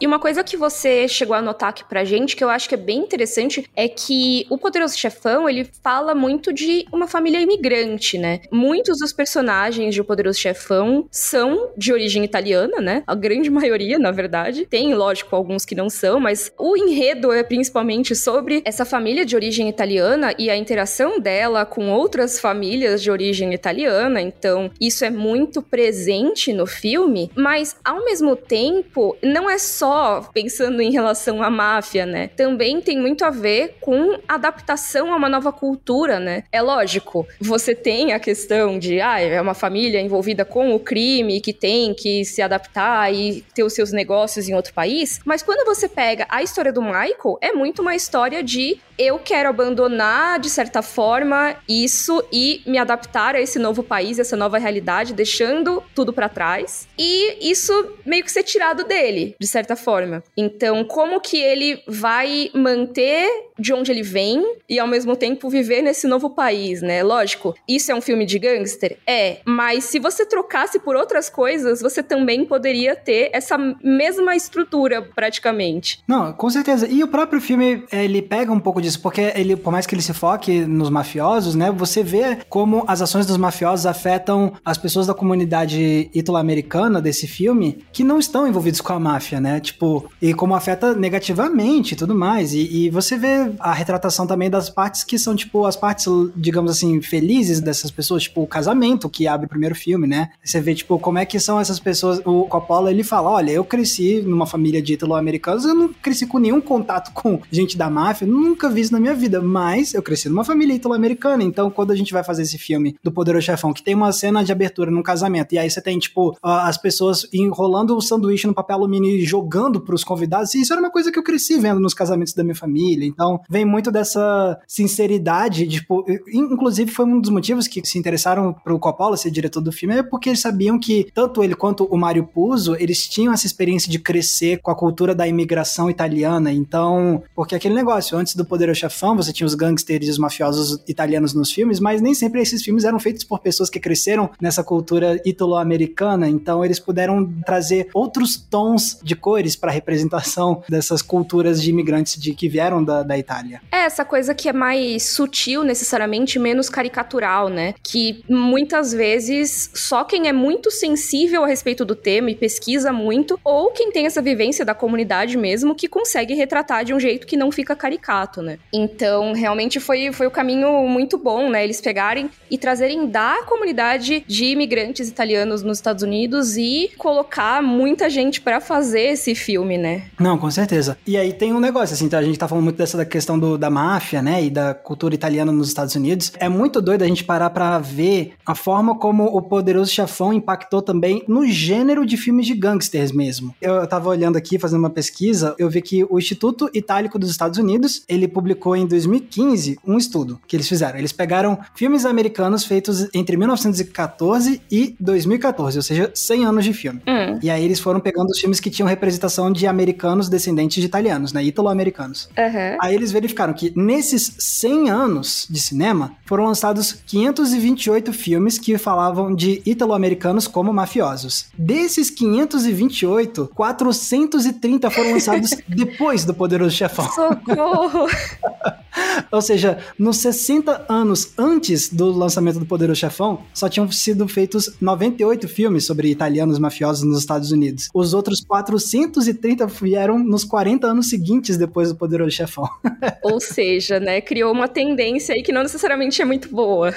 E 0.00 0.06
uma 0.06 0.18
coisa 0.18 0.44
que 0.44 0.56
você 0.56 1.08
chegou 1.08 1.34
a 1.34 1.40
notar 1.40 1.70
aqui 1.70 1.84
pra 1.84 2.04
gente, 2.04 2.36
que 2.36 2.44
eu 2.44 2.50
acho 2.50 2.68
que 2.68 2.74
é 2.74 2.78
bem 2.78 2.98
interessante, 2.98 3.68
é 3.74 3.88
que 3.88 4.46
o 4.50 4.58
Poderoso 4.58 4.98
Chefão, 4.98 5.48
ele 5.48 5.68
fala 5.82 6.14
muito 6.14 6.52
de 6.52 6.84
uma 6.92 7.06
família 7.06 7.40
imigrante, 7.40 8.18
né? 8.18 8.40
Muitos 8.52 8.98
dos 8.98 9.12
personagens 9.12 9.94
de 9.94 10.00
O 10.00 10.04
Poderoso 10.04 10.38
Chefão 10.38 11.06
são 11.10 11.70
de 11.76 11.92
origem 11.92 12.24
italiana, 12.24 12.80
né? 12.80 13.02
A 13.06 13.14
grande 13.14 13.48
maioria, 13.50 13.98
na 13.98 14.10
verdade. 14.10 14.66
Tem, 14.66 14.94
lógico, 14.94 15.34
alguns 15.34 15.64
que 15.64 15.74
não 15.74 15.88
são, 15.88 16.20
mas 16.20 16.52
o 16.58 16.76
enredo 16.76 17.32
é 17.32 17.42
principalmente 17.42 18.14
sobre 18.14 18.62
essa 18.64 18.84
família 18.84 19.24
de 19.24 19.34
origem 19.34 19.68
italiana 19.68 20.34
e 20.38 20.50
a 20.50 20.56
interação 20.56 21.18
dela 21.18 21.64
com 21.64 21.90
outras 21.90 22.38
famílias 22.38 23.02
de 23.02 23.10
origem 23.10 23.54
italiana. 23.54 24.20
Então, 24.20 24.70
isso 24.80 25.04
é 25.04 25.10
muito 25.10 25.62
presente 25.62 26.52
no 26.52 26.66
filme, 26.66 27.30
mas 27.34 27.76
ao 27.84 28.04
mesmo 28.04 28.36
tempo, 28.36 29.16
não 29.22 29.48
é 29.48 29.58
só 29.58 29.85
só 29.86 30.28
pensando 30.32 30.82
em 30.82 30.90
relação 30.90 31.40
à 31.40 31.48
máfia, 31.48 32.04
né? 32.04 32.28
Também 32.36 32.80
tem 32.80 32.98
muito 32.98 33.24
a 33.24 33.30
ver 33.30 33.76
com 33.80 34.18
adaptação 34.26 35.12
a 35.12 35.16
uma 35.16 35.28
nova 35.28 35.52
cultura, 35.52 36.18
né? 36.18 36.42
É 36.50 36.60
lógico, 36.60 37.24
você 37.40 37.72
tem 37.72 38.12
a 38.12 38.18
questão 38.18 38.80
de, 38.80 39.00
ah, 39.00 39.20
é 39.20 39.40
uma 39.40 39.54
família 39.54 40.00
envolvida 40.00 40.44
com 40.44 40.74
o 40.74 40.80
crime 40.80 41.40
que 41.40 41.52
tem 41.52 41.94
que 41.94 42.24
se 42.24 42.42
adaptar 42.42 43.14
e 43.14 43.44
ter 43.54 43.62
os 43.62 43.74
seus 43.74 43.92
negócios 43.92 44.48
em 44.48 44.54
outro 44.54 44.74
país, 44.74 45.20
mas 45.24 45.40
quando 45.40 45.64
você 45.64 45.88
pega 45.88 46.26
a 46.28 46.42
história 46.42 46.72
do 46.72 46.82
Michael, 46.82 47.38
é 47.40 47.52
muito 47.52 47.80
uma 47.80 47.94
história 47.94 48.42
de 48.42 48.80
eu 48.98 49.18
quero 49.18 49.48
abandonar, 49.48 50.40
de 50.40 50.48
certa 50.48 50.80
forma, 50.80 51.54
isso 51.68 52.24
e 52.32 52.62
me 52.66 52.78
adaptar 52.78 53.34
a 53.34 53.40
esse 53.40 53.58
novo 53.58 53.82
país, 53.82 54.18
essa 54.18 54.36
nova 54.36 54.58
realidade, 54.58 55.12
deixando 55.12 55.82
tudo 55.94 56.12
para 56.12 56.28
trás. 56.28 56.88
E 56.98 57.50
isso 57.50 57.72
meio 58.04 58.24
que 58.24 58.32
ser 58.32 58.42
tirado 58.42 58.84
dele, 58.84 59.36
de 59.38 59.46
certa 59.46 59.75
forma. 59.76 60.22
Então, 60.36 60.84
como 60.84 61.20
que 61.20 61.40
ele 61.40 61.82
vai 61.86 62.50
manter 62.54 63.45
de 63.58 63.72
onde 63.72 63.90
ele 63.90 64.02
vem 64.02 64.56
e 64.68 64.78
ao 64.78 64.86
mesmo 64.86 65.16
tempo 65.16 65.48
viver 65.48 65.82
nesse 65.82 66.06
novo 66.06 66.30
país, 66.30 66.82
né? 66.82 67.02
Lógico, 67.02 67.54
isso 67.68 67.90
é 67.90 67.94
um 67.94 68.00
filme 68.00 68.26
de 68.26 68.38
gangster? 68.38 68.98
É, 69.06 69.38
mas 69.44 69.84
se 69.84 69.98
você 69.98 70.26
trocasse 70.26 70.78
por 70.78 70.96
outras 70.96 71.28
coisas, 71.30 71.80
você 71.80 72.02
também 72.02 72.44
poderia 72.44 72.94
ter 72.94 73.30
essa 73.32 73.56
mesma 73.82 74.34
estrutura, 74.36 75.02
praticamente. 75.02 76.00
Não, 76.06 76.32
com 76.32 76.50
certeza. 76.50 76.86
E 76.88 77.02
o 77.02 77.08
próprio 77.08 77.40
filme, 77.40 77.84
ele 77.92 78.22
pega 78.22 78.52
um 78.52 78.60
pouco 78.60 78.80
disso, 78.80 79.00
porque 79.00 79.32
ele, 79.34 79.56
por 79.56 79.72
mais 79.72 79.86
que 79.86 79.94
ele 79.94 80.02
se 80.02 80.12
foque 80.12 80.60
nos 80.60 80.90
mafiosos, 80.90 81.54
né, 81.54 81.70
você 81.70 82.02
vê 82.02 82.38
como 82.48 82.84
as 82.86 83.00
ações 83.02 83.26
dos 83.26 83.36
mafiosos 83.36 83.86
afetam 83.86 84.52
as 84.64 84.78
pessoas 84.78 85.06
da 85.06 85.14
comunidade 85.14 86.10
italo-americana 86.14 87.00
desse 87.00 87.26
filme 87.26 87.84
que 87.92 88.04
não 88.04 88.18
estão 88.18 88.46
envolvidos 88.46 88.80
com 88.80 88.92
a 88.92 89.00
máfia, 89.00 89.40
né? 89.40 89.60
Tipo, 89.60 90.10
e 90.20 90.34
como 90.34 90.54
afeta 90.54 90.94
negativamente 90.94 91.94
e 91.94 91.96
tudo 91.96 92.14
mais. 92.14 92.52
E, 92.52 92.86
e 92.86 92.90
você 92.90 93.16
vê 93.16 93.45
a 93.58 93.72
retratação 93.72 94.26
também 94.26 94.50
das 94.50 94.68
partes 94.70 95.04
que 95.04 95.18
são, 95.18 95.34
tipo, 95.34 95.64
as 95.64 95.76
partes, 95.76 96.06
digamos 96.34 96.70
assim, 96.70 97.00
felizes 97.00 97.60
dessas 97.60 97.90
pessoas, 97.90 98.24
tipo, 98.24 98.42
o 98.42 98.46
casamento 98.46 99.08
que 99.08 99.26
abre 99.26 99.46
o 99.46 99.48
primeiro 99.48 99.74
filme, 99.74 100.06
né? 100.06 100.30
Você 100.44 100.60
vê, 100.60 100.74
tipo, 100.74 100.98
como 100.98 101.18
é 101.18 101.24
que 101.24 101.38
são 101.38 101.60
essas 101.60 101.78
pessoas. 101.78 102.20
O 102.24 102.44
Coppola, 102.44 102.90
ele 102.90 103.04
fala: 103.04 103.30
olha, 103.30 103.50
eu 103.50 103.64
cresci 103.64 104.22
numa 104.22 104.46
família 104.46 104.82
de 104.82 104.94
italo-americanos, 104.94 105.64
eu 105.64 105.74
não 105.74 105.88
cresci 105.88 106.26
com 106.26 106.38
nenhum 106.38 106.60
contato 106.60 107.12
com 107.12 107.40
gente 107.50 107.76
da 107.76 107.88
máfia, 107.88 108.26
nunca 108.26 108.68
vi 108.68 108.80
isso 108.82 108.92
na 108.92 109.00
minha 109.00 109.14
vida, 109.14 109.40
mas 109.40 109.94
eu 109.94 110.02
cresci 110.02 110.28
numa 110.28 110.44
família 110.44 110.74
italo-americana, 110.74 111.42
então 111.42 111.70
quando 111.70 111.90
a 111.90 111.96
gente 111.96 112.12
vai 112.12 112.22
fazer 112.22 112.42
esse 112.42 112.58
filme 112.58 112.96
do 113.02 113.12
Poderoso 113.12 113.46
Chefão, 113.46 113.72
que 113.72 113.82
tem 113.82 113.94
uma 113.94 114.12
cena 114.12 114.44
de 114.44 114.52
abertura 114.52 114.90
num 114.90 115.02
casamento, 115.02 115.54
e 115.54 115.58
aí 115.58 115.70
você 115.70 115.80
tem, 115.80 115.98
tipo, 115.98 116.36
as 116.42 116.78
pessoas 116.78 117.26
enrolando 117.32 117.96
o 117.96 118.00
sanduíche 118.00 118.46
no 118.46 118.54
papel 118.54 118.76
alumínio 118.76 119.10
e 119.10 119.24
jogando 119.24 119.80
pros 119.80 120.04
convidados, 120.04 120.54
e 120.54 120.60
isso 120.60 120.72
era 120.72 120.80
uma 120.80 120.90
coisa 120.90 121.10
que 121.10 121.18
eu 121.18 121.22
cresci 121.22 121.58
vendo 121.58 121.80
nos 121.80 121.94
casamentos 121.94 122.32
da 122.34 122.42
minha 122.42 122.54
família, 122.54 123.06
então 123.06 123.35
vem 123.48 123.64
muito 123.64 123.90
dessa 123.90 124.58
sinceridade, 124.66 125.66
tipo, 125.68 126.04
inclusive 126.32 126.90
foi 126.90 127.04
um 127.04 127.20
dos 127.20 127.30
motivos 127.30 127.66
que 127.66 127.84
se 127.84 127.98
interessaram 127.98 128.52
pro 128.52 128.78
Coppola 128.78 129.16
ser 129.16 129.30
diretor 129.30 129.60
do 129.60 129.72
filme, 129.72 129.96
é 129.96 130.02
porque 130.02 130.30
eles 130.30 130.40
sabiam 130.40 130.78
que 130.78 131.08
tanto 131.14 131.42
ele 131.42 131.54
quanto 131.54 131.84
o 131.84 131.96
Mário 131.96 132.24
Puzo, 132.24 132.74
eles 132.76 133.06
tinham 133.06 133.32
essa 133.32 133.46
experiência 133.46 133.90
de 133.90 133.98
crescer 133.98 134.60
com 134.60 134.70
a 134.70 134.76
cultura 134.76 135.14
da 135.14 135.26
imigração 135.26 135.90
italiana, 135.90 136.52
então, 136.52 137.22
porque 137.34 137.54
aquele 137.54 137.74
negócio, 137.74 138.16
antes 138.16 138.34
do 138.34 138.44
Poderoso 138.44 138.80
Chefão, 138.80 139.16
você 139.16 139.32
tinha 139.32 139.46
os 139.46 139.54
gangsters 139.54 140.06
e 140.06 140.10
os 140.10 140.18
mafiosos 140.18 140.82
italianos 140.86 141.34
nos 141.34 141.52
filmes, 141.52 141.80
mas 141.80 142.00
nem 142.00 142.14
sempre 142.14 142.40
esses 142.40 142.62
filmes 142.62 142.84
eram 142.84 142.98
feitos 142.98 143.24
por 143.24 143.40
pessoas 143.40 143.70
que 143.70 143.80
cresceram 143.80 144.30
nessa 144.40 144.62
cultura 144.62 145.20
italo-americana, 145.24 146.28
então 146.28 146.64
eles 146.64 146.78
puderam 146.78 147.28
trazer 147.44 147.88
outros 147.94 148.36
tons 148.36 148.98
de 149.02 149.14
cores 149.14 149.56
para 149.56 149.70
a 149.70 149.74
representação 149.74 150.62
dessas 150.68 151.02
culturas 151.02 151.62
de 151.62 151.70
imigrantes 151.70 152.20
de 152.20 152.34
que 152.34 152.48
vieram 152.48 152.82
da, 152.82 153.02
da 153.02 153.18
Itália. 153.18 153.25
É, 153.70 153.84
essa 153.84 154.04
coisa 154.04 154.34
que 154.34 154.48
é 154.48 154.52
mais 154.52 155.04
sutil, 155.04 155.62
necessariamente, 155.62 156.38
menos 156.38 156.68
caricatural, 156.68 157.48
né? 157.48 157.74
Que 157.82 158.24
muitas 158.28 158.92
vezes 158.92 159.70
só 159.74 160.04
quem 160.04 160.28
é 160.28 160.32
muito 160.32 160.70
sensível 160.70 161.44
a 161.44 161.46
respeito 161.46 161.84
do 161.84 161.94
tema 161.94 162.30
e 162.30 162.34
pesquisa 162.34 162.92
muito, 162.92 163.38
ou 163.44 163.70
quem 163.70 163.90
tem 163.90 164.06
essa 164.06 164.22
vivência 164.22 164.64
da 164.64 164.74
comunidade 164.74 165.36
mesmo, 165.36 165.74
que 165.74 165.88
consegue 165.88 166.34
retratar 166.34 166.84
de 166.84 166.94
um 166.94 167.00
jeito 167.00 167.26
que 167.26 167.36
não 167.36 167.50
fica 167.50 167.74
caricato, 167.74 168.42
né? 168.42 168.58
Então, 168.72 169.32
realmente 169.32 169.80
foi, 169.80 170.12
foi 170.12 170.26
o 170.26 170.30
caminho 170.30 170.86
muito 170.88 171.18
bom, 171.18 171.48
né? 171.48 171.64
Eles 171.64 171.80
pegarem 171.80 172.30
e 172.50 172.58
trazerem 172.58 173.06
da 173.06 173.42
comunidade 173.46 174.24
de 174.26 174.44
imigrantes 174.46 175.08
italianos 175.08 175.62
nos 175.62 175.78
Estados 175.78 176.02
Unidos 176.02 176.56
e 176.56 176.90
colocar 176.96 177.62
muita 177.62 178.08
gente 178.08 178.40
para 178.40 178.60
fazer 178.60 179.12
esse 179.12 179.34
filme, 179.34 179.78
né? 179.78 180.04
Não, 180.18 180.38
com 180.38 180.50
certeza. 180.50 180.96
E 181.06 181.16
aí 181.16 181.32
tem 181.32 181.52
um 181.52 181.60
negócio, 181.60 181.94
assim, 181.94 182.06
então 182.06 182.18
a 182.18 182.22
gente 182.22 182.38
tá 182.38 182.48
falando 182.48 182.64
muito 182.64 182.76
dessa 182.76 183.04
questão 183.16 183.38
do, 183.38 183.56
da 183.56 183.70
máfia, 183.70 184.20
né? 184.20 184.44
E 184.44 184.50
da 184.50 184.74
cultura 184.74 185.14
italiana 185.14 185.50
nos 185.50 185.68
Estados 185.68 185.94
Unidos. 185.94 186.32
É 186.38 186.50
muito 186.50 186.82
doido 186.82 187.02
a 187.02 187.06
gente 187.06 187.24
parar 187.24 187.48
pra 187.48 187.78
ver 187.78 188.34
a 188.44 188.54
forma 188.54 188.98
como 188.98 189.24
o 189.24 189.40
Poderoso 189.40 189.90
Chefão 189.90 190.34
impactou 190.34 190.82
também 190.82 191.24
no 191.26 191.46
gênero 191.46 192.04
de 192.04 192.18
filmes 192.18 192.46
de 192.46 192.54
gangsters 192.54 193.12
mesmo. 193.12 193.54
Eu 193.60 193.86
tava 193.86 194.10
olhando 194.10 194.36
aqui, 194.36 194.58
fazendo 194.58 194.80
uma 194.80 194.90
pesquisa, 194.90 195.54
eu 195.58 195.70
vi 195.70 195.80
que 195.80 196.04
o 196.10 196.18
Instituto 196.18 196.68
Itálico 196.74 197.18
dos 197.18 197.30
Estados 197.30 197.58
Unidos, 197.58 198.02
ele 198.06 198.28
publicou 198.28 198.76
em 198.76 198.86
2015 198.86 199.78
um 199.86 199.96
estudo 199.96 200.38
que 200.46 200.54
eles 200.54 200.68
fizeram. 200.68 200.98
Eles 200.98 201.12
pegaram 201.12 201.58
filmes 201.74 202.04
americanos 202.04 202.66
feitos 202.66 203.08
entre 203.14 203.34
1914 203.38 204.60
e 204.70 204.94
2014, 205.00 205.78
ou 205.78 205.82
seja, 205.82 206.10
100 206.14 206.44
anos 206.44 206.64
de 206.64 206.74
filme. 206.74 207.00
Hum. 207.08 207.38
E 207.42 207.48
aí 207.48 207.64
eles 207.64 207.80
foram 207.80 207.98
pegando 207.98 208.28
os 208.28 208.38
filmes 208.38 208.60
que 208.60 208.68
tinham 208.68 208.86
representação 208.86 209.50
de 209.50 209.66
americanos 209.66 210.28
descendentes 210.28 210.82
de 210.82 210.86
italianos, 210.86 211.32
né? 211.32 211.42
Italo-americanos. 211.42 212.28
Uhum. 212.36 212.78
Aí 212.80 212.94
eles 212.94 213.05
verificaram 213.12 213.52
que 213.52 213.72
nesses 213.76 214.32
100 214.38 214.90
anos 214.90 215.46
de 215.48 215.60
cinema 215.60 216.16
foram 216.24 216.44
lançados 216.44 216.92
528 217.06 218.12
filmes 218.12 218.58
que 218.58 218.76
falavam 218.78 219.34
de 219.34 219.62
italo-americanos 219.66 220.46
como 220.46 220.72
mafiosos. 220.72 221.46
Desses 221.56 222.10
528, 222.10 223.50
430 223.54 224.90
foram 224.90 225.12
lançados 225.12 225.50
depois 225.68 226.24
do 226.24 226.34
Poderoso 226.34 226.74
Chefão. 226.74 227.10
Socorro! 227.10 228.06
Ou 229.30 229.40
seja, 229.40 229.78
nos 229.98 230.18
60 230.18 230.86
anos 230.88 231.32
antes 231.38 231.88
do 231.88 232.10
lançamento 232.10 232.58
do 232.58 232.66
Poderoso 232.66 233.00
Chefão, 233.00 233.42
só 233.52 233.68
tinham 233.68 233.90
sido 233.90 234.26
feitos 234.28 234.76
98 234.80 235.48
filmes 235.48 235.86
sobre 235.86 236.10
italianos 236.10 236.58
mafiosos 236.58 237.02
nos 237.04 237.18
Estados 237.18 237.50
Unidos. 237.50 237.88
Os 237.94 238.14
outros 238.14 238.40
430 238.40 239.66
vieram 239.66 240.18
nos 240.18 240.44
40 240.44 240.86
anos 240.86 241.08
seguintes 241.08 241.56
depois 241.56 241.88
do 241.88 241.96
Poderoso 241.96 242.30
Chefão. 242.30 242.68
Ou 243.22 243.40
seja, 243.40 244.00
né, 244.00 244.20
criou 244.20 244.52
uma 244.52 244.68
tendência 244.68 245.34
aí 245.34 245.42
que 245.42 245.52
não 245.52 245.62
necessariamente 245.62 246.20
é 246.20 246.24
muito 246.24 246.48
boa. 246.48 246.94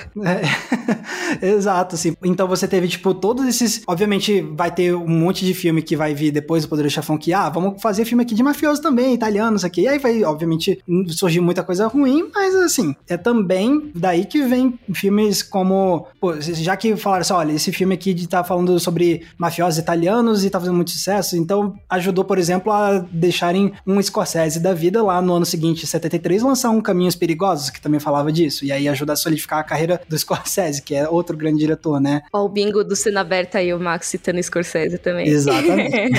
É, 1.42 1.46
exato, 1.46 1.96
assim. 1.96 2.16
Então 2.24 2.48
você 2.48 2.68
teve, 2.68 2.88
tipo, 2.88 3.14
todos 3.14 3.46
esses. 3.48 3.82
Obviamente, 3.88 4.42
vai 4.42 4.74
ter 4.74 4.94
um 4.94 5.08
monte 5.08 5.46
de 5.46 5.54
filme 5.54 5.82
que 5.82 5.96
vai 5.96 6.14
vir 6.14 6.32
depois 6.32 6.64
do 6.64 6.70
Poderoso 6.70 6.96
Chefão 6.96 7.18
que, 7.18 7.34
ah, 7.34 7.50
vamos 7.50 7.82
fazer 7.82 8.06
filme 8.06 8.24
aqui 8.24 8.36
de 8.36 8.44
mafioso 8.44 8.82
também, 8.82 9.14
italianos 9.14 9.64
aqui. 9.64 9.82
E 9.82 9.88
aí 9.88 10.00
vai, 10.00 10.24
obviamente, 10.24 10.82
surgir 11.10 11.40
muita 11.40 11.64
coisa 11.64 11.89
ruim, 11.90 12.30
mas 12.34 12.56
assim, 12.56 12.96
é 13.08 13.18
também 13.18 13.92
daí 13.94 14.26
que 14.26 14.44
vem 14.44 14.80
filmes 14.94 15.44
como. 15.44 16.08
Pô, 16.20 16.40
já 16.40 16.76
que 16.78 16.96
falaram 16.96 17.22
assim, 17.22 17.34
olha, 17.34 17.52
esse 17.54 17.72
filme 17.72 17.94
aqui 17.94 18.28
tá 18.28 18.44
falando 18.44 18.80
sobre 18.80 19.26
mafiosos 19.38 19.80
italianos 19.80 20.46
e 20.46 20.50
tá 20.50 20.60
fazendo 20.60 20.76
muito 20.76 20.92
sucesso, 20.92 21.38
então 21.38 21.76
ajudou, 21.90 22.24
por 22.24 22.38
exemplo, 22.38 22.72
a 22.72 23.00
deixarem 23.12 23.74
um 23.86 24.02
Scorsese 24.02 24.60
da 24.60 24.74
vida 24.74 25.04
lá 25.04 25.22
no 25.22 25.34
ano 25.34 25.46
seguinte, 25.46 25.86
73, 25.86 26.42
lançar 26.42 26.70
um 26.70 26.82
Caminhos 26.82 27.16
Perigosos, 27.16 27.70
que 27.70 27.82
também 27.82 28.00
falava 28.00 28.32
disso. 28.32 28.66
E 28.66 28.72
aí 28.72 28.88
ajuda 28.88 29.14
a 29.14 29.16
solidificar 29.16 29.60
a 29.60 29.64
carreira 29.64 30.02
do 30.08 30.18
Scorsese, 30.18 30.82
que 30.82 30.96
é 30.96 31.08
outro 31.08 31.36
grande 31.36 31.60
diretor, 31.60 32.00
né? 32.00 32.22
Ó, 32.32 32.46
o 32.46 32.50
bingo 32.50 32.84
do 32.84 32.96
Cena 32.96 33.22
Aberta 33.22 33.58
aí, 33.58 33.74
o 33.74 33.80
Max 33.80 34.08
citando 34.08 34.42
Scorsese 34.42 34.98
também. 34.98 35.28
Exatamente. 35.28 36.12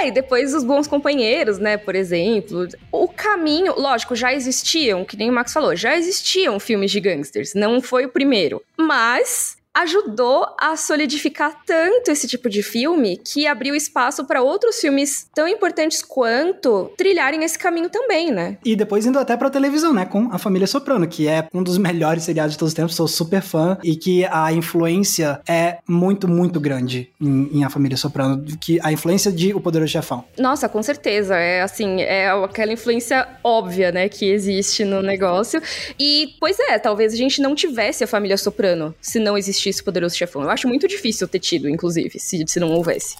é, 0.00 0.08
e 0.08 0.10
depois 0.10 0.54
os 0.54 0.64
bons 0.64 0.86
companheiros, 0.86 1.58
né, 1.58 1.76
por 1.76 1.94
exemplo. 1.94 2.68
O 2.90 3.08
caminho, 3.08 3.74
lógico, 3.78 4.14
já 4.16 4.32
existiam, 4.32 5.04
que 5.04 5.16
nem 5.16 5.30
o 5.30 5.32
Max 5.32 5.52
falou, 5.52 5.74
já 5.76 5.96
existiam 5.96 6.58
filmes 6.58 6.90
de 6.90 7.00
gangsters, 7.00 7.54
não 7.54 7.80
foi 7.80 8.06
o 8.06 8.08
primeiro. 8.08 8.62
Mas 8.76 9.59
ajudou 9.74 10.46
a 10.58 10.76
solidificar 10.76 11.62
tanto 11.64 12.10
esse 12.10 12.26
tipo 12.26 12.48
de 12.48 12.62
filme 12.62 13.16
que 13.16 13.46
abriu 13.46 13.74
espaço 13.74 14.24
para 14.24 14.42
outros 14.42 14.80
filmes 14.80 15.28
tão 15.34 15.46
importantes 15.46 16.02
quanto 16.02 16.90
trilharem 16.96 17.44
esse 17.44 17.58
caminho 17.58 17.88
também, 17.88 18.30
né? 18.30 18.58
E 18.64 18.74
depois 18.74 19.06
indo 19.06 19.18
até 19.18 19.36
pra 19.36 19.48
televisão, 19.50 19.92
né? 19.94 20.04
Com 20.04 20.28
A 20.32 20.38
Família 20.38 20.66
Soprano, 20.66 21.06
que 21.06 21.28
é 21.28 21.48
um 21.54 21.62
dos 21.62 21.78
melhores 21.78 22.24
seriados 22.24 22.52
de 22.52 22.58
todos 22.58 22.72
os 22.72 22.76
tempos, 22.76 22.96
sou 22.96 23.06
super 23.06 23.42
fã 23.42 23.78
e 23.82 23.96
que 23.96 24.24
a 24.26 24.52
influência 24.52 25.40
é 25.48 25.78
muito, 25.88 26.26
muito 26.26 26.58
grande 26.58 27.10
em, 27.20 27.58
em 27.58 27.64
A 27.64 27.70
Família 27.70 27.96
Soprano, 27.96 28.44
que 28.60 28.78
a 28.82 28.92
influência 28.92 29.30
de 29.30 29.54
O 29.54 29.60
Poderoso 29.60 29.92
Chefão. 29.92 30.24
Nossa, 30.38 30.68
com 30.68 30.82
certeza. 30.82 31.36
É 31.36 31.62
assim, 31.62 32.00
é 32.02 32.28
aquela 32.30 32.72
influência 32.72 33.26
óbvia, 33.44 33.92
né, 33.92 34.08
que 34.08 34.26
existe 34.26 34.84
no 34.84 35.00
negócio. 35.00 35.62
E, 35.98 36.34
pois 36.40 36.58
é, 36.58 36.78
talvez 36.78 37.12
a 37.12 37.16
gente 37.16 37.40
não 37.40 37.54
tivesse 37.54 38.02
A 38.02 38.06
Família 38.06 38.36
Soprano 38.36 38.94
se 39.00 39.18
não 39.18 39.38
existisse 39.38 39.59
existisse 39.60 39.82
Poderoso 39.82 40.16
Chefão. 40.16 40.42
Eu 40.42 40.50
acho 40.50 40.66
muito 40.66 40.88
difícil 40.88 41.28
ter 41.28 41.38
tido, 41.38 41.68
inclusive, 41.68 42.18
se, 42.18 42.44
se 42.46 42.60
não 42.60 42.70
houvesse. 42.70 43.16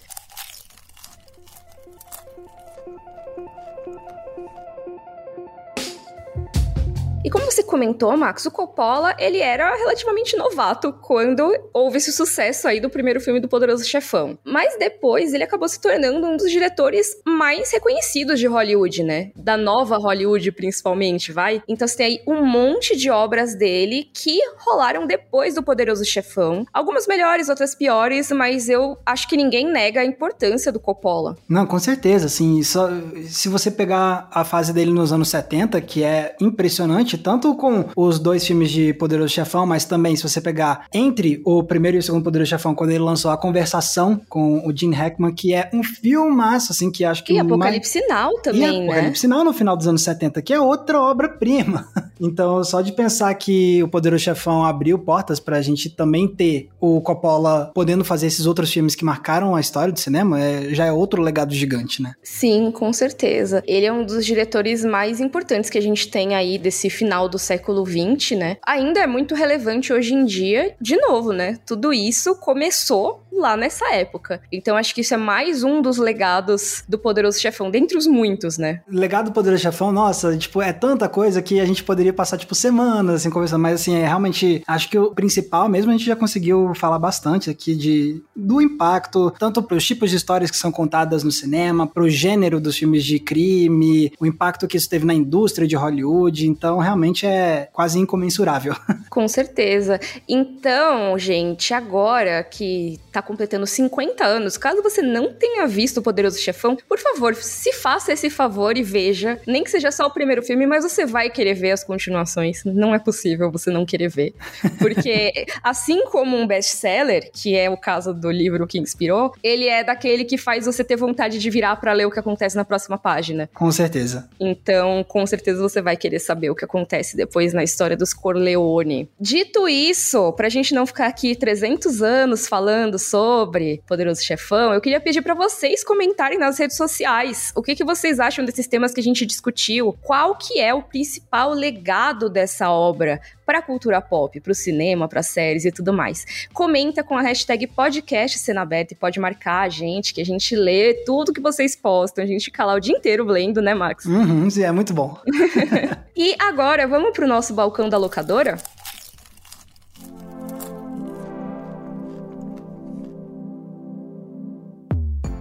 Como 7.30 7.44
você 7.44 7.62
comentou, 7.62 8.16
Max, 8.16 8.44
o 8.46 8.50
Coppola, 8.50 9.14
ele 9.16 9.38
era 9.38 9.72
relativamente 9.76 10.36
novato 10.36 10.92
quando 10.92 11.52
houve 11.72 11.98
esse 11.98 12.12
sucesso 12.12 12.66
aí 12.66 12.80
do 12.80 12.90
primeiro 12.90 13.20
filme 13.20 13.38
do 13.38 13.48
Poderoso 13.48 13.84
Chefão. 13.84 14.36
Mas 14.44 14.76
depois 14.76 15.32
ele 15.32 15.44
acabou 15.44 15.68
se 15.68 15.80
tornando 15.80 16.26
um 16.26 16.36
dos 16.36 16.50
diretores 16.50 17.16
mais 17.24 17.70
reconhecidos 17.70 18.40
de 18.40 18.48
Hollywood, 18.48 19.04
né? 19.04 19.30
Da 19.36 19.56
nova 19.56 19.96
Hollywood, 19.96 20.50
principalmente, 20.50 21.30
vai? 21.30 21.62
Então 21.68 21.86
você 21.86 21.96
tem 21.96 22.06
aí 22.06 22.22
um 22.26 22.44
monte 22.44 22.96
de 22.96 23.10
obras 23.10 23.54
dele 23.54 24.10
que 24.12 24.40
rolaram 24.58 25.06
depois 25.06 25.54
do 25.54 25.62
Poderoso 25.62 26.04
Chefão. 26.04 26.66
Algumas 26.72 27.06
melhores, 27.06 27.48
outras 27.48 27.76
piores, 27.76 28.32
mas 28.32 28.68
eu 28.68 28.98
acho 29.06 29.28
que 29.28 29.36
ninguém 29.36 29.70
nega 29.70 30.00
a 30.00 30.04
importância 30.04 30.72
do 30.72 30.80
Coppola. 30.80 31.36
Não, 31.48 31.64
com 31.64 31.78
certeza, 31.78 32.26
assim, 32.26 32.60
só, 32.64 32.88
se 33.28 33.48
você 33.48 33.70
pegar 33.70 34.28
a 34.32 34.44
fase 34.44 34.72
dele 34.72 34.90
nos 34.90 35.12
anos 35.12 35.28
70, 35.28 35.80
que 35.80 36.02
é 36.02 36.34
impressionante, 36.40 37.19
tanto 37.20 37.54
com 37.54 37.86
os 37.96 38.18
dois 38.18 38.46
filmes 38.46 38.70
de 38.70 38.92
Poderoso 38.94 39.32
Chefão, 39.32 39.66
mas 39.66 39.84
também 39.84 40.16
se 40.16 40.22
você 40.22 40.40
pegar 40.40 40.86
entre 40.92 41.40
o 41.44 41.62
primeiro 41.62 41.96
e 41.96 42.00
o 42.00 42.02
segundo 42.02 42.24
Poderoso 42.24 42.50
Chefão, 42.50 42.74
quando 42.74 42.90
ele 42.90 42.98
lançou 43.00 43.30
A 43.30 43.36
Conversação 43.36 44.20
com 44.28 44.66
o 44.66 44.76
Gene 44.76 44.94
Hackman, 44.94 45.34
que 45.34 45.54
é 45.54 45.70
um 45.72 45.82
filmaço, 45.82 46.72
assim, 46.72 46.90
que 46.90 47.04
acho 47.04 47.24
que... 47.24 47.34
E 47.34 47.38
Apocalipse 47.38 48.00
mais... 48.08 48.42
Também, 48.42 48.62
e 48.62 48.86
né? 48.86 48.92
Apocalipse 48.92 49.26
Now 49.26 49.44
no 49.44 49.52
final 49.52 49.76
dos 49.76 49.86
anos 49.86 50.02
70, 50.02 50.42
que 50.42 50.52
é 50.52 50.60
outra 50.60 51.00
obra-prima. 51.00 51.88
Então, 52.20 52.62
só 52.62 52.82
de 52.82 52.92
pensar 52.92 53.32
que 53.34 53.82
o 53.82 53.88
Poderoso 53.88 54.22
Chefão 54.22 54.62
abriu 54.62 54.98
portas 54.98 55.40
pra 55.40 55.62
gente 55.62 55.88
também 55.88 56.28
ter 56.28 56.68
o 56.78 57.00
Coppola 57.00 57.70
podendo 57.74 58.04
fazer 58.04 58.26
esses 58.26 58.44
outros 58.44 58.70
filmes 58.70 58.94
que 58.94 59.04
marcaram 59.04 59.56
a 59.56 59.60
história 59.60 59.92
do 59.92 59.98
cinema, 59.98 60.38
é, 60.38 60.74
já 60.74 60.84
é 60.84 60.92
outro 60.92 61.22
legado 61.22 61.54
gigante, 61.54 62.02
né? 62.02 62.12
Sim, 62.22 62.70
com 62.70 62.92
certeza. 62.92 63.62
Ele 63.66 63.86
é 63.86 63.92
um 63.92 64.04
dos 64.04 64.26
diretores 64.26 64.84
mais 64.84 65.18
importantes 65.18 65.70
que 65.70 65.78
a 65.78 65.82
gente 65.82 66.08
tem 66.08 66.34
aí 66.34 66.58
desse 66.58 66.90
final 66.90 67.09
do 67.28 67.38
século 67.38 67.84
XX, 67.84 68.38
né? 68.38 68.56
Ainda 68.66 69.00
é 69.00 69.06
muito 69.06 69.34
relevante 69.34 69.92
hoje 69.92 70.14
em 70.14 70.24
dia. 70.24 70.74
De 70.80 70.96
novo, 70.96 71.32
né? 71.32 71.58
Tudo 71.66 71.92
isso 71.92 72.34
começou 72.36 73.22
lá 73.40 73.56
nessa 73.56 73.92
época. 73.94 74.40
Então 74.52 74.76
acho 74.76 74.94
que 74.94 75.00
isso 75.00 75.14
é 75.14 75.16
mais 75.16 75.64
um 75.64 75.80
dos 75.80 75.96
legados 75.96 76.84
do 76.88 76.98
Poderoso 76.98 77.40
Chefão, 77.40 77.70
dentre 77.70 77.96
os 77.96 78.06
muitos, 78.06 78.58
né? 78.58 78.82
Legado 78.88 79.26
do 79.26 79.32
Poderoso 79.32 79.62
Chefão, 79.62 79.90
nossa, 79.90 80.36
tipo, 80.36 80.60
é 80.60 80.72
tanta 80.72 81.08
coisa 81.08 81.40
que 81.40 81.58
a 81.58 81.64
gente 81.64 81.82
poderia 81.82 82.12
passar, 82.12 82.36
tipo, 82.36 82.54
semanas, 82.54 83.16
assim, 83.16 83.30
conversando, 83.30 83.62
mas, 83.62 83.80
assim, 83.80 83.94
é 83.94 84.06
realmente, 84.06 84.62
acho 84.66 84.88
que 84.88 84.98
o 84.98 85.14
principal 85.14 85.68
mesmo 85.68 85.90
a 85.90 85.96
gente 85.96 86.06
já 86.06 86.16
conseguiu 86.16 86.72
falar 86.74 86.98
bastante 86.98 87.48
aqui 87.48 87.74
de, 87.74 88.22
do 88.36 88.60
impacto, 88.60 89.32
tanto 89.38 89.62
para 89.62 89.76
os 89.76 89.86
tipos 89.86 90.10
de 90.10 90.16
histórias 90.16 90.50
que 90.50 90.56
são 90.56 90.70
contadas 90.70 91.24
no 91.24 91.32
cinema, 91.32 91.86
para 91.86 92.02
o 92.02 92.10
gênero 92.10 92.60
dos 92.60 92.76
filmes 92.76 93.04
de 93.04 93.18
crime, 93.18 94.12
o 94.20 94.26
impacto 94.26 94.68
que 94.68 94.76
isso 94.76 94.88
teve 94.88 95.06
na 95.06 95.14
indústria 95.14 95.66
de 95.66 95.76
Hollywood, 95.76 96.46
então, 96.46 96.78
realmente 96.78 96.99
é 97.26 97.68
quase 97.72 97.98
incomensurável. 97.98 98.74
Com 99.08 99.26
certeza. 99.26 99.98
Então, 100.28 101.18
gente, 101.18 101.72
agora 101.72 102.42
que 102.44 103.00
tá 103.12 103.22
completando 103.22 103.66
50 103.66 104.24
anos, 104.24 104.56
caso 104.56 104.82
você 104.82 105.02
não 105.02 105.32
tenha 105.32 105.66
visto 105.66 105.98
o 105.98 106.02
Poderoso 106.02 106.38
Chefão, 106.38 106.76
por 106.88 106.98
favor, 106.98 107.34
se 107.34 107.72
faça 107.72 108.12
esse 108.12 108.28
favor 108.28 108.76
e 108.76 108.82
veja. 108.82 109.40
Nem 109.46 109.64
que 109.64 109.70
seja 109.70 109.90
só 109.90 110.06
o 110.06 110.10
primeiro 110.10 110.42
filme, 110.42 110.66
mas 110.66 110.84
você 110.84 111.06
vai 111.06 111.30
querer 111.30 111.54
ver 111.54 111.72
as 111.72 111.84
continuações. 111.84 112.62
Não 112.64 112.94
é 112.94 112.98
possível 112.98 113.50
você 113.50 113.70
não 113.70 113.86
querer 113.86 114.08
ver. 114.08 114.34
Porque, 114.78 115.46
assim 115.62 116.04
como 116.06 116.36
um 116.36 116.46
best-seller, 116.46 117.30
que 117.32 117.56
é 117.56 117.70
o 117.70 117.76
caso 117.76 118.12
do 118.12 118.30
livro 118.30 118.66
que 118.66 118.78
inspirou, 118.78 119.32
ele 119.42 119.66
é 119.66 119.82
daquele 119.82 120.24
que 120.24 120.36
faz 120.36 120.66
você 120.66 120.84
ter 120.84 120.96
vontade 120.96 121.38
de 121.38 121.50
virar 121.50 121.76
para 121.76 121.92
ler 121.92 122.06
o 122.06 122.10
que 122.10 122.18
acontece 122.18 122.56
na 122.56 122.64
próxima 122.64 122.98
página. 122.98 123.48
Com 123.54 123.70
certeza. 123.72 124.28
Então, 124.38 125.04
com 125.06 125.26
certeza 125.26 125.60
você 125.60 125.80
vai 125.80 125.96
querer 125.96 126.18
saber 126.18 126.50
o 126.50 126.54
que 126.54 126.64
acontece 126.64 126.79
depois 127.16 127.52
na 127.52 127.62
história 127.62 127.96
dos 127.96 128.12
Corleone. 128.12 129.08
Dito 129.20 129.68
isso, 129.68 130.32
pra 130.32 130.48
gente 130.48 130.74
não 130.74 130.86
ficar 130.86 131.06
aqui 131.06 131.34
300 131.34 132.02
anos 132.02 132.46
falando 132.46 132.98
sobre 132.98 133.82
Poderoso 133.86 134.22
Chefão, 134.22 134.72
eu 134.72 134.80
queria 134.80 135.00
pedir 135.00 135.22
para 135.22 135.34
vocês 135.34 135.84
comentarem 135.84 136.38
nas 136.38 136.58
redes 136.58 136.76
sociais 136.76 137.52
o 137.54 137.62
que, 137.62 137.74
que 137.74 137.84
vocês 137.84 138.20
acham 138.20 138.44
desses 138.44 138.66
temas 138.66 138.92
que 138.92 139.00
a 139.00 139.02
gente 139.02 139.26
discutiu, 139.26 139.96
qual 140.02 140.36
que 140.36 140.60
é 140.60 140.72
o 140.74 140.82
principal 140.82 141.52
legado 141.52 142.28
dessa 142.28 142.70
obra 142.70 143.20
para 143.50 143.58
a 143.58 143.62
cultura 143.62 144.00
pop, 144.00 144.40
para 144.40 144.52
o 144.52 144.54
cinema, 144.54 145.08
para 145.08 145.24
séries 145.24 145.64
e 145.64 145.72
tudo 145.72 145.92
mais. 145.92 146.24
Comenta 146.54 147.02
com 147.02 147.18
a 147.18 147.20
hashtag 147.20 147.66
podcast 147.66 148.38
Cena 148.38 148.60
Aberta 148.60 148.94
e 148.94 148.96
pode 148.96 149.18
marcar 149.18 149.62
a 149.62 149.68
gente, 149.68 150.14
que 150.14 150.20
a 150.20 150.24
gente 150.24 150.54
lê 150.54 150.94
tudo 151.04 151.32
que 151.32 151.40
vocês 151.40 151.74
postam, 151.74 152.22
a 152.22 152.26
gente 152.28 152.44
fica 152.44 152.64
lá 152.64 152.74
o 152.74 152.78
dia 152.78 152.96
inteiro 152.96 153.24
lendo, 153.24 153.60
né, 153.60 153.74
Max? 153.74 154.04
Uhum, 154.04 154.48
sim, 154.48 154.62
é 154.62 154.70
muito 154.70 154.94
bom. 154.94 155.18
e 156.16 156.36
agora, 156.38 156.86
vamos 156.86 157.10
pro 157.10 157.26
nosso 157.26 157.52
balcão 157.52 157.88
da 157.88 157.98
locadora? 157.98 158.56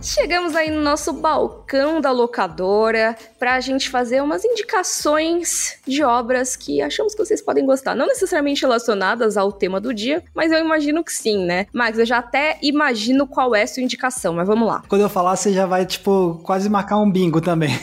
Chegamos 0.10 0.56
aí 0.56 0.72
no 0.72 0.82
nosso 0.82 1.14
balcão 1.14 2.02
da 2.02 2.10
locadora 2.10 3.16
para 3.38 3.54
a 3.54 3.60
gente 3.60 3.92
fazer 3.92 4.24
umas 4.24 4.44
indicações 4.44 5.78
de 5.86 6.04
obras 6.04 6.56
que 6.56 6.82
achamos 6.82 7.14
que 7.14 7.24
vocês 7.24 7.44
podem 7.44 7.64
gostar. 7.64 7.94
Não 7.94 8.08
necessariamente 8.08 8.64
relacionadas 8.64 9.38
ao 9.38 9.52
tema 9.52 9.80
do 9.80 9.94
dia, 9.94 10.24
mas 10.34 10.52
eu 10.52 10.58
imagino 10.58 11.04
que 11.04 11.14
sim, 11.14 11.46
né? 11.46 11.68
Max, 11.72 12.00
eu 12.00 12.08
já 12.08 12.18
até 12.18 12.58
imagino 12.64 13.28
qual 13.28 13.54
é 13.54 13.62
a 13.62 13.68
sua 13.68 13.84
indicação, 13.84 14.34
mas 14.34 14.48
vamos 14.48 14.68
lá. 14.68 14.82
Quando 14.90 15.02
eu 15.02 15.10
falar, 15.10 15.36
você 15.36 15.54
já 15.54 15.68
vai, 15.68 15.86
tipo, 15.86 16.42
quase 16.44 16.68
marcar 16.70 16.98
um 16.98 17.10
bingo 17.10 17.40
também. 17.40 17.80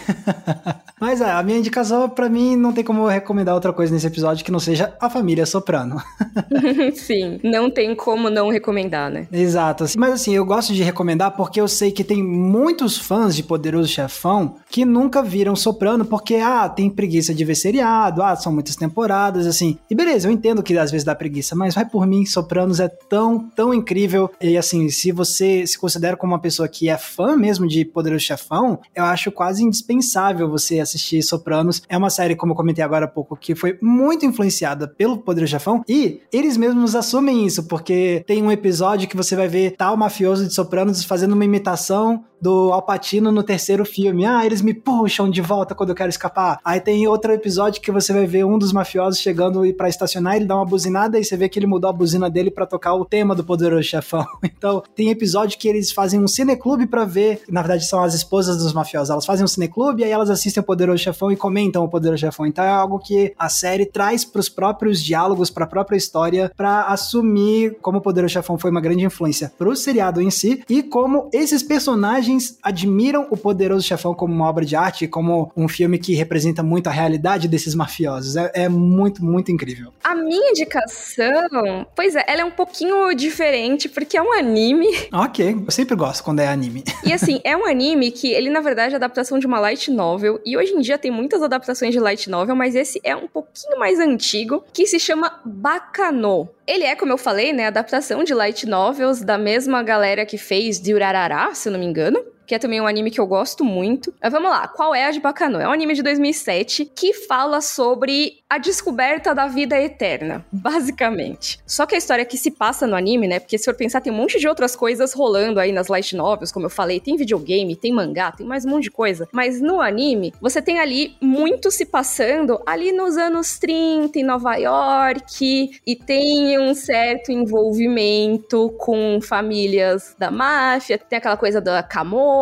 mas 1.01 1.21
é, 1.21 1.31
a 1.31 1.43
minha 1.45 1.59
indicação, 1.59 2.09
para 2.09 2.29
mim, 2.29 2.57
não 2.57 2.73
tem 2.73 2.83
como 2.83 3.03
eu 3.03 3.07
recomendar 3.07 3.55
outra 3.55 3.73
coisa 3.73 3.95
nesse 3.95 4.09
episódio 4.09 4.45
que 4.45 4.51
não 4.51 4.59
seja 4.59 4.97
A 5.01 5.09
Família 5.09 5.47
Soprano. 5.47 6.03
sim, 6.97 7.39
não 7.45 7.71
tem 7.71 7.95
como 7.95 8.29
não 8.29 8.51
recomendar, 8.51 9.13
né? 9.13 9.29
Exato. 9.31 9.85
Mas 9.97 10.15
assim, 10.15 10.35
eu 10.35 10.45
gosto 10.45 10.75
de 10.75 10.83
recomendar 10.83 11.31
porque 11.31 11.61
eu 11.61 11.69
sei 11.69 11.93
que 11.93 12.03
tem 12.03 12.16
muitos 12.23 12.99
fãs 12.99 13.35
de 13.35 13.43
Poderoso 13.43 13.89
Chefão 13.89 14.57
que 14.69 14.85
nunca 14.85 15.23
viram 15.23 15.57
Soprano 15.57 16.05
porque, 16.05 16.37
ah, 16.37 16.69
tem 16.69 16.91
preguiça 16.91 17.35
de 17.35 17.45
ver 17.45 17.55
seriado, 17.55 18.23
ah, 18.23 18.37
são 18.37 18.53
muitas 18.53 18.77
temporadas, 18.77 19.47
assim. 19.47 19.79
E 19.91 19.95
beleza, 19.95 20.29
eu 20.29 20.33
entendo 20.33 20.63
que 20.63 20.77
às 20.77 20.91
vezes 20.91 21.05
dá 21.05 21.15
preguiça, 21.15 21.55
mas 21.55 21.75
vai 21.75 21.85
por 21.85 22.07
mim, 22.07 22.27
Sopranos 22.27 22.81
é 22.81 22.89
tão, 22.89 23.39
tão 23.51 23.73
incrível. 23.73 24.31
E 24.41 24.57
assim, 24.57 24.89
se 24.89 25.13
você 25.13 25.67
se 25.67 25.79
considera 25.79 26.17
como 26.17 26.33
uma 26.33 26.41
pessoa 26.41 26.69
que 26.69 26.89
é 26.89 26.97
fã 26.97 27.37
mesmo 27.37 27.67
de 27.67 27.85
Poderoso 27.85 28.25
Chefão, 28.25 28.79
eu 28.95 29.05
acho 29.05 29.31
quase 29.33 29.63
indispensável 29.63 30.49
você 30.49 30.81
assistir 30.81 31.23
Sopranos. 31.23 31.83
É 31.89 31.97
uma 31.97 32.11
série, 32.11 32.37
como 32.37 32.53
eu 32.53 32.57
comentei 32.57 32.85
agora 32.85 33.07
há 33.07 33.09
pouco, 33.09 33.37
que 33.37 33.55
foi 33.55 33.79
muito 33.81 34.27
influenciada 34.27 34.87
pelo 34.87 35.19
Poderoso 35.19 35.53
Chefão 35.53 35.83
e 35.89 36.21
eles 36.33 36.57
mesmos 36.57 36.95
assumem 36.95 37.47
isso, 37.47 37.65
porque 37.65 38.25
tem 38.27 38.43
um 38.43 38.51
episódio 38.51 39.09
que 39.09 39.17
você 39.17 39.35
vai 39.35 39.49
ver 39.49 39.77
tal 39.77 39.97
mafioso 39.97 40.47
de 40.47 40.55
Sopranos 40.55 41.05
fazendo 41.05 41.33
uma 41.33 41.45
imitação 41.45 41.96
ação 41.97 42.25
do 42.41 42.73
Alpatino 42.73 43.33
no 43.33 43.43
terceiro 43.43 43.85
filme. 43.85 44.25
Ah, 44.25 44.45
eles 44.45 44.63
me 44.63 44.75
puxam 44.75 45.29
de 45.31 45.41
volta 45.41 45.75
quando 45.75 45.91
eu 45.91 45.95
quero 45.95 46.09
escapar. 46.09 46.59
Aí 46.65 46.81
tem 46.81 47.07
outro 47.07 47.33
episódio 47.33 47.81
que 47.81 47.91
você 47.91 48.13
vai 48.13 48.27
ver 48.27 48.45
um 48.45 48.59
dos 48.59 48.73
mafiosos 48.73 49.21
chegando 49.21 49.65
e 49.65 49.73
para 49.73 49.89
estacionar, 49.89 50.37
ele 50.37 50.45
dá 50.45 50.57
uma 50.57 50.65
buzinada 50.65 51.19
e 51.19 51.25
você 51.25 51.37
vê 51.37 51.49
que 51.49 51.59
ele 51.59 51.67
mudou 51.67 51.91
a 51.91 51.93
buzina 51.93 52.31
dele 52.31 52.51
para 52.51 52.67
tocar 52.67 52.95
o 52.95 53.05
tema 53.05 53.35
do 53.35 53.45
Poderoso 53.45 53.83
Chefão. 53.83 54.27
Então, 54.57 54.83
tem 54.95 55.11
episódio 55.11 55.59
que 55.59 55.69
eles 55.69 55.93
fazem 55.93 56.19
um 56.19 56.27
cineclube 56.27 56.87
para 56.87 57.05
ver, 57.05 57.43
na 57.49 57.61
verdade 57.61 57.85
são 57.85 58.03
as 58.03 58.15
esposas 58.15 58.57
dos 58.57 58.73
mafiosos, 58.73 59.11
elas 59.11 59.27
fazem 59.27 59.45
um 59.45 59.49
cineclube 59.49 60.01
e 60.01 60.05
aí 60.05 60.11
elas 60.11 60.31
assistem 60.31 60.63
o 60.63 60.65
Poderoso 60.65 61.03
Chefão 61.03 61.31
e 61.31 61.37
comentam 61.37 61.85
o 61.85 61.89
Poderoso 61.89 62.21
Chefão. 62.21 62.47
Então 62.47 62.65
é 62.65 62.71
algo 62.71 62.99
que 62.99 63.35
a 63.39 63.49
série 63.49 63.85
traz 63.85 64.25
para 64.25 64.41
os 64.41 64.49
próprios 64.49 65.03
diálogos, 65.03 65.51
para 65.51 65.65
a 65.65 65.69
própria 65.69 65.97
história, 65.97 66.51
para 66.57 66.85
assumir 66.85 67.77
como 67.83 67.99
o 67.99 68.01
Poderoso 68.01 68.33
Chefão 68.33 68.57
foi 68.57 68.71
uma 68.71 68.81
grande 68.81 69.05
influência 69.05 69.53
pro 69.59 69.77
seriado 69.77 70.23
em 70.23 70.31
si 70.31 70.63
e 70.69 70.83
como 70.83 71.29
esses 71.33 71.63
personagens 71.63 72.26
personagens 72.27 72.59
admiram 72.63 73.27
o 73.31 73.37
Poderoso 73.37 73.87
Chefão 73.87 74.15
como 74.15 74.35
uma 74.35 74.49
obra 74.49 74.65
de 74.65 74.75
arte, 74.75 75.07
como 75.07 75.53
um 75.57 75.69
filme 75.69 75.99
que 75.99 76.15
representa 76.15 76.63
muito 76.63 76.89
a 76.89 76.91
realidade 76.91 77.47
desses 77.49 77.75
mafiosos. 77.75 78.37
É, 78.37 78.51
é 78.55 78.69
muito, 78.69 79.25
muito 79.25 79.53
incrível. 79.53 79.93
A 80.03 80.15
minha 80.15 80.51
indicação, 80.51 81.87
pois 81.95 82.17
é, 82.17 82.25
ela 82.27 82.43
é 82.43 82.45
um 82.45 82.51
pouquinho 82.51 83.15
diferente, 83.15 83.89
porque 83.89 84.17
é 84.17 84.23
um 84.23 84.33
anime. 84.33 84.89
Ok, 85.13 85.57
eu 85.65 85.71
sempre 85.71 85.95
gosto 85.95 86.25
quando 86.25 86.41
é 86.41 86.49
anime. 86.49 86.85
E 87.07 87.13
assim, 87.13 87.41
é 87.45 87.57
um 87.57 87.65
anime 87.65 88.11
que 88.11 88.33
ele, 88.33 88.51
na 88.51 88.61
verdade, 88.61 88.95
é 88.95 88.97
adaptação 88.97 89.39
de 89.39 89.47
uma 89.47 89.61
light 89.61 89.91
novel, 89.93 90.41
e 90.45 90.57
hoje 90.57 90.73
em 90.73 90.81
dia 90.81 90.99
tem 90.99 91.11
muitas 91.11 91.41
adaptações 91.41 91.93
de 91.93 92.01
light 92.01 92.29
novel, 92.29 92.57
mas 92.57 92.75
esse 92.75 93.01
é 93.05 93.15
um 93.15 93.29
pouquinho 93.29 93.79
mais 93.79 94.01
antigo, 94.01 94.65
que 94.73 94.87
se 94.87 94.99
chama 94.99 95.41
Bacano. 95.45 96.49
Ele 96.67 96.83
é, 96.83 96.97
como 96.97 97.13
eu 97.13 97.19
falei, 97.19 97.53
né, 97.53 97.69
adaptação 97.69 98.25
de 98.25 98.35
light 98.35 98.67
novels 98.67 99.21
da 99.21 99.39
mesma 99.39 99.85
galera 99.85 100.27
que 100.27 100.37
fez 100.37 100.81
Durarará, 100.81 101.55
se 101.55 101.69
eu 101.69 101.73
não 101.73 101.79
me 101.79 101.87
engano 101.87 102.16
que 102.47 102.55
é 102.55 102.59
também 102.59 102.81
um 102.81 102.87
anime 102.87 103.11
que 103.11 103.21
eu 103.21 103.27
gosto 103.27 103.65
muito. 103.65 104.15
Mas 104.23 104.33
vamos 104.33 104.51
lá, 104.51 104.69
qual 104.69 104.95
é 104.95 105.07
a 105.07 105.11
de 105.11 105.21
Bacano? 105.21 105.61
É 105.61 105.69
um 105.69 105.73
anime 105.73 105.95
de 105.95 106.03
2007 106.03 106.85
que 106.85 107.13
fala 107.13 107.61
sobre 107.61 108.39
a 108.49 108.59
descoberta 108.59 109.35
da 109.35 109.49
vida 109.49 109.81
eterna, 109.81 110.47
basicamente. 110.53 111.59
Só 111.67 111.85
que 111.85 111.97
a 111.97 111.99
história 111.99 112.25
que 112.25 112.39
se 112.39 112.53
passa 112.53 112.87
no 112.87 112.95
anime, 112.95 113.27
né? 113.27 113.41
Porque 113.41 113.59
se 113.59 113.65
for 113.65 113.75
pensar, 113.75 114.01
tem 114.01 114.13
um 114.13 114.17
monte 114.17 114.39
de 114.39 114.47
outras 114.47 114.77
coisas 114.77 115.13
rolando 115.13 115.59
aí 115.59 115.73
nas 115.73 115.89
light 115.89 116.15
novels, 116.15 116.53
como 116.53 116.67
eu 116.67 116.71
falei, 116.71 117.01
tem 117.01 117.17
videogame, 117.17 117.75
tem 117.75 117.93
mangá, 117.93 118.31
tem 118.31 118.47
mais 118.47 118.65
um 118.65 118.71
monte 118.71 118.85
de 118.85 118.91
coisa. 118.91 119.29
Mas 119.33 119.61
no 119.61 119.81
anime, 119.81 120.33
você 120.41 120.63
tem 120.63 120.79
ali 120.79 121.17
muito 121.21 121.71
se 121.73 121.85
passando 121.85 122.61
ali 122.65 122.93
nos 122.93 123.17
anos 123.17 123.59
30 123.59 124.19
em 124.19 124.23
Nova 124.23 124.55
York 124.55 125.81
e 125.85 125.97
tem 125.97 126.59
um 126.61 126.73
certo 126.75 127.33
envolvimento 127.33 128.73
com 128.79 129.19
famílias 129.21 130.15
da 130.17 130.31
máfia, 130.31 130.99
tem 130.99 131.17
aquela 131.19 131.37
coisa 131.37 131.61
da 131.61 131.83
camorra 131.83 132.36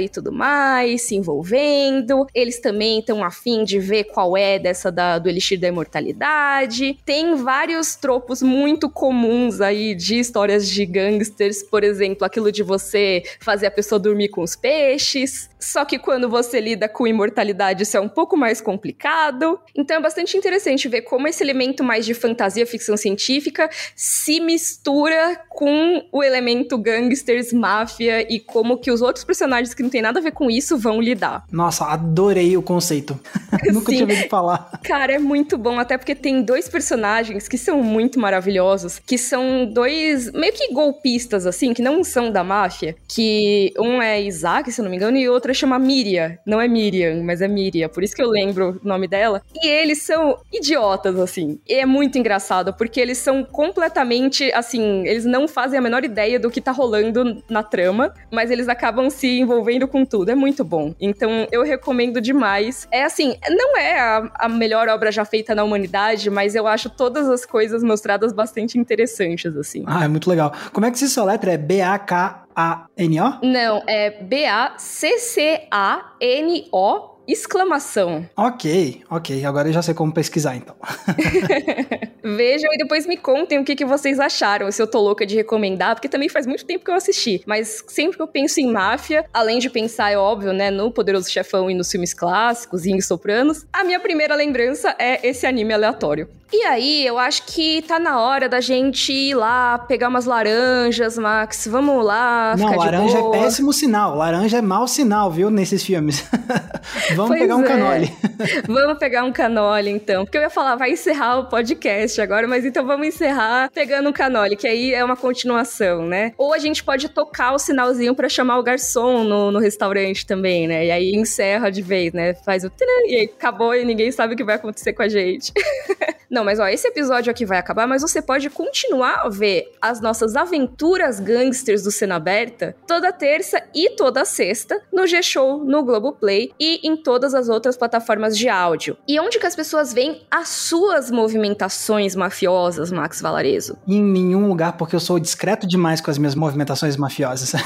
e 0.00 0.08
tudo 0.08 0.32
mais, 0.32 1.02
se 1.02 1.14
envolvendo. 1.14 2.26
Eles 2.34 2.60
também 2.60 3.00
estão 3.00 3.24
afim 3.24 3.64
de 3.64 3.78
ver 3.78 4.04
qual 4.04 4.36
é 4.36 4.58
dessa 4.58 4.90
da, 4.90 5.18
do 5.18 5.28
Elixir 5.28 5.58
da 5.58 5.68
Imortalidade. 5.68 6.98
Tem 7.04 7.34
vários 7.34 7.96
tropos 7.96 8.42
muito 8.42 8.88
comuns 8.88 9.60
aí 9.60 9.94
de 9.94 10.18
histórias 10.18 10.68
de 10.68 10.84
gangsters, 10.86 11.62
por 11.62 11.84
exemplo, 11.84 12.24
aquilo 12.24 12.50
de 12.50 12.62
você 12.62 13.22
fazer 13.40 13.66
a 13.66 13.70
pessoa 13.70 13.98
dormir 13.98 14.28
com 14.28 14.42
os 14.42 14.56
peixes. 14.56 15.50
Só 15.58 15.84
que 15.84 15.98
quando 15.98 16.28
você 16.28 16.60
lida 16.60 16.88
com 16.88 17.06
imortalidade, 17.06 17.84
isso 17.84 17.96
é 17.96 18.00
um 18.00 18.08
pouco 18.08 18.36
mais 18.36 18.60
complicado. 18.60 19.58
Então 19.74 19.96
é 19.96 20.00
bastante 20.00 20.36
interessante 20.36 20.88
ver 20.88 21.02
como 21.02 21.26
esse 21.26 21.42
elemento 21.42 21.82
mais 21.82 22.04
de 22.04 22.12
fantasia, 22.12 22.66
ficção 22.66 22.96
científica, 22.96 23.70
se 23.96 24.40
mistura 24.40 25.40
com 25.48 26.06
o 26.12 26.22
elemento 26.22 26.76
gangsters, 26.76 27.52
máfia 27.52 28.30
e 28.30 28.38
como 28.38 28.78
que 28.78 28.90
os 28.90 29.00
outros 29.00 29.24
personagens 29.34 29.74
que 29.74 29.82
não 29.82 29.90
tem 29.90 30.00
nada 30.00 30.20
a 30.20 30.22
ver 30.22 30.30
com 30.30 30.48
isso 30.48 30.78
vão 30.78 31.00
lidar. 31.00 31.44
Nossa, 31.50 31.86
adorei 31.86 32.56
o 32.56 32.62
conceito. 32.62 33.18
Nunca 33.72 33.90
tinha 33.90 34.04
ouvido 34.04 34.28
falar. 34.28 34.78
Cara, 34.84 35.12
é 35.12 35.18
muito 35.18 35.58
bom, 35.58 35.80
até 35.80 35.98
porque 35.98 36.14
tem 36.14 36.40
dois 36.40 36.68
personagens 36.68 37.48
que 37.48 37.58
são 37.58 37.82
muito 37.82 38.20
maravilhosos, 38.20 39.00
que 39.04 39.18
são 39.18 39.66
dois 39.66 40.30
meio 40.32 40.52
que 40.52 40.72
golpistas, 40.72 41.46
assim, 41.46 41.74
que 41.74 41.82
não 41.82 42.04
são 42.04 42.30
da 42.30 42.44
máfia, 42.44 42.94
que 43.08 43.72
um 43.76 44.00
é 44.00 44.22
Isaac, 44.22 44.70
se 44.70 44.80
não 44.80 44.88
me 44.88 44.96
engano, 44.96 45.16
e 45.16 45.28
o 45.28 45.32
outro 45.32 45.50
é 45.50 45.54
chama 45.54 45.78
Miriam. 45.80 46.38
Não 46.46 46.60
é 46.60 46.68
Miriam, 46.68 47.22
mas 47.24 47.42
é 47.42 47.48
Miriam, 47.48 47.88
por 47.88 48.04
isso 48.04 48.14
que 48.14 48.22
eu 48.22 48.30
lembro 48.30 48.80
o 48.84 48.88
nome 48.88 49.08
dela. 49.08 49.42
E 49.60 49.66
eles 49.66 50.02
são 50.02 50.38
idiotas, 50.52 51.18
assim. 51.18 51.58
E 51.68 51.74
é 51.74 51.86
muito 51.86 52.16
engraçado, 52.18 52.72
porque 52.72 53.00
eles 53.00 53.18
são 53.18 53.42
completamente, 53.42 54.52
assim, 54.52 55.04
eles 55.06 55.24
não 55.24 55.48
fazem 55.48 55.76
a 55.78 55.82
menor 55.82 56.04
ideia 56.04 56.38
do 56.38 56.50
que 56.50 56.60
tá 56.60 56.70
rolando 56.70 57.42
na 57.48 57.64
trama, 57.64 58.14
mas 58.30 58.50
eles 58.50 58.68
acabam 58.68 59.10
se 59.10 59.23
envolvendo 59.26 59.86
com 59.86 60.04
tudo. 60.04 60.30
É 60.30 60.34
muito 60.34 60.64
bom. 60.64 60.94
Então, 61.00 61.46
eu 61.50 61.62
recomendo 61.62 62.20
demais. 62.20 62.86
É 62.90 63.04
assim, 63.04 63.36
não 63.48 63.76
é 63.76 63.98
a, 63.98 64.30
a 64.34 64.48
melhor 64.48 64.88
obra 64.88 65.12
já 65.12 65.24
feita 65.24 65.54
na 65.54 65.64
humanidade, 65.64 66.28
mas 66.30 66.54
eu 66.54 66.66
acho 66.66 66.90
todas 66.90 67.28
as 67.28 67.46
coisas 67.46 67.82
mostradas 67.82 68.32
bastante 68.32 68.78
interessantes, 68.78 69.56
assim. 69.56 69.84
Ah, 69.86 70.04
é 70.04 70.08
muito 70.08 70.28
legal. 70.28 70.52
Como 70.72 70.86
é 70.86 70.90
que 70.90 70.98
se 70.98 71.08
soletra? 71.08 71.52
É 71.52 71.56
B-A-K-A-N-O? 71.56 73.38
Não, 73.42 73.82
é 73.86 74.22
B-A-C-C-A-N-O 74.22 77.13
exclamação. 77.26 78.28
Ok, 78.36 79.02
ok. 79.10 79.44
Agora 79.44 79.68
eu 79.68 79.72
já 79.72 79.82
sei 79.82 79.94
como 79.94 80.12
pesquisar, 80.12 80.56
então. 80.56 80.74
Vejam 82.24 82.72
e 82.72 82.78
depois 82.78 83.06
me 83.06 83.18
contem 83.18 83.58
o 83.58 83.64
que, 83.64 83.76
que 83.76 83.84
vocês 83.84 84.18
acharam, 84.18 84.70
se 84.72 84.80
eu 84.80 84.86
tô 84.86 85.00
louca 85.00 85.26
de 85.26 85.34
recomendar, 85.34 85.94
porque 85.94 86.08
também 86.08 86.28
faz 86.28 86.46
muito 86.46 86.64
tempo 86.64 86.84
que 86.84 86.90
eu 86.90 86.94
assisti. 86.94 87.42
Mas 87.46 87.84
sempre 87.86 88.16
que 88.16 88.22
eu 88.22 88.26
penso 88.26 88.60
em 88.60 88.72
máfia, 88.72 89.26
além 89.32 89.58
de 89.58 89.68
pensar, 89.68 90.10
é 90.10 90.16
óbvio, 90.16 90.52
né, 90.52 90.70
no 90.70 90.90
Poderoso 90.90 91.30
Chefão 91.30 91.70
e 91.70 91.74
nos 91.74 91.90
filmes 91.90 92.14
clássicos 92.14 92.86
e 92.86 92.90
em 92.90 93.00
Sopranos, 93.00 93.66
a 93.70 93.84
minha 93.84 94.00
primeira 94.00 94.34
lembrança 94.34 94.94
é 94.98 95.26
esse 95.26 95.46
anime 95.46 95.74
aleatório. 95.74 96.28
E 96.52 96.62
aí, 96.62 97.04
eu 97.04 97.18
acho 97.18 97.42
que 97.46 97.82
tá 97.82 97.98
na 97.98 98.20
hora 98.20 98.48
da 98.48 98.60
gente 98.60 99.12
ir 99.12 99.34
lá 99.34 99.76
pegar 99.76 100.08
umas 100.08 100.24
laranjas, 100.24 101.18
Max. 101.18 101.66
Vamos 101.66 102.04
lá. 102.04 102.54
Não, 102.56 102.76
laranja 102.76 103.18
é 103.18 103.30
péssimo 103.30 103.72
sinal. 103.72 104.14
Laranja 104.14 104.58
é 104.58 104.62
mau 104.62 104.86
sinal, 104.86 105.32
viu, 105.32 105.50
nesses 105.50 105.82
filmes. 105.82 106.24
Vamos 107.14 107.28
pois 107.28 107.40
pegar 107.40 107.56
um 107.56 107.64
é. 107.64 107.66
canole. 107.66 108.12
vamos 108.66 108.98
pegar 108.98 109.24
um 109.24 109.32
canole, 109.32 109.90
então. 109.90 110.24
Porque 110.24 110.38
eu 110.38 110.42
ia 110.42 110.50
falar, 110.50 110.76
vai 110.76 110.92
encerrar 110.92 111.38
o 111.38 111.46
podcast 111.46 112.20
agora, 112.20 112.46
mas 112.46 112.64
então 112.64 112.86
vamos 112.86 113.06
encerrar 113.06 113.70
pegando 113.72 114.08
um 114.08 114.12
canole, 114.12 114.56
que 114.56 114.66
aí 114.66 114.92
é 114.92 115.04
uma 115.04 115.16
continuação, 115.16 116.06
né? 116.06 116.32
Ou 116.36 116.52
a 116.52 116.58
gente 116.58 116.82
pode 116.82 117.08
tocar 117.08 117.52
o 117.52 117.58
sinalzinho 117.58 118.14
para 118.14 118.28
chamar 118.28 118.58
o 118.58 118.62
garçom 118.62 119.24
no, 119.24 119.50
no 119.50 119.58
restaurante 119.58 120.26
também, 120.26 120.66
né? 120.66 120.86
E 120.86 120.90
aí 120.90 121.12
encerra 121.14 121.70
de 121.70 121.82
vez, 121.82 122.12
né? 122.12 122.34
Faz 122.34 122.64
o 122.64 122.72
e 123.06 123.16
aí 123.16 123.24
acabou 123.24 123.74
e 123.74 123.84
ninguém 123.84 124.10
sabe 124.10 124.34
o 124.34 124.36
que 124.36 124.44
vai 124.44 124.56
acontecer 124.56 124.92
com 124.92 125.02
a 125.02 125.08
gente. 125.08 125.52
Não, 126.34 126.44
mas 126.44 126.58
ó, 126.58 126.66
esse 126.66 126.88
episódio 126.88 127.30
aqui 127.30 127.46
vai 127.46 127.58
acabar, 127.58 127.86
mas 127.86 128.02
você 128.02 128.20
pode 128.20 128.50
continuar 128.50 129.22
a 129.24 129.28
ver 129.28 129.72
as 129.80 130.00
nossas 130.00 130.34
aventuras 130.34 131.20
gangsters 131.20 131.84
do 131.84 131.92
Cena 131.92 132.16
Aberta 132.16 132.74
toda 132.88 133.12
terça 133.12 133.62
e 133.72 133.90
toda 133.90 134.24
sexta 134.24 134.82
no 134.92 135.06
G-Show, 135.06 135.62
no 135.62 135.84
Globoplay 135.84 136.50
e 136.58 136.80
em 136.82 136.96
todas 137.04 137.34
as 137.34 137.48
outras 137.48 137.76
plataformas 137.76 138.36
de 138.36 138.48
áudio. 138.48 138.96
E 139.06 139.20
onde 139.20 139.38
que 139.38 139.46
as 139.46 139.54
pessoas 139.54 139.92
veem 139.92 140.22
as 140.30 140.48
suas 140.48 141.10
movimentações 141.10 142.16
mafiosas, 142.16 142.90
Max 142.90 143.20
Valarezo? 143.20 143.76
Em 143.86 144.02
nenhum 144.02 144.48
lugar, 144.48 144.72
porque 144.72 144.96
eu 144.96 145.00
sou 145.00 145.20
discreto 145.20 145.66
demais 145.66 146.00
com 146.00 146.10
as 146.10 146.16
minhas 146.16 146.34
movimentações 146.34 146.96
mafiosas. 146.96 147.52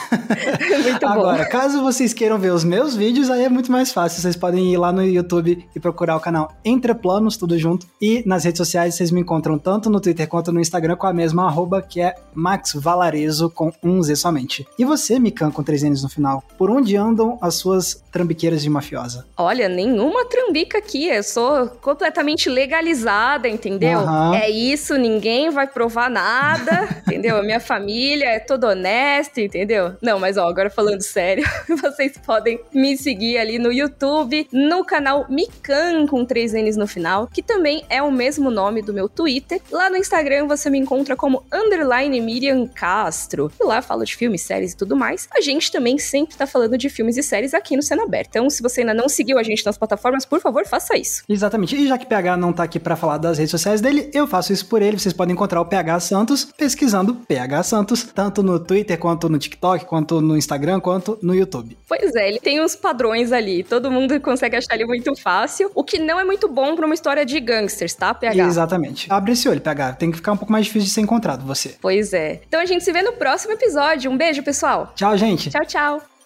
bom. 1.15 1.21
Agora, 1.21 1.47
caso 1.47 1.83
vocês 1.83 2.13
queiram 2.13 2.39
ver 2.39 2.53
os 2.53 2.65
meus 2.65 2.95
vídeos, 2.95 3.31
aí 3.31 3.45
é 3.45 3.49
muito 3.49 3.73
mais 3.73 3.93
fácil. 3.93 4.21
Vocês 4.21 4.37
podem 4.37 4.73
ir 4.73 4.77
lá 4.77 4.93
no 4.93 5.03
YouTube 5.03 5.67
e 5.75 5.81
procurar 5.81 6.17
o 6.17 6.21
canal 6.21 6.53
Entre 6.65 6.95
Planos, 6.95 7.37
tudo 7.37 7.59
junto, 7.59 7.87
e 8.01 8.23
nas 8.27 8.45
redes 8.45 8.59
redes 8.59 8.67
sociais, 8.67 8.95
vocês 8.95 9.11
me 9.11 9.21
encontram 9.21 9.59
tanto 9.59 9.89
no 9.89 10.01
Twitter 10.01 10.27
quanto 10.27 10.53
no 10.53 10.61
Instagram 10.61 10.97
com 10.97 11.07
a 11.07 11.13
mesma 11.13 11.47
arroba, 11.47 11.81
que 11.81 12.01
é 12.01 12.15
Max 12.35 12.73
Valarezo, 12.75 13.49
com 13.51 13.73
um 13.83 14.03
Z 14.03 14.17
somente. 14.17 14.67
E 14.79 14.85
você, 14.85 15.19
Mikan, 15.19 15.51
com 15.51 15.63
três 15.63 15.83
N's 15.83 16.03
no 16.03 16.09
final, 16.09 16.43
por 16.57 16.71
onde 16.71 16.97
andam 16.97 17.39
as 17.41 17.55
suas 17.55 18.03
trambiqueiras 18.11 18.63
de 18.63 18.71
mafiosa? 18.71 19.27
Olha, 19.37 19.69
nenhuma 19.69 20.25
trambica 20.25 20.79
aqui, 20.79 21.09
eu 21.09 21.23
sou 21.23 21.69
completamente 21.81 22.49
legalizada, 22.49 23.49
entendeu? 23.49 24.01
Uhum. 24.01 24.35
É 24.35 24.51
isso, 24.51 24.97
ninguém 24.97 25.51
vai 25.51 25.67
provar 25.67 26.11
nada, 26.11 26.89
entendeu? 27.07 27.37
A 27.37 27.43
minha 27.43 27.61
família 27.61 28.27
é 28.27 28.41
toda 28.41 28.69
honesta, 28.69 29.41
entendeu? 29.41 29.95
Não, 30.03 30.19
mas 30.19 30.37
ó, 30.37 30.49
agora 30.49 30.71
falando 30.71 30.98
sério, 31.01 31.45
vocês 31.81 32.17
podem 32.19 32.61
me 32.73 32.97
seguir 32.97 33.39
ali 33.39 33.59
no 33.59 33.73
YouTube, 33.73 34.49
no 34.53 34.85
canal 34.85 35.27
Mikan 35.29 36.07
com 36.07 36.25
três 36.25 36.53
N's 36.53 36.77
no 36.77 36.87
final, 36.87 37.27
que 37.27 37.43
também 37.43 37.85
é 37.89 38.03
o 38.03 38.11
mesmo 38.11 38.51
nome 38.51 38.83
do 38.83 38.93
meu 38.93 39.09
Twitter. 39.09 39.61
Lá 39.71 39.91
no 39.91 39.97
Instagram 39.97 40.47
você 40.47 40.71
me 40.71 40.79
encontra 40.79 41.17
como 41.17 41.45
underline 41.53 42.21
Miriam 42.21 42.67
Castro. 42.67 43.51
E 43.61 43.65
lá 43.65 43.83
falo 43.83 44.05
de 44.05 44.17
filmes, 44.17 44.43
séries 44.43 44.73
e 44.73 44.77
tudo 44.77 44.97
mais. 44.97 45.29
A 45.35 45.41
gente 45.41 45.71
também 45.71 45.99
sempre 45.99 46.37
tá 46.37 46.47
falando 46.47 46.77
de 46.77 46.89
filmes 46.89 47.17
e 47.17 47.23
séries 47.23 47.55
aqui 47.55 47.77
no 47.77 47.83
Cena 47.83 48.05
Aberta. 48.05 48.39
Então, 48.39 48.51
se 48.51 48.63
você 48.63 48.81
ainda 48.81 48.95
não 48.95 49.09
seguiu 49.09 49.39
a 49.39 49.43
gente 49.43 49.65
nas 49.65 49.79
plataformas, 49.79 50.25
por 50.25 50.41
favor, 50.41 50.67
faça 50.67 50.97
isso. 50.97 51.23
Exatamente. 51.29 51.77
E 51.77 51.87
já 51.87 51.99
que 51.99 52.07
PH 52.07 52.37
não 52.37 52.53
tá 52.53 52.63
aqui 52.63 52.79
para 52.79 52.97
falar 52.97 53.19
das 53.19 53.39
redes 53.39 53.51
sociais 53.51 53.81
dele, 53.81 54.11
eu 54.13 54.27
faço 54.27 54.53
isso 54.53 54.67
por 54.67 54.83
ele. 54.83 54.99
Vocês 54.99 55.13
podem 55.13 55.35
encontrar 55.35 55.61
o 55.61 55.65
PH 55.67 56.01
Santos 56.01 56.45
pesquisando 56.45 57.15
PH 57.15 57.63
Santos, 57.63 58.03
tanto 58.03 58.43
no 58.43 58.59
Twitter, 58.59 58.99
quanto 58.99 59.29
no 59.29 59.39
TikTok, 59.39 59.85
quanto 59.85 60.21
no 60.21 60.37
Instagram, 60.37 60.81
quanto 60.89 61.19
no 61.21 61.35
YouTube. 61.35 61.77
Pois 61.87 62.15
é, 62.15 62.29
ele 62.29 62.41
tem 62.41 62.63
uns 62.63 62.75
padrões 62.75 63.31
ali. 63.31 63.63
Todo 63.63 63.91
mundo 63.91 64.19
consegue 64.21 64.57
achar 64.57 64.75
ele 64.75 64.87
muito 64.87 65.15
fácil. 65.17 65.71
O 65.75 65.85
que 65.85 65.99
não 65.99 66.19
é 66.19 66.25
muito 66.25 66.49
bom 66.49 66.75
para 66.75 66.87
uma 66.87 66.95
história 66.95 67.27
de 67.27 67.39
gangsters, 67.39 67.93
tá, 67.93 68.15
PH? 68.15 68.43
Exatamente. 68.43 69.13
Abre 69.13 69.33
esse 69.33 69.47
olho, 69.47 69.61
PH. 69.61 69.93
Tem 69.95 70.11
que 70.11 70.17
ficar 70.17 70.33
um 70.33 70.37
pouco 70.39 70.51
mais 70.51 70.65
difícil 70.65 70.87
de 70.87 70.95
ser 70.95 71.03
encontrado, 71.03 71.45
você. 71.45 71.77
Pois 71.79 72.15
é. 72.15 72.41
Então 72.49 72.59
a 72.59 72.65
gente 72.65 72.83
se 72.83 72.91
vê 72.91 73.03
no 73.03 73.13
próximo 73.13 73.53
episódio. 73.53 74.11
Um 74.11 74.17
beijo, 74.17 74.43
pessoal. 74.43 74.93
Tchau, 74.97 75.15
gente. 75.19 75.51
Tchau, 75.51 75.67
tchau. 75.67 76.18